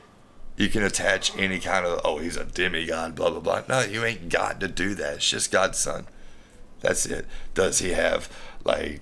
You 0.56 0.68
can 0.68 0.82
attach 0.82 1.36
any 1.36 1.58
kind 1.58 1.84
of, 1.84 2.00
oh, 2.04 2.18
he's 2.18 2.36
a 2.36 2.44
demigod, 2.44 3.14
blah, 3.14 3.30
blah, 3.30 3.40
blah. 3.40 3.62
No, 3.68 3.80
you 3.80 4.04
ain't 4.04 4.28
got 4.28 4.60
to 4.60 4.68
do 4.68 4.94
that. 4.94 5.14
It's 5.14 5.28
just 5.30 5.50
God's 5.50 5.78
son. 5.78 6.06
That's 6.82 7.06
it. 7.06 7.26
Does 7.54 7.78
he 7.78 7.90
have 7.90 8.30
like 8.64 9.00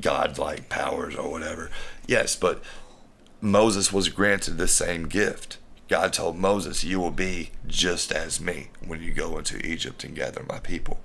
God-like 0.00 0.68
powers 0.68 1.16
or 1.16 1.30
whatever? 1.30 1.70
Yes, 2.06 2.36
but 2.36 2.62
Moses 3.40 3.92
was 3.92 4.08
granted 4.08 4.58
the 4.58 4.68
same 4.68 5.08
gift. 5.08 5.58
God 5.88 6.12
told 6.12 6.36
Moses, 6.36 6.84
You 6.84 7.00
will 7.00 7.10
be 7.10 7.50
just 7.66 8.12
as 8.12 8.40
me 8.40 8.68
when 8.86 9.02
you 9.02 9.12
go 9.12 9.38
into 9.38 9.64
Egypt 9.66 10.04
and 10.04 10.14
gather 10.14 10.44
my 10.48 10.58
people. 10.58 11.00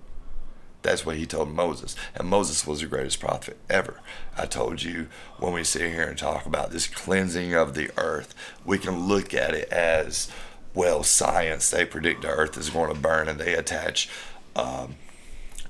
That's 0.82 1.06
what 1.06 1.16
he 1.16 1.26
told 1.26 1.49
Moses. 1.49 1.95
And 2.14 2.28
Moses 2.28 2.68
was 2.68 2.82
the 2.82 2.88
greatest 2.88 3.22
prophet 3.22 3.58
ever. 3.70 4.01
I 4.38 4.45
told 4.45 4.84
you 4.84 5.08
when 5.39 5.54
we 5.54 5.64
sit 5.64 5.89
here 5.89 6.10
and 6.10 6.18
talk 6.18 6.45
about 6.45 6.72
this 6.72 6.88
cleansing 6.88 7.54
of 7.54 7.74
the 7.74 7.89
earth, 7.97 8.36
we 8.66 8.78
can 8.78 9.08
look 9.08 9.34
at 9.34 9.54
it 9.54 9.70
as 9.70 10.30
well, 10.74 11.04
science. 11.04 11.70
They 11.70 11.86
predict 11.86 12.22
the 12.22 12.28
earth 12.28 12.58
is 12.58 12.70
going 12.70 12.93
to 12.93 12.99
burn 12.99 13.30
and 13.30 13.39
they 13.39 13.54
attach 13.54 14.10
um, 14.58 14.95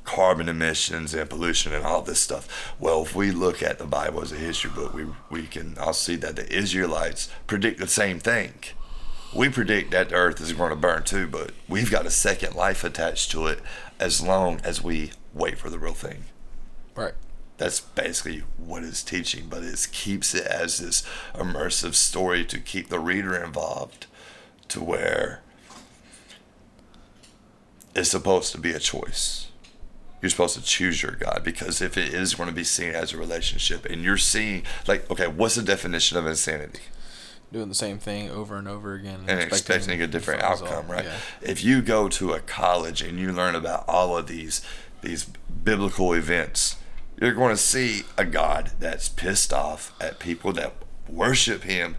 carbon 0.04 0.50
emissions 0.50 1.14
and 1.14 1.30
pollution 1.30 1.74
and 1.74 1.86
all 1.86 2.02
this 2.02 2.20
stuff. 2.20 2.76
Well, 2.80 3.04
if 3.04 3.16
we 3.16 3.32
look 3.32 3.64
at 3.64 3.80
the 3.80 3.86
Bible 3.86 4.22
as 4.22 4.32
a 4.32 4.36
history 4.36 4.72
book, 4.72 4.94
we, 4.94 5.06
we 5.30 5.48
can 5.48 5.76
I'll 5.80 5.94
see 5.94 6.16
that 6.18 6.36
the 6.36 6.52
Israelites 6.54 7.30
predict 7.48 7.80
the 7.80 7.88
same 7.88 8.20
thing 8.20 8.54
we 9.36 9.50
predict 9.50 9.92
that 9.92 10.10
the 10.10 10.16
earth 10.16 10.40
is 10.42 10.54
going 10.54 10.70
to 10.70 10.76
burn 10.76 11.04
too, 11.04 11.28
but 11.28 11.52
we've 11.68 11.90
got 11.90 12.06
a 12.06 12.12
second 12.12 12.56
life 12.56 12.84
attached 12.84 13.32
to 13.32 13.48
it 13.48 13.60
as 14.00 14.22
long 14.22 14.60
as 14.64 14.84
we 14.84 15.12
wait 15.34 15.58
for 15.58 15.70
the 15.70 15.80
real 15.80 15.94
thing. 15.94 16.26
Right. 16.96 17.14
That's 17.58 17.80
basically 17.80 18.44
what 18.58 18.84
it's 18.84 19.04
teaching, 19.04 19.48
but 19.50 19.64
it 19.64 19.88
keeps 19.92 20.36
it 20.36 20.46
as 20.46 20.78
this 20.78 21.04
immersive 21.34 21.96
story 21.96 22.46
to 22.46 22.60
keep 22.60 22.90
the 22.90 23.00
reader 23.00 23.36
involved 23.36 24.06
to 24.70 24.84
where 24.84 25.42
it's 27.96 28.10
supposed 28.10 28.52
to 28.54 28.58
be 28.60 28.72
a 28.72 28.80
choice. 28.80 29.48
You're 30.24 30.30
supposed 30.30 30.56
to 30.56 30.64
choose 30.64 31.04
your 31.04 31.12
God 31.12 31.42
because 31.44 31.82
if 31.82 31.98
it 31.98 32.14
is 32.14 32.34
going 32.34 32.48
to 32.50 32.56
be 32.56 32.64
seen 32.64 32.96
as 32.96 33.12
a 33.14 33.18
relationship 33.18 33.86
and 33.86 34.02
you're 34.02 34.18
seeing, 34.18 34.64
like, 34.88 35.12
okay, 35.12 35.28
what's 35.28 35.56
the 35.56 35.62
definition 35.62 36.18
of 36.18 36.26
insanity? 36.26 36.80
doing 37.52 37.70
the 37.70 37.76
same 37.76 38.00
thing 38.00 38.32
over 38.32 38.58
and 38.58 38.68
over 38.68 38.96
again 38.96 39.20
and, 39.20 39.30
and 39.30 39.42
expecting, 39.42 39.76
expecting, 39.76 40.02
a 40.02 40.08
different 40.08 40.42
outcome, 40.42 40.88
right? 40.88 41.06
Yeah. 41.06 41.18
If 41.40 41.64
you 41.64 41.84
go 41.84 42.10
to 42.10 42.34
a 42.34 42.40
college 42.40 43.04
and 43.04 43.20
you 43.20 43.32
learn 43.32 43.54
about 43.54 43.86
all 43.88 44.18
of 44.18 44.26
these 44.26 44.66
these 45.02 45.26
biblical 45.64 46.14
events, 46.14 46.78
you're 47.22 47.34
going 47.34 47.52
to 47.52 47.62
see 47.62 48.04
a 48.18 48.26
God 48.26 48.72
that's 48.80 49.08
pissed 49.08 49.54
off 49.54 49.94
at 50.02 50.18
people 50.18 50.52
that 50.54 50.74
worship 51.08 51.64
him. 51.64 51.96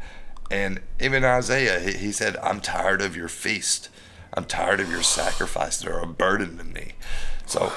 And 0.50 0.80
even 1.00 1.24
Isaiah, 1.24 1.78
he, 1.80 1.92
he 1.92 2.12
said, 2.12 2.36
I'm 2.38 2.60
tired 2.60 3.00
of 3.00 3.14
your 3.14 3.28
feast. 3.28 3.90
I'm 4.32 4.44
tired 4.44 4.80
of 4.80 4.90
your 4.90 5.02
sacrifice. 5.02 5.78
They're 5.78 6.00
a 6.00 6.06
burden 6.06 6.58
to 6.58 6.64
me. 6.64 6.92
So 7.46 7.72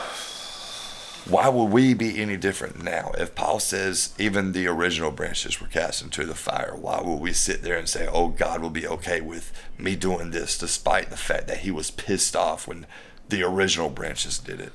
why 1.30 1.50
would 1.50 1.66
we 1.66 1.94
be 1.94 2.22
any 2.22 2.38
different 2.38 2.84
now? 2.84 3.12
If 3.18 3.36
Paul 3.36 3.60
says 3.60 4.14
even 4.18 4.52
the 4.52 4.68
original 4.68 5.12
branches 5.12 5.60
were 5.60 5.68
cast 5.68 6.02
into 6.02 6.26
the 6.26 6.36
fire, 6.36 6.76
why 6.76 7.02
would 7.02 7.20
we 7.20 7.34
sit 7.34 7.64
there 7.64 7.78
and 7.78 7.88
say, 7.88 8.08
oh, 8.12 8.30
God 8.30 8.62
will 8.62 8.70
be 8.70 8.88
okay 8.88 9.22
with 9.22 9.52
me 9.78 9.96
doing 9.96 10.32
this 10.32 10.58
despite 10.58 11.10
the 11.10 11.18
fact 11.18 11.48
that 11.48 11.60
he 11.60 11.72
was 11.72 11.92
pissed 11.92 12.36
off 12.36 12.68
when 12.68 12.86
the 13.30 13.44
original 13.44 13.90
branches 13.90 14.40
did 14.40 14.60
it? 14.60 14.74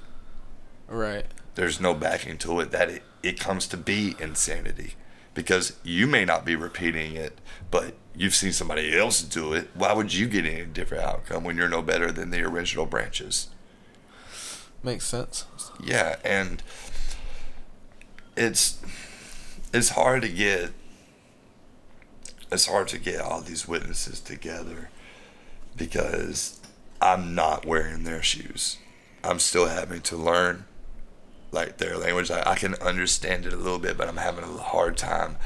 Right. 0.88 1.26
There's 1.54 1.80
no 1.80 1.94
backing 1.94 2.38
to 2.38 2.60
it 2.60 2.70
that 2.70 2.90
it, 2.90 3.02
it 3.22 3.40
comes 3.40 3.66
to 3.68 3.76
be 3.76 4.14
insanity 4.18 4.94
because 5.34 5.76
you 5.82 6.06
may 6.06 6.24
not 6.24 6.44
be 6.44 6.56
repeating 6.56 7.14
it, 7.14 7.38
but 7.70 7.94
you've 8.14 8.34
seen 8.34 8.52
somebody 8.52 8.96
else 8.98 9.22
do 9.22 9.52
it. 9.54 9.70
Why 9.74 9.92
would 9.92 10.12
you 10.12 10.26
get 10.26 10.44
any 10.44 10.64
different 10.64 11.04
outcome 11.04 11.44
when 11.44 11.56
you're 11.56 11.68
no 11.68 11.82
better 11.82 12.12
than 12.12 12.30
the 12.30 12.42
original 12.42 12.86
branches? 12.86 13.48
Makes 14.82 15.06
sense. 15.06 15.46
Yeah, 15.82 16.16
and 16.24 16.62
it's 18.36 18.80
it's 19.74 19.90
hard 19.90 20.22
to 20.22 20.28
get 20.28 20.70
it's 22.50 22.66
hard 22.66 22.88
to 22.88 22.98
get 22.98 23.20
all 23.20 23.40
these 23.40 23.66
witnesses 23.66 24.20
together 24.20 24.90
because 25.76 26.60
I'm 27.00 27.34
not 27.34 27.64
wearing 27.66 28.04
their 28.04 28.22
shoes. 28.22 28.76
I'm 29.24 29.38
still 29.38 29.68
having 29.68 30.02
to 30.02 30.16
learn 30.16 30.64
like 31.50 31.78
their 31.78 31.96
language. 31.96 32.30
I, 32.30 32.52
I 32.52 32.56
can 32.56 32.74
understand 32.76 33.46
it 33.46 33.52
a 33.52 33.56
little 33.56 33.78
bit, 33.78 33.96
but 33.96 34.08
I'm 34.08 34.16
having 34.16 34.44
a 34.44 34.58
hard 34.58 34.96
time 34.96 35.36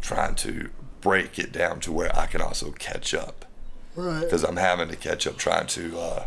trying 0.00 0.34
to 0.36 0.70
break 1.00 1.38
it 1.38 1.52
down 1.52 1.80
to 1.80 1.92
where 1.92 2.16
I 2.16 2.26
can 2.26 2.40
also 2.40 2.72
catch 2.72 3.14
up. 3.14 3.44
Right. 3.94 4.20
Because 4.20 4.44
I'm 4.44 4.56
having 4.56 4.88
to 4.88 4.96
catch 4.96 5.26
up 5.26 5.36
trying 5.36 5.66
to 5.68 5.98
uh, 5.98 6.24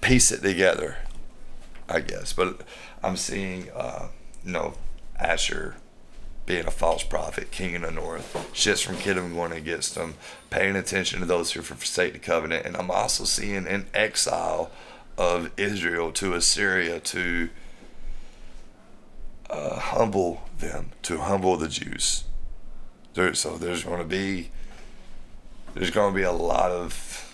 piece 0.00 0.32
it 0.32 0.42
together, 0.42 0.96
I 1.88 2.00
guess. 2.00 2.32
But 2.32 2.62
I'm 3.02 3.16
seeing, 3.16 3.70
uh, 3.74 4.08
you 4.44 4.52
know, 4.52 4.74
Asshur 5.20 5.74
being 6.46 6.66
a 6.66 6.70
false 6.70 7.02
prophet, 7.02 7.50
king 7.50 7.74
in 7.74 7.82
the 7.82 7.90
north, 7.90 8.34
shits 8.52 8.84
from 8.84 8.96
Kittim 8.96 9.34
going 9.34 9.52
against 9.52 9.94
them, 9.94 10.14
paying 10.50 10.76
attention 10.76 11.20
to 11.20 11.26
those 11.26 11.52
who 11.52 11.62
forsake 11.62 12.12
the 12.12 12.18
covenant. 12.18 12.66
And 12.66 12.76
I'm 12.76 12.90
also 12.90 13.24
seeing 13.24 13.66
an 13.66 13.86
exile 13.94 14.70
of 15.16 15.50
Israel 15.56 16.12
to 16.12 16.34
Assyria 16.34 17.00
to 17.00 17.48
uh, 19.48 19.78
humble 19.78 20.42
them, 20.58 20.90
to 21.02 21.18
humble 21.18 21.56
the 21.56 21.68
Jews. 21.68 22.24
There, 23.14 23.32
so 23.34 23.56
there's 23.56 23.84
going 23.84 24.00
to 24.00 24.04
be 24.04 24.50
there's 25.74 25.90
going 25.90 26.12
to 26.12 26.16
be 26.16 26.24
a 26.24 26.32
lot 26.32 26.70
of 26.70 27.32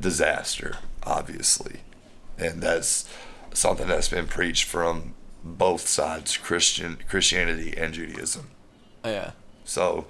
disaster 0.00 0.78
obviously. 1.02 1.80
And 2.40 2.62
that's 2.62 3.08
something 3.52 3.86
that's 3.86 4.08
been 4.08 4.26
preached 4.26 4.64
from 4.64 5.14
both 5.44 5.86
sides, 5.86 6.36
Christian 6.36 6.98
Christianity 7.08 7.74
and 7.76 7.94
Judaism. 7.94 8.50
Yeah. 9.04 9.32
So 9.64 10.06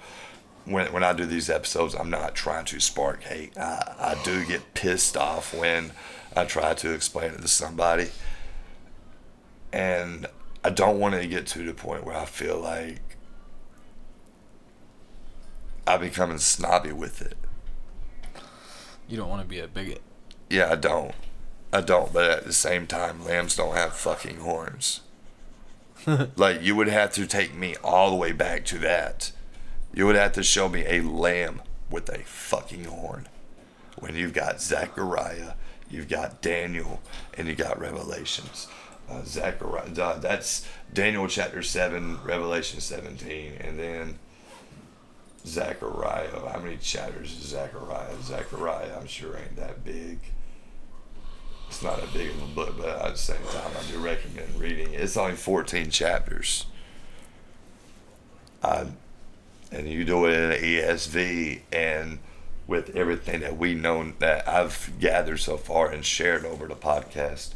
when 0.65 0.93
when 0.93 1.05
I 1.05 1.13
do 1.13 1.27
these 1.27 1.51
episodes, 1.51 1.95
I'm 1.95 2.11
not 2.11 2.35
trying 2.35 2.65
to 2.67 2.81
spark 2.81 3.23
hate. 3.25 3.57
I, 3.59 3.95
I 3.99 4.23
do 4.25 4.45
get 4.45 4.75
pissed 4.75 5.17
off 5.17 5.55
when 5.55 5.93
I 6.37 6.45
try 6.45 6.75
to 6.75 6.93
explain 6.93 7.33
it 7.33 7.43
to 7.43 7.49
somebody. 7.49 8.09
And 9.73 10.27
I 10.65 10.71
don't 10.71 10.99
want 10.99 11.15
to 11.15 11.27
get 11.27 11.47
to 11.49 11.65
the 11.65 11.75
point 11.75 12.05
where 12.05 12.17
I 12.17 12.25
feel 12.25 12.59
like 12.59 13.01
I'm 15.87 16.01
becoming 16.01 16.39
snobby 16.39 16.93
with 16.93 17.23
it. 17.23 17.37
You 19.09 19.17
don't 19.17 19.29
want 19.29 19.43
to 19.43 19.49
be 19.49 19.61
a 19.61 19.67
bigot. 19.67 20.03
Yeah, 20.49 20.71
I 20.71 20.77
don't. 20.77 21.15
I 21.73 21.81
don't, 21.81 22.13
but 22.13 22.29
at 22.29 22.45
the 22.45 22.53
same 22.53 22.87
time, 22.87 23.25
lambs 23.25 23.57
don't 23.57 23.77
have 23.77 23.95
fucking 23.95 24.39
horns. 24.39 25.03
like, 26.37 26.63
you 26.63 26.75
would 26.75 26.89
have 26.89 27.13
to 27.13 27.27
take 27.27 27.55
me 27.55 27.77
all 27.85 28.11
the 28.11 28.17
way 28.17 28.33
back 28.33 28.65
to 28.67 28.79
that. 28.79 29.31
You 29.95 30.07
would 30.07 30.17
have 30.17 30.33
to 30.33 30.43
show 30.43 30.69
me 30.69 30.85
a 30.87 31.01
lamb 31.03 31.63
with 31.89 32.09
a 32.09 32.21
fucking 32.21 32.85
horn. 32.85 33.29
When 33.99 34.17
you've 34.17 34.33
got 34.33 34.61
Zechariah, 34.61 35.53
you've 35.89 36.09
got 36.09 36.43
Daniel, 36.43 37.03
and 37.37 37.47
you 37.47 37.55
got 37.55 37.79
Revelations. 37.79 38.67
Uh, 39.09 39.23
Zechariah, 39.25 39.93
uh, 40.01 40.19
that's 40.19 40.67
Daniel 40.93 41.29
chapter 41.29 41.63
7, 41.63 42.23
Revelation 42.25 42.81
17, 42.81 43.55
and 43.61 43.79
then 43.79 44.19
Zechariah. 45.47 46.31
How 46.53 46.59
many 46.61 46.79
chapters 46.79 47.33
is 47.33 47.49
Zechariah? 47.49 48.21
Zechariah, 48.23 48.97
I'm 48.99 49.07
sure 49.07 49.37
ain't 49.37 49.57
that 49.57 49.85
big 49.85 50.19
it's 51.81 51.87
not 51.87 52.05
a 52.05 52.13
big 52.13 52.29
of 52.29 52.43
a 52.43 52.47
book, 52.47 52.75
but 52.77 52.89
at 52.89 53.13
the 53.13 53.19
same 53.19 53.43
time, 53.53 53.71
I 53.75 53.91
do 53.91 53.99
recommend 54.01 54.61
reading 54.61 54.93
it. 54.93 55.01
It's 55.01 55.17
only 55.17 55.35
14 55.35 55.91
chapters. 55.91 56.67
Uh, 58.63 58.85
and 59.73 59.89
you 59.89 60.05
do 60.05 60.27
it 60.27 60.35
in 60.35 60.53
an 60.53 60.59
ESV 60.61 61.61
and 61.73 62.19
with 62.67 62.95
everything 62.95 63.41
that 63.41 63.57
we 63.57 63.75
know 63.75 64.13
that 64.19 64.47
I've 64.47 64.93
gathered 65.01 65.39
so 65.39 65.57
far 65.57 65.91
and 65.91 66.05
shared 66.05 66.45
over 66.45 66.69
the 66.69 66.75
podcast. 66.75 67.55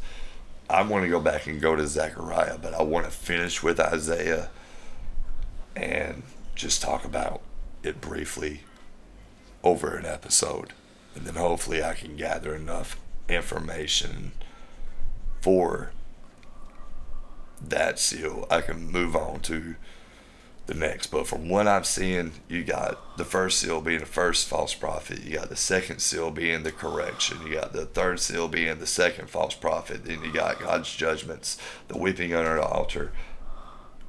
I 0.67 0.81
want 0.81 1.03
to 1.03 1.09
go 1.09 1.19
back 1.19 1.45
and 1.45 1.61
go 1.61 1.75
to 1.75 1.85
Zechariah, 1.85 2.57
but 2.57 2.73
I 2.73 2.81
want 2.81 3.05
to 3.05 3.11
finish 3.11 3.61
with 3.61 3.79
Isaiah 3.79 4.49
and 5.75 6.23
just 6.55 6.81
talk 6.81 7.05
about 7.05 7.41
it 7.83 8.01
briefly 8.01 8.61
over 9.63 9.95
an 9.95 10.07
episode. 10.07 10.73
And 11.13 11.27
then 11.27 11.35
hopefully 11.35 11.83
I 11.83 11.93
can 11.93 12.15
gather 12.15 12.55
enough 12.55 12.99
information 13.27 14.31
for 15.41 15.91
that 17.61 17.99
seal, 17.99 18.47
I 18.49 18.61
can 18.61 18.91
move 18.91 19.15
on 19.15 19.39
to 19.41 19.75
the 20.65 20.73
next. 20.73 21.07
But 21.07 21.27
from 21.27 21.49
what 21.49 21.67
I'm 21.67 21.83
seeing, 21.83 22.31
you 22.47 22.63
got 22.63 23.17
the 23.17 23.25
first 23.25 23.59
seal 23.59 23.81
being 23.81 23.99
the 23.99 24.05
first 24.05 24.47
false 24.47 24.73
prophet, 24.73 25.23
you 25.23 25.37
got 25.37 25.49
the 25.49 25.55
second 25.55 25.99
seal 25.99 26.31
being 26.31 26.63
the 26.63 26.71
correction, 26.71 27.45
you 27.45 27.53
got 27.53 27.73
the 27.73 27.85
third 27.85 28.19
seal 28.19 28.47
being 28.47 28.79
the 28.79 28.87
second 28.87 29.29
false 29.29 29.55
prophet, 29.55 30.05
then 30.05 30.23
you 30.23 30.31
got 30.31 30.59
God's 30.59 30.93
judgments, 30.93 31.57
the 31.87 31.97
weeping 31.97 32.33
under 32.33 32.55
the 32.55 32.63
altar, 32.63 33.11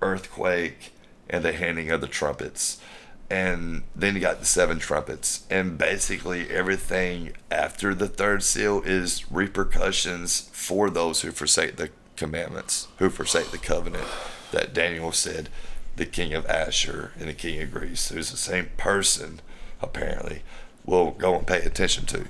earthquake, 0.01 0.93
and 1.29 1.45
the 1.45 1.53
handing 1.53 1.91
of 1.91 2.01
the 2.01 2.09
trumpets. 2.09 2.81
And 3.29 3.83
then 3.95 4.15
you 4.15 4.21
got 4.21 4.39
the 4.39 4.47
seven 4.47 4.79
trumpets. 4.79 5.45
And 5.51 5.77
basically, 5.77 6.49
everything 6.49 7.33
after 7.51 7.95
the 7.95 8.09
third 8.09 8.43
seal 8.43 8.83
is 8.85 9.31
repercussions 9.31 10.49
for 10.53 10.91
those 10.91 11.23
who 11.23 11.33
forsake 11.33 11.77
the 11.77 11.91
commandments, 12.17 12.89
who 12.99 13.11
forsake 13.11 13.51
the 13.51 13.59
covenant 13.59 14.07
that 14.53 14.73
Daniel 14.73 15.13
said 15.13 15.49
the 15.97 16.07
king 16.07 16.35
of 16.35 16.47
Asshur 16.47 17.11
and 17.19 17.29
the 17.29 17.35
king 17.35 17.61
of 17.61 17.73
Greece, 17.73 18.11
who's 18.11 18.31
the 18.31 18.37
same 18.37 18.69
person, 18.77 19.41
apparently, 19.81 20.43
will 20.85 21.11
go 21.11 21.37
and 21.37 21.47
pay 21.47 21.61
attention 21.63 22.07
to. 22.07 22.27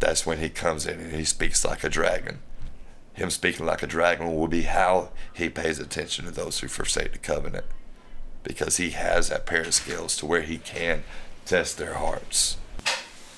That's 0.00 0.24
when 0.24 0.38
he 0.38 0.48
comes 0.48 0.86
in 0.86 1.00
and 1.00 1.12
he 1.12 1.24
speaks 1.24 1.64
like 1.64 1.84
a 1.84 1.88
dragon. 1.88 2.38
Him 3.12 3.30
speaking 3.30 3.66
like 3.66 3.82
a 3.82 3.88
dragon 3.88 4.34
will 4.34 4.48
be 4.48 4.62
how 4.62 5.10
he 5.32 5.48
pays 5.48 5.80
attention 5.80 6.24
to 6.24 6.30
those 6.30 6.60
who 6.60 6.68
forsake 6.68 7.12
the 7.12 7.18
covenant 7.18 7.66
because 8.48 8.78
he 8.78 8.90
has 8.90 9.28
that 9.28 9.46
pair 9.46 9.60
of 9.62 9.74
skills 9.74 10.16
to 10.16 10.26
where 10.26 10.40
he 10.42 10.58
can 10.58 11.04
test 11.44 11.76
their 11.78 11.94
hearts. 11.94 12.56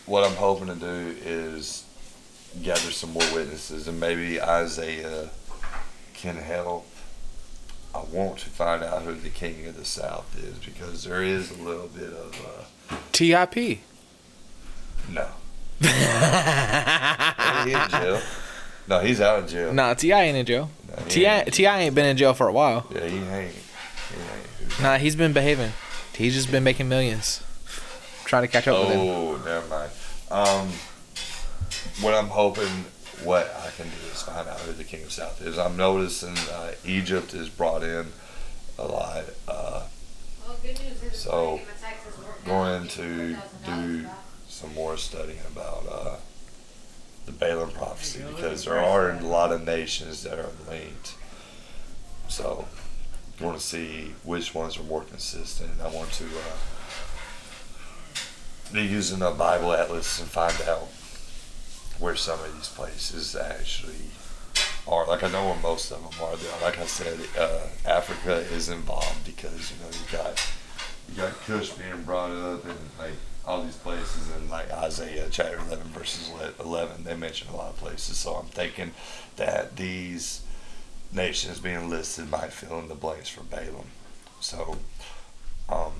What 0.07 0.25
I'm 0.25 0.37
hoping 0.37 0.69
to 0.69 0.75
do 0.75 1.17
is 1.23 1.85
gather 2.63 2.91
some 2.93 3.11
more 3.13 3.35
witnesses 3.35 3.87
and 3.89 4.01
maybe 4.01 4.41
Isaiah 4.41 5.29
can 6.15 6.37
help. 6.37 6.87
I 7.93 8.03
want 8.13 8.39
to 8.39 8.49
find 8.51 8.85
out 8.85 9.03
who 9.03 9.15
the 9.15 9.31
king 9.31 9.67
of 9.67 9.77
the 9.77 9.85
south 9.85 10.39
is 10.39 10.55
because 10.65 11.03
there 11.05 11.23
is 11.25 11.51
a 11.51 11.61
little 11.61 11.89
bit 11.89 12.13
of 12.13 12.35
uh, 12.91 12.97
TIP. 13.13 13.81
no. 15.11 15.27
He 15.81 17.73
in 17.73 17.89
jail? 17.91 18.21
No, 18.89 19.01
he's 19.01 19.21
out 19.21 19.41
of 19.41 19.49
jail. 19.49 19.73
Nah, 19.73 19.95
T.I. 19.95 20.23
ain't 20.23 20.37
in 20.37 20.47
jail. 20.47 20.71
No, 20.89 20.97
T.I. 21.09 21.41
ain't. 21.41 21.53
T.I. 21.53 21.81
ain't 21.81 21.95
been 21.95 22.07
in 22.07 22.17
jail 22.17 22.35
for 22.35 22.49
a 22.49 22.53
while. 22.53 22.87
Yeah, 22.93 23.07
he 23.07 23.19
ain't. 23.19 23.55
He 24.81 24.87
ain't. 24.87 24.93
Nah, 24.93 24.99
he's 24.99 25.17
been 25.17 25.33
behaving. 25.33 25.73
He's 26.15 26.35
just 26.35 26.51
been 26.51 26.65
making 26.65 26.89
millions. 26.89 27.43
Trying 28.25 28.43
to 28.43 28.49
catch 28.49 28.69
up 28.69 28.79
with 28.81 28.89
him. 28.97 29.01
Oh, 29.01 29.37
never 29.45 29.67
mind. 29.69 29.91
Um, 30.31 30.69
what 32.01 32.15
I'm 32.15 32.29
hoping, 32.29 32.85
what 33.25 33.53
I 33.67 33.71
can 33.77 33.87
do 33.87 33.97
is 34.13 34.23
find 34.23 34.49
out 34.49 34.61
who 34.61 34.73
the 34.73 34.85
king 34.85 35.03
of 35.03 35.13
South 35.13 35.41
is. 35.43 35.59
I'm 35.59 35.77
noticing 35.77 36.37
uh, 36.53 36.73
Egypt 36.85 37.35
is 37.35 37.49
brought 37.49 37.83
in 37.83 38.07
a 38.79 38.87
lot. 38.87 39.25
Uh, 39.49 39.83
So, 41.13 41.61
going 42.45 42.89
to 42.89 43.37
do 43.67 44.07
some 44.49 44.75
more 44.75 44.97
studying 44.97 45.41
about 45.53 45.85
uh, 45.91 46.17
the 47.27 47.33
Balaam 47.33 47.71
prophecy 47.71 48.23
because 48.29 48.65
there 48.65 48.79
are 48.79 49.11
a 49.11 49.21
lot 49.21 49.53
of 49.53 49.65
nations 49.65 50.23
that 50.23 50.39
are 50.39 50.51
linked. 50.69 51.15
So, 52.29 52.67
I 52.69 52.80
want 53.41 53.59
to 53.59 53.65
see 53.65 54.15
which 54.23 54.55
ones 54.55 54.79
are 54.79 54.83
more 54.83 55.03
consistent. 55.03 55.71
I 55.83 55.89
want 55.89 56.13
to 56.13 56.25
uh, 56.25 56.57
be 58.73 58.83
using 58.83 59.23
a 59.23 59.31
Bible 59.31 59.73
atlas 59.73 60.21
and 60.21 60.29
find 60.29 60.61
out 60.69 60.89
where 61.99 62.17
some 62.17 62.39
of 62.41 62.55
these 62.55 62.69
places 62.69 63.35
actually 63.35 64.11
are. 64.87 65.07
Like 65.07 65.23
I 65.23 65.31
know 65.31 65.47
where 65.47 65.61
most 65.61 65.91
of 65.91 66.03
them 66.03 66.11
are. 66.23 66.37
Like 66.63 66.79
I 66.79 66.87
said, 66.87 67.19
uh, 67.39 67.61
Africa 67.87 68.37
is 68.55 68.69
involved 68.69 69.25
because 69.25 69.73
you 69.73 69.77
know 69.83 69.91
you 69.91 70.13
got 70.13 70.53
you 71.09 71.17
got 71.17 71.33
Cush 71.47 71.71
being 71.71 72.03
brought 72.03 72.31
up 72.31 72.65
and 72.65 72.79
like 72.99 73.15
all 73.47 73.63
these 73.63 73.77
places 73.77 74.31
and 74.37 74.51
like 74.51 74.71
Isaiah 74.71 75.27
chapter 75.31 75.59
11 75.59 75.89
verses 75.89 76.31
11 76.61 77.05
they 77.05 77.17
mention 77.17 77.49
a 77.49 77.57
lot 77.57 77.71
of 77.71 77.77
places 77.79 78.19
so 78.19 78.35
I'm 78.35 78.47
thinking 78.47 78.93
that 79.37 79.77
these 79.77 80.43
nations 81.13 81.59
being 81.61 81.89
listed 81.91 82.31
might 82.31 82.53
fill 82.53 82.79
in 82.79 82.89
the 82.89 82.95
blanks 82.95 83.29
for 83.29 83.43
Balaam 83.43 83.87
so 84.41 84.79
um 85.69 85.93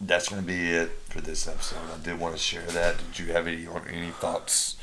that's 0.00 0.28
going 0.28 0.42
to 0.42 0.46
be 0.46 0.68
it 0.70 0.90
for 1.08 1.20
this 1.22 1.48
episode 1.48 1.78
I 1.94 2.02
did 2.02 2.20
want 2.20 2.34
to 2.34 2.40
share 2.40 2.62
that 2.62 2.98
did 2.98 3.18
you 3.18 3.32
have 3.32 3.46
any 3.46 3.66
any 3.90 4.10
thoughts 4.10 4.76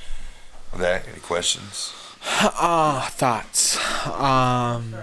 on 0.73 0.79
that 0.79 1.07
any 1.07 1.19
questions 1.19 1.93
Ah, 2.25 3.09
thoughts. 3.15 3.77
Um. 4.07 4.95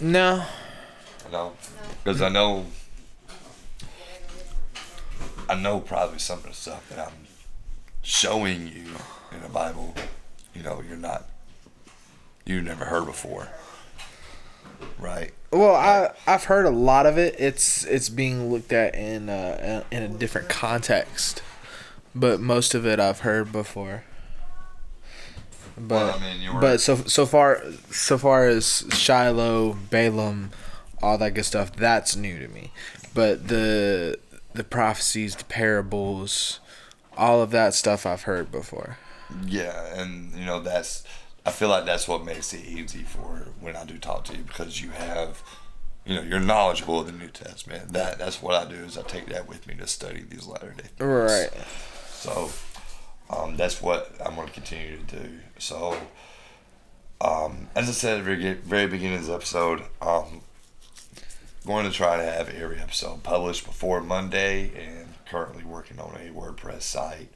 No. 0.00 0.44
No, 1.30 1.52
because 2.02 2.20
I 2.20 2.28
know, 2.28 2.66
I 5.48 5.54
know 5.54 5.80
probably 5.80 6.18
some 6.18 6.38
of 6.40 6.44
the 6.46 6.52
stuff 6.52 6.88
that 6.90 6.98
I'm 6.98 7.26
showing 8.02 8.66
you 8.68 8.86
in 9.34 9.42
the 9.42 9.48
Bible, 9.48 9.94
you 10.54 10.62
know, 10.62 10.82
you're 10.86 10.96
not, 10.96 11.28
you 12.44 12.60
never 12.60 12.84
heard 12.86 13.06
before, 13.06 13.48
right? 14.98 15.32
Well, 15.50 15.74
I 15.74 16.12
I've 16.26 16.44
heard 16.44 16.64
a 16.64 16.70
lot 16.70 17.04
of 17.06 17.18
it. 17.18 17.36
It's 17.38 17.84
it's 17.84 18.08
being 18.08 18.50
looked 18.50 18.72
at 18.72 18.94
in 18.94 19.28
uh, 19.28 19.84
in 19.90 20.02
a 20.02 20.08
different 20.08 20.48
context, 20.48 21.42
but 22.14 22.40
most 22.40 22.74
of 22.74 22.86
it 22.86 22.98
I've 22.98 23.20
heard 23.20 23.52
before. 23.52 24.04
But 25.76 25.94
Well, 25.94 26.18
I 26.18 26.20
mean, 26.20 26.60
but 26.60 26.80
so 26.80 26.96
so 26.96 27.26
far 27.26 27.62
so 27.90 28.16
far 28.18 28.46
as 28.46 28.84
Shiloh, 28.90 29.76
Balaam, 29.90 30.50
all 31.02 31.18
that 31.18 31.34
good 31.34 31.44
stuff, 31.44 31.74
that's 31.74 32.16
new 32.16 32.38
to 32.38 32.48
me. 32.48 32.72
But 33.14 33.48
the 33.48 34.18
the 34.54 34.64
prophecies, 34.64 35.36
the 35.36 35.44
parables, 35.44 36.60
all 37.16 37.42
of 37.42 37.50
that 37.50 37.74
stuff 37.74 38.06
I've 38.06 38.22
heard 38.22 38.50
before. 38.50 38.98
Yeah, 39.46 40.00
and 40.00 40.32
you 40.34 40.44
know 40.44 40.60
that's, 40.60 41.04
I 41.44 41.50
feel 41.50 41.68
like 41.68 41.84
that's 41.84 42.08
what 42.08 42.24
makes 42.24 42.52
it 42.52 42.64
easy 42.64 43.02
for 43.02 43.48
when 43.60 43.76
I 43.76 43.84
do 43.84 43.98
talk 43.98 44.24
to 44.24 44.36
you 44.36 44.42
because 44.42 44.80
you 44.80 44.90
have, 44.90 45.42
you 46.04 46.14
know, 46.14 46.22
you're 46.22 46.40
knowledgeable 46.40 47.00
of 47.00 47.06
the 47.06 47.12
New 47.12 47.28
Testament. 47.28 47.92
That 47.92 48.18
that's 48.18 48.42
what 48.42 48.54
I 48.54 48.68
do 48.68 48.76
is 48.76 48.96
I 48.96 49.02
take 49.02 49.26
that 49.26 49.48
with 49.48 49.66
me 49.66 49.74
to 49.76 49.86
study 49.86 50.24
these 50.28 50.46
latter 50.46 50.74
day. 50.76 50.88
things. 50.96 51.00
Right. 51.00 51.50
So 52.10 52.50
um, 53.30 53.56
that's 53.56 53.80
what 53.80 54.14
I'm 54.24 54.34
going 54.34 54.48
to 54.48 54.52
continue 54.52 54.98
to 54.98 55.16
do. 55.16 55.38
So, 55.58 55.96
um, 57.20 57.68
as 57.74 57.88
I 57.88 57.92
said 57.92 58.18
at 58.18 58.24
the 58.24 58.34
very, 58.34 58.54
very 58.54 58.86
beginning 58.86 59.18
of 59.18 59.26
this 59.26 59.34
episode, 59.34 59.82
um, 60.00 60.42
going 61.66 61.86
to 61.86 61.92
try 61.92 62.16
to 62.16 62.22
have 62.22 62.48
every 62.48 62.78
episode 62.78 63.22
published 63.22 63.64
before 63.64 64.00
Monday 64.00 64.72
and 64.76 65.08
currently 65.26 65.64
working 65.64 65.98
on 65.98 66.14
a 66.16 66.30
WordPress 66.30 66.82
site. 66.82 67.32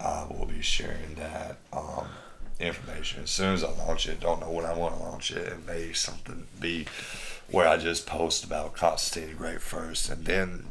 I 0.00 0.26
will 0.28 0.46
be 0.46 0.62
sharing 0.62 1.14
that 1.16 1.58
um, 1.72 2.06
information 2.58 3.22
as 3.24 3.30
soon 3.30 3.54
as 3.54 3.62
I 3.62 3.70
launch 3.70 4.08
it. 4.08 4.20
Don't 4.20 4.40
know 4.40 4.50
when 4.50 4.64
I 4.64 4.72
want 4.72 4.96
to 4.96 5.02
launch 5.02 5.30
it. 5.30 5.46
It 5.46 5.66
may 5.66 5.92
something 5.92 6.46
be 6.58 6.86
where 7.50 7.68
I 7.68 7.76
just 7.76 8.06
post 8.06 8.44
about 8.44 8.74
Constantine 8.74 9.30
the 9.30 9.36
Great 9.36 9.60
first 9.60 10.08
and 10.08 10.24
then 10.24 10.66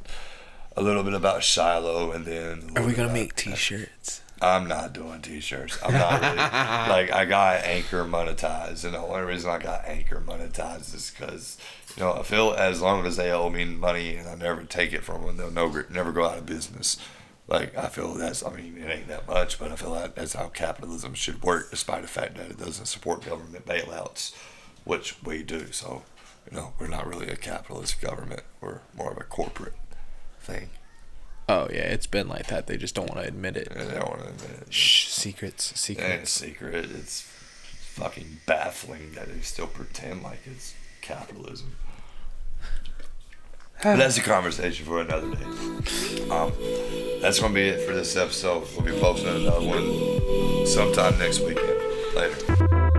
a 0.76 0.82
little 0.82 1.04
bit 1.04 1.14
about 1.14 1.44
Shiloh 1.44 2.12
and 2.12 2.26
then. 2.26 2.72
Are 2.76 2.86
we 2.86 2.94
gonna 2.94 3.14
make 3.14 3.36
T-shirts? 3.36 4.22
I'm 4.42 4.68
not 4.68 4.94
doing 4.94 5.22
t-shirts. 5.22 5.78
I'm 5.84 5.94
not 5.94 6.22
really 6.22 6.36
like 6.38 7.12
I 7.12 7.26
got 7.26 7.64
Anchor 7.66 8.06
monetized, 8.06 8.86
and 8.86 8.94
the 8.94 9.00
only 9.00 9.24
reason 9.24 9.50
I 9.50 9.58
got 9.58 9.86
Anchor 9.86 10.24
monetized 10.26 10.96
is 10.96 11.12
because 11.12 11.58
you 11.98 12.04
know 12.04 12.14
I 12.14 12.24
feel 12.24 12.54
as 12.58 12.82
long 12.82 13.06
as 13.06 13.18
they 13.18 13.32
owe 13.32 13.50
me 13.50 13.66
money 13.66 14.16
and 14.16 14.30
I 14.30 14.36
never 14.36 14.64
take 14.64 14.94
it 14.94 15.04
from 15.04 15.26
them, 15.26 15.38
they'll 15.38 15.52
never 15.52 15.86
never 15.90 16.12
go 16.12 16.26
out 16.26 16.38
of 16.38 16.46
business. 16.46 16.98
Like 17.50 17.76
I 17.76 17.88
feel 17.88 18.14
that's 18.14 18.46
I 18.46 18.52
mean 18.52 18.78
it 18.78 18.90
ain't 18.90 19.08
that 19.08 19.28
much, 19.28 19.58
but 19.58 19.72
I 19.72 19.76
feel 19.76 19.90
like 19.90 20.14
that's 20.16 20.34
how 20.34 20.50
capitalism 20.50 21.16
should 21.16 21.42
work, 21.42 21.72
despite 21.72 22.04
the 22.04 22.08
fact 22.08 22.38
that 22.38 22.52
it 22.52 22.60
doesn't 22.60 22.86
support 22.86 23.26
government 23.26 23.66
bailouts, 23.66 24.36
which 24.84 25.16
we 25.24 25.42
do. 25.42 25.72
So 25.72 26.04
you 26.50 26.56
know 26.56 26.74
we're 26.80 26.88
not 26.88 27.08
really 27.08 27.28
a 27.28 27.36
capitalist 27.36 28.00
government. 28.02 28.44
We're 28.62 28.82
more 28.96 29.12
of 29.12 29.18
a 29.18 29.24
corporate 29.24 29.74
thing. 30.40 30.70
Oh 31.50 31.68
yeah, 31.72 31.80
it's 31.80 32.06
been 32.06 32.28
like 32.28 32.46
that. 32.48 32.68
They 32.68 32.78
just 32.78 32.94
don't 32.94 33.10
want 33.10 33.22
to 33.22 33.28
admit 33.28 33.58
it. 33.58 33.70
And 33.72 33.90
they 33.90 33.96
don't 33.96 34.10
want 34.10 34.22
to 34.22 34.30
admit 34.30 34.68
it. 34.68 34.74
Shh, 34.74 35.08
secrets, 35.08 35.90
It 35.90 36.00
ain't 36.00 36.24
a 36.24 36.26
secret. 36.28 36.76
It's 36.92 37.22
fucking 37.22 38.42
baffling 38.46 39.14
that 39.14 39.34
they 39.34 39.42
still 39.42 39.66
pretend 39.66 40.22
like 40.22 40.42
it's 40.46 40.76
capitalism. 41.02 41.76
But 43.82 43.96
that's 43.96 44.18
a 44.18 44.22
conversation 44.22 44.86
for 44.86 45.02
another 45.02 45.34
day. 45.34 46.30
Um, 46.30 46.52
that's 47.22 47.40
gonna 47.40 47.54
be 47.54 47.70
it 47.70 47.88
for 47.88 47.94
this 47.94 48.16
episode. 48.18 48.68
We'll 48.76 48.86
be 48.86 49.00
posting 49.00 49.30
another 49.30 49.66
one 49.66 50.66
sometime 50.68 51.18
next 51.18 51.40
weekend. 51.40 51.80
Later. 52.14 52.92